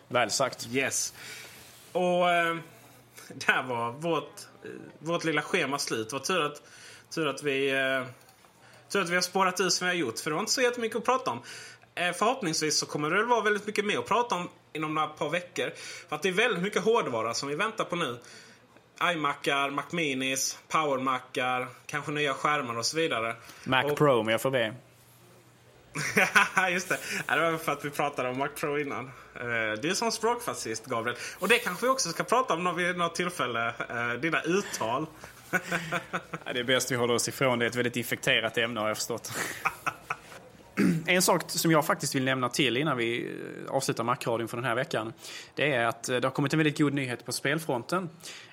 Väl 0.07 0.31
sagt. 0.31 0.67
Yes. 0.71 1.13
Och 1.91 2.29
eh, 2.29 2.57
där 3.27 3.63
var 3.63 3.91
vårt, 3.91 4.47
vårt 4.99 5.23
lilla 5.23 5.41
schema 5.41 5.79
slut. 5.79 6.13
Vad 6.13 6.23
tur 6.23 6.45
att, 6.45 6.61
tur 7.09 7.27
att 7.27 7.43
vi 7.43 7.69
eh, 7.69 8.05
tur 8.89 9.01
att 9.01 9.09
vi 9.09 9.15
har 9.15 9.21
spårat 9.21 9.59
ur 9.59 9.69
som 9.69 9.87
vi 9.87 9.93
har 9.93 9.99
gjort. 9.99 10.19
För 10.19 10.29
det 10.29 10.33
var 10.33 10.41
inte 10.41 10.51
så 10.51 10.61
jättemycket 10.61 10.97
att 10.97 11.05
prata 11.05 11.31
om. 11.31 11.41
Eh, 11.95 12.13
förhoppningsvis 12.13 12.79
så 12.79 12.85
kommer 12.85 13.09
det 13.09 13.23
vara 13.23 13.41
väldigt 13.41 13.67
mycket 13.67 13.85
mer 13.85 13.97
att 13.97 14.07
prata 14.07 14.35
om 14.35 14.49
inom 14.73 14.95
några 14.95 15.07
par 15.07 15.29
veckor. 15.29 15.73
För 16.09 16.15
att 16.15 16.21
det 16.21 16.29
är 16.29 16.33
väldigt 16.33 16.63
mycket 16.63 16.83
hårdvara 16.83 17.33
som 17.33 17.49
vi 17.49 17.55
väntar 17.55 17.83
på 17.83 17.95
nu 17.95 18.19
iMacar, 19.03 19.69
Mac 19.69 19.83
Minis, 19.91 20.59
Power-Macar, 20.67 21.67
kanske 21.85 22.11
nya 22.11 22.33
skärmar 22.33 22.77
och 22.77 22.85
så 22.85 22.97
vidare. 22.97 23.35
Mac 23.63 23.83
och... 23.83 23.97
Pro 23.97 24.19
om 24.19 24.27
jag 24.27 24.41
får 24.41 24.51
be. 24.51 24.73
Just 26.71 26.89
det. 26.89 26.97
det 27.27 27.51
var 27.51 27.57
för 27.57 27.71
att 27.71 27.85
vi 27.85 27.89
pratade 27.89 28.29
om 28.29 28.37
Mac 28.37 28.47
Pro 28.47 28.79
innan. 28.79 29.05
Eh, 29.35 29.81
du 29.81 29.89
är 29.89 29.93
som 29.93 30.11
språkfascist, 30.11 30.85
Gabriel. 30.85 31.17
Och 31.39 31.47
det 31.47 31.59
kanske 31.59 31.85
vi 31.85 31.91
också 31.91 32.09
ska 32.09 32.23
prata 32.23 32.53
om 32.53 32.75
vid 32.75 32.97
något 32.97 33.15
tillfälle. 33.15 33.73
Eh, 33.89 34.19
dina 34.19 34.41
uttal. 34.41 35.05
det 36.53 36.59
är 36.59 36.63
bäst 36.63 36.91
vi 36.91 36.95
håller 36.95 37.13
oss 37.13 37.27
ifrån. 37.27 37.59
Det 37.59 37.65
är 37.65 37.69
ett 37.69 37.75
väldigt 37.75 37.95
infekterat 37.95 38.57
ämne 38.57 38.79
har 38.79 38.87
jag 38.87 38.97
förstått. 38.97 39.31
En 41.05 41.21
sak 41.21 41.43
som 41.47 41.71
jag 41.71 41.85
faktiskt 41.85 42.15
vill 42.15 42.23
nämna 42.23 42.49
till 42.49 42.77
innan 42.77 42.97
vi 42.97 43.25
eh, 43.25 43.75
avslutar 43.75 44.03
Macradion 44.03 44.47
för 44.47 44.57
den 44.57 44.65
här 44.65 44.75
veckan. 44.75 45.13
Det 45.55 45.73
är 45.73 45.85
att 45.85 46.09
eh, 46.09 46.15
det 46.15 46.27
har 46.27 46.31
kommit 46.31 46.53
en 46.53 46.59
väldigt 46.59 46.77
god 46.77 46.93
nyhet 46.93 47.25
på 47.25 47.31
spelfronten. 47.31 48.09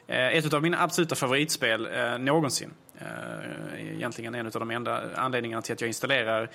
Eh, 0.06 0.26
ett 0.26 0.52
av 0.54 0.62
mina 0.62 0.82
absoluta 0.82 1.14
favoritspel 1.14 1.88
någonsin 2.20 2.70
egentligen 3.78 4.34
en 4.34 4.46
av 4.46 4.52
de 4.52 4.70
enda 4.70 5.16
anledningarna 5.16 5.62
till 5.62 5.72
att 5.72 5.80
jag 5.80 5.88
installerar 5.88 6.50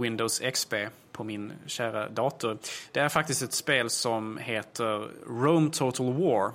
Windows 0.00 0.42
XP 0.52 0.74
på 1.12 1.24
min 1.24 1.52
kära 1.66 2.08
dator. 2.08 2.58
Det 2.92 3.00
är 3.00 3.08
faktiskt 3.08 3.42
ett 3.42 3.52
spel 3.52 3.90
som 3.90 4.38
heter 4.38 5.08
Rome 5.26 5.70
Total 5.70 6.12
War. 6.12 6.52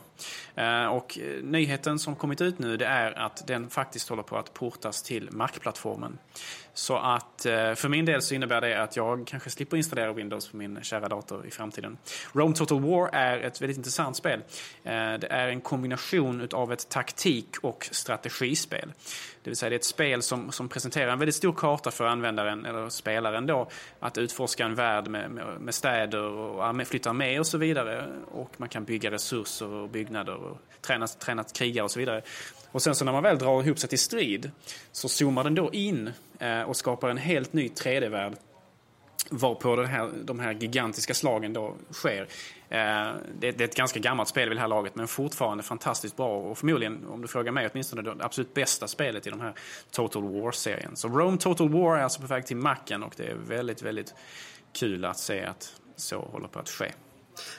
Eh, 0.55 0.85
och 0.85 1.19
eh, 1.19 1.43
nyheten 1.43 1.99
som 1.99 2.15
kommit 2.15 2.41
ut 2.41 2.59
nu 2.59 2.77
det 2.77 2.85
är 2.85 3.19
att 3.19 3.47
den 3.47 3.69
faktiskt 3.69 4.09
håller 4.09 4.23
på 4.23 4.37
att 4.37 4.53
portas 4.53 5.03
till 5.03 5.29
Mac-plattformen. 5.31 6.17
Så 6.73 6.97
att 6.97 7.45
eh, 7.45 7.73
för 7.73 7.89
min 7.89 8.05
del 8.05 8.21
så 8.21 8.35
innebär 8.35 8.61
det 8.61 8.83
att 8.83 8.95
jag 8.95 9.27
kanske 9.27 9.49
slipper 9.49 9.77
installera 9.77 10.13
Windows 10.13 10.47
på 10.47 10.57
min 10.57 10.79
kära 10.81 11.07
dator 11.07 11.47
i 11.47 11.51
framtiden. 11.51 11.97
Rome 12.33 12.55
Total 12.55 12.81
War 12.81 13.09
är 13.13 13.39
ett 13.39 13.61
väldigt 13.61 13.77
intressant 13.77 14.17
spel. 14.17 14.41
Det 14.83 15.27
är 15.29 15.47
en 15.47 15.61
kombination 15.61 16.47
av 16.53 16.73
ett 16.73 16.89
taktik 16.89 17.57
och 17.61 17.89
strategispel. 17.91 18.93
Det 19.47 19.49
vill 19.49 19.57
säga 19.57 19.69
det 19.69 19.75
är 19.75 19.77
ett 19.77 19.85
spel 19.85 20.21
som, 20.21 20.51
som 20.51 20.69
presenterar 20.69 21.11
en 21.11 21.19
väldigt 21.19 21.35
stor 21.35 21.53
karta 21.53 21.91
för 21.91 22.05
användaren, 22.05 22.65
eller 22.65 22.89
spelaren 22.89 23.45
då, 23.45 23.69
att 23.99 24.17
utforska 24.17 24.46
en 24.65 24.75
värld 24.75 25.07
med, 25.07 25.31
med, 25.31 25.61
med 25.61 25.75
städer 25.75 26.21
och 26.21 26.87
flytta 26.87 27.13
med 27.13 27.39
och 27.39 27.47
så 27.47 27.57
vidare. 27.57 28.07
Och 28.31 28.51
man 28.57 28.69
kan 28.69 28.83
bygga 28.83 29.11
resurser 29.11 29.67
och 29.67 29.89
byggnader 29.89 30.35
och 30.35 30.57
träna, 30.81 31.07
träna 31.07 31.43
krigare 31.43 31.83
och 31.83 31.91
så 31.91 31.99
vidare. 31.99 32.21
Och 32.71 32.81
sen 32.81 32.95
så 32.95 33.05
när 33.05 33.11
man 33.11 33.23
väl 33.23 33.37
drar 33.37 33.63
ihop 33.63 33.79
sig 33.79 33.89
till 33.89 33.99
strid 33.99 34.51
så 34.91 35.09
zoomar 35.09 35.43
den 35.43 35.55
då 35.55 35.73
in 35.73 36.11
eh, 36.39 36.61
och 36.61 36.75
skapar 36.77 37.09
en 37.09 37.17
helt 37.17 37.53
ny 37.53 37.67
3D-värld 37.67 38.33
varpå 39.29 39.75
den 39.75 39.85
här, 39.85 40.09
de 40.23 40.39
här 40.39 40.53
gigantiska 40.53 41.13
slagen 41.13 41.53
då 41.53 41.75
sker. 41.91 42.21
Eh, 42.69 43.11
det, 43.39 43.47
är 43.47 43.61
ett 43.61 43.75
ganska 43.75 43.99
gammalt 43.99 44.29
spel 44.29 44.49
vid 44.49 44.57
det 44.57 44.61
här 44.61 44.67
laget 44.67 44.95
men 44.95 45.07
fortfarande 45.07 45.63
fantastiskt 45.63 46.17
bra 46.17 46.37
och 46.37 46.57
förmodligen, 46.57 47.07
om 47.07 47.21
du 47.21 47.27
frågar 47.27 47.51
mig, 47.51 47.69
åtminstone 47.71 48.01
det 48.01 48.15
absolut 48.19 48.53
bästa 48.53 48.87
spelet 48.87 49.27
i 49.27 49.29
de 49.29 49.41
här 49.41 49.53
Total 49.91 50.23
War-serien. 50.23 50.95
Så 50.95 51.07
Rome 51.07 51.37
Total 51.37 51.69
War 51.69 51.97
är 51.97 52.03
alltså 52.03 52.21
på 52.21 52.27
väg 52.27 52.45
till 52.45 52.57
macken 52.57 53.03
och 53.03 53.13
det 53.17 53.27
är 53.27 53.35
väldigt, 53.35 53.81
väldigt 53.81 54.15
kul 54.73 55.05
att 55.05 55.19
se 55.19 55.45
att 55.45 55.75
så 55.95 56.21
håller 56.21 56.47
på 56.47 56.59
att 56.59 56.69
ske. 56.69 56.91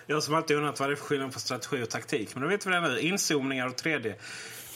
Jag 0.06 0.22
som 0.22 0.34
alltid 0.34 0.56
undrat 0.56 0.80
vad 0.80 0.88
det 0.88 0.92
är 0.92 0.96
för 0.96 1.04
skillnad 1.04 1.32
på 1.32 1.40
strategi 1.40 1.82
och 1.82 1.90
taktik. 1.90 2.34
Men 2.34 2.42
då 2.42 2.48
vet 2.48 2.66
vi 2.66 2.70
det 2.70 2.80
nu. 2.80 3.00
Inzoomningar 3.00 3.66
och 3.66 3.74
3D. 3.74 4.14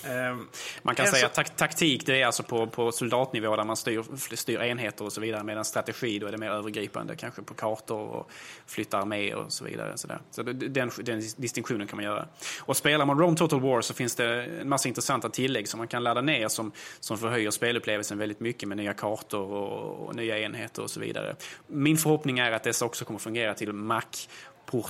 Ehm, 0.04 0.48
man 0.82 0.94
kan 0.94 1.06
säga 1.06 1.26
att 1.26 1.56
taktik 1.56 2.06
det 2.06 2.22
är 2.22 2.26
alltså 2.26 2.42
på, 2.42 2.66
på 2.66 2.92
soldatnivå 2.92 3.56
där 3.56 3.64
man 3.64 3.76
styr, 3.76 4.34
styr 4.36 4.60
enheter 4.60 5.04
och 5.04 5.12
så 5.12 5.20
vidare. 5.20 5.44
Medan 5.44 5.64
strategi 5.64 6.18
då 6.18 6.26
är 6.26 6.32
det 6.32 6.38
mer 6.38 6.50
övergripande, 6.50 7.16
kanske 7.16 7.42
på 7.42 7.54
kartor 7.54 8.00
och 8.00 8.30
flyttar 8.66 9.00
arméer 9.00 9.36
och 9.36 9.52
så 9.52 9.64
vidare. 9.64 9.92
Så, 9.98 10.08
så 10.30 10.42
den, 10.42 10.90
den 10.98 11.22
distinktionen 11.36 11.86
kan 11.86 11.96
man 11.96 12.04
göra. 12.04 12.28
Och 12.60 12.76
spelar 12.76 13.06
man 13.06 13.18
Rome 13.18 13.36
Total 13.36 13.60
War 13.60 13.80
så 13.80 13.94
finns 13.94 14.14
det 14.14 14.44
en 14.44 14.68
massa 14.68 14.88
intressanta 14.88 15.28
tillägg 15.28 15.68
som 15.68 15.78
man 15.78 15.88
kan 15.88 16.02
ladda 16.02 16.20
ner 16.20 16.48
som, 16.48 16.72
som 17.00 17.18
förhöjer 17.18 17.50
spelupplevelsen 17.50 18.18
väldigt 18.18 18.40
mycket 18.40 18.68
med 18.68 18.76
nya 18.76 18.94
kartor 18.94 19.52
och, 19.52 20.06
och 20.06 20.16
nya 20.16 20.38
enheter 20.38 20.82
och 20.82 20.90
så 20.90 21.00
vidare. 21.00 21.36
Min 21.66 21.96
förhoppning 21.96 22.38
är 22.38 22.52
att 22.52 22.62
dessa 22.62 22.84
också 22.84 23.04
kommer 23.04 23.18
fungera 23.18 23.54
till 23.54 23.72
Mac 23.72 24.02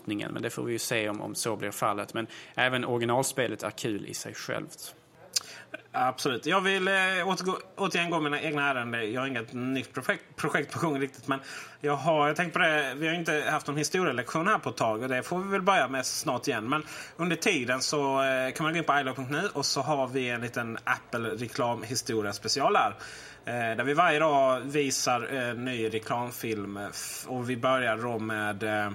men 0.07 0.43
det 0.43 0.51
får 0.51 0.65
vi 0.65 0.73
ju 0.73 0.79
se 0.79 1.09
om, 1.09 1.21
om 1.21 1.35
så 1.35 1.57
blir 1.57 1.71
fallet. 1.71 2.15
Men 2.15 2.27
även 2.55 2.85
originalspelet 2.85 3.63
är 3.63 3.71
kul 3.71 4.07
i 4.07 4.15
sig 4.15 4.35
självt. 4.35 4.95
Absolut. 5.93 6.47
Jag 6.47 6.61
vill 6.61 6.89
eh, 6.89 6.95
återgå, 7.27 7.59
återigen 7.77 8.11
gå 8.11 8.21
mina 8.21 8.41
egna 8.41 8.71
ärenden. 8.71 9.13
Jag 9.13 9.21
har 9.21 9.29
inget 9.29 9.53
nytt 9.53 9.93
projekt, 9.95 10.25
projekt 10.37 10.73
på 10.73 10.87
gång 10.87 11.01
riktigt. 11.01 11.29
Men 11.29 11.39
jag 11.81 11.97
har 11.97 12.27
jag 12.27 12.37
tänkt 12.37 12.53
på 12.53 12.59
det. 12.59 12.95
Vi 12.97 13.09
har 13.09 13.15
inte 13.15 13.45
haft 13.51 13.67
någon 13.67 13.77
historielektion 13.77 14.49
här 14.49 14.59
på 14.59 14.71
ett 14.71 14.77
tag. 14.77 15.03
Och 15.03 15.09
det 15.09 15.23
får 15.23 15.39
vi 15.39 15.51
väl 15.51 15.63
börja 15.63 15.89
med 15.89 16.07
snart 16.07 16.49
igen. 16.49 16.69
Men 16.69 16.83
under 17.17 17.37
tiden 17.37 17.81
så 17.81 18.23
eh, 18.23 18.53
kan 18.53 18.65
man 18.65 18.73
gå 18.73 18.79
in 18.79 18.85
på 18.85 18.99
ilog.nu 19.01 19.49
och 19.53 19.67
så 19.67 19.81
har 19.81 20.07
vi 20.07 20.31
en 20.31 20.41
liten 20.41 20.79
Apple 20.85 21.29
reklamhistoria 21.29 22.33
special 22.33 22.73
där. 22.73 22.95
Eh, 23.45 23.77
där 23.77 23.85
vi 23.85 23.95
varje 23.95 24.19
dag 24.19 24.61
visar 24.61 25.35
eh, 25.35 25.55
ny 25.55 25.89
reklamfilm. 25.89 26.79
Och 27.27 27.51
vi 27.51 27.57
börjar 27.57 27.97
då 27.97 28.19
med 28.19 28.63
eh, 28.63 28.91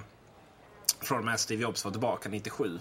från 1.00 1.18
och 1.18 1.24
med 1.24 1.40
Steve 1.40 1.62
Jobs 1.62 1.84
var 1.84 1.92
tillbaka 1.92 2.28
97 2.28 2.78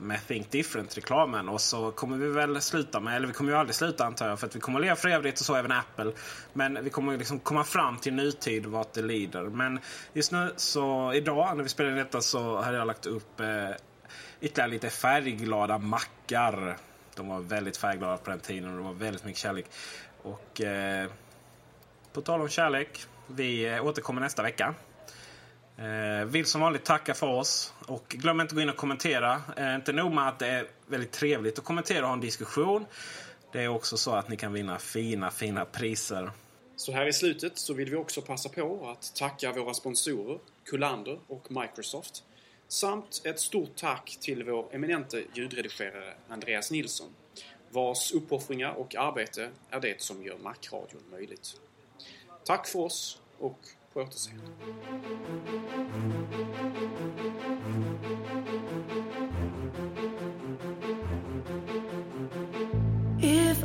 med 0.00 0.26
Think 0.26 0.50
Different-reklamen. 0.50 1.48
Och 1.48 1.60
så 1.60 1.90
kommer 1.90 2.16
vi 2.16 2.28
väl 2.28 2.60
sluta 2.60 3.00
med, 3.00 3.16
eller 3.16 3.26
vi 3.26 3.32
kommer 3.32 3.52
ju 3.52 3.58
aldrig 3.58 3.74
sluta 3.74 4.04
antar 4.04 4.28
jag, 4.28 4.40
för 4.40 4.46
att 4.46 4.56
vi 4.56 4.60
kommer 4.60 4.80
leva 4.80 4.96
för 4.96 5.08
evigt 5.08 5.40
och 5.40 5.46
så 5.46 5.54
även 5.54 5.72
Apple. 5.72 6.12
Men 6.52 6.84
vi 6.84 6.90
kommer 6.90 7.16
liksom 7.16 7.38
komma 7.40 7.64
fram 7.64 7.98
till 7.98 8.14
nutid 8.14 8.66
vart 8.66 8.92
det 8.92 9.02
lider. 9.02 9.42
Men 9.42 9.80
just 10.12 10.32
nu 10.32 10.52
så 10.56 11.12
idag 11.12 11.56
när 11.56 11.62
vi 11.62 11.68
spelar 11.68 11.90
in 11.90 11.96
detta 11.96 12.20
så 12.20 12.56
har 12.56 12.72
jag 12.72 12.86
lagt 12.86 13.06
upp 13.06 13.40
eh, 13.40 13.46
ytterligare 14.40 14.70
lite 14.70 14.90
färgglada 14.90 15.78
mackar. 15.78 16.76
De 17.14 17.28
var 17.28 17.40
väldigt 17.40 17.76
färgglada 17.76 18.16
på 18.16 18.30
den 18.30 18.40
tiden 18.40 18.70
och 18.70 18.76
det 18.76 18.82
var 18.82 18.92
väldigt 18.92 19.24
mycket 19.24 19.40
kärlek. 19.40 19.66
Och 20.22 20.60
eh, 20.60 21.10
på 22.12 22.20
tal 22.20 22.40
om 22.40 22.48
kärlek, 22.48 23.06
vi 23.26 23.66
eh, 23.66 23.86
återkommer 23.86 24.20
nästa 24.20 24.42
vecka. 24.42 24.74
Eh, 25.78 26.24
vill 26.24 26.46
som 26.46 26.60
vanligt 26.60 26.84
tacka 26.84 27.14
för 27.14 27.26
oss. 27.26 27.72
Och 27.86 28.08
glöm 28.08 28.40
inte 28.40 28.52
att 28.52 28.54
gå 28.54 28.60
in 28.60 28.68
och 28.68 28.76
kommentera. 28.76 29.42
Eh, 29.56 29.74
inte 29.74 29.92
nog 29.92 30.12
med 30.12 30.28
att 30.28 30.38
det 30.38 30.46
är 30.46 30.66
väldigt 30.86 31.12
trevligt 31.12 31.58
att 31.58 31.64
kommentera 31.64 32.00
och 32.00 32.06
ha 32.06 32.12
en 32.12 32.20
diskussion. 32.20 32.86
Det 33.52 33.62
är 33.62 33.68
också 33.68 33.96
så 33.96 34.10
att 34.14 34.28
ni 34.28 34.36
kan 34.36 34.52
vinna 34.52 34.78
fina, 34.78 35.30
fina 35.30 35.64
priser. 35.64 36.30
Så 36.76 36.92
här 36.92 37.06
i 37.06 37.12
slutet 37.12 37.58
så 37.58 37.74
vill 37.74 37.90
vi 37.90 37.96
också 37.96 38.22
passa 38.22 38.48
på 38.48 38.90
att 38.90 39.14
tacka 39.14 39.52
våra 39.52 39.74
sponsorer 39.74 40.38
Kullander 40.64 41.18
och 41.26 41.50
Microsoft. 41.50 42.22
Samt 42.68 43.22
ett 43.24 43.40
stort 43.40 43.76
tack 43.76 44.18
till 44.20 44.44
vår 44.44 44.74
eminente 44.74 45.24
ljudredigerare 45.34 46.14
Andreas 46.28 46.70
Nilsson 46.70 47.08
vars 47.70 48.12
uppoffringar 48.12 48.72
och 48.72 48.94
arbete 48.94 49.50
är 49.70 49.80
det 49.80 50.02
som 50.02 50.22
gör 50.22 50.38
Macradion 50.38 51.02
möjligt. 51.10 51.60
Tack 52.44 52.66
för 52.66 52.78
oss 52.78 53.20
och 53.38 53.58
If 53.98 54.08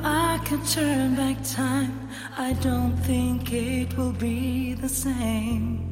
I 0.02 0.40
could 0.46 0.66
turn 0.66 1.16
back 1.16 1.36
time, 1.44 2.08
I 2.38 2.54
don't 2.62 2.96
think 3.00 3.52
it 3.52 3.98
will 3.98 4.14
be 4.14 4.74
the 4.74 4.88
same. 4.88 5.92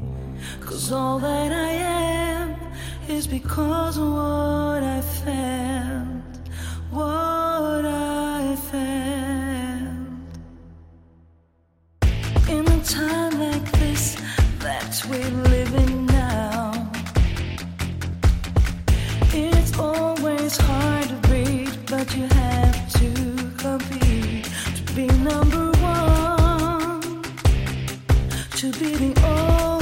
Cause 0.61 0.89
all 0.93 1.19
that 1.19 1.51
I 1.51 1.71
am 1.71 2.55
is 3.09 3.27
because 3.27 3.97
of 3.97 4.07
what 4.07 4.83
I 4.83 5.01
felt, 5.01 6.39
what 6.91 7.83
I 7.83 8.55
felt. 8.71 9.99
In 12.47 12.65
a 12.65 12.83
time 12.85 13.28
to 21.07 21.15
read, 21.29 21.69
but 21.87 22.15
you 22.15 22.25
have 22.27 22.91
to 22.93 23.13
compete 23.57 24.45
to 24.75 24.93
be 24.95 25.07
number 25.07 25.71
one 25.79 27.23
to 28.57 28.71
be 28.73 28.95
the 28.95 29.13
only 29.25 29.78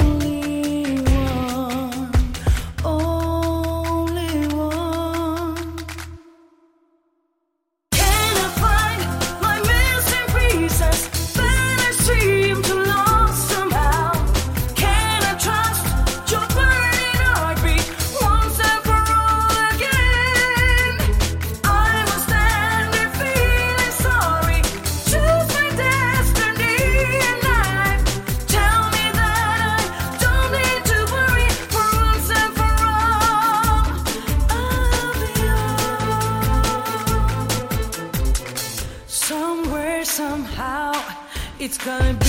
time. 41.88 42.27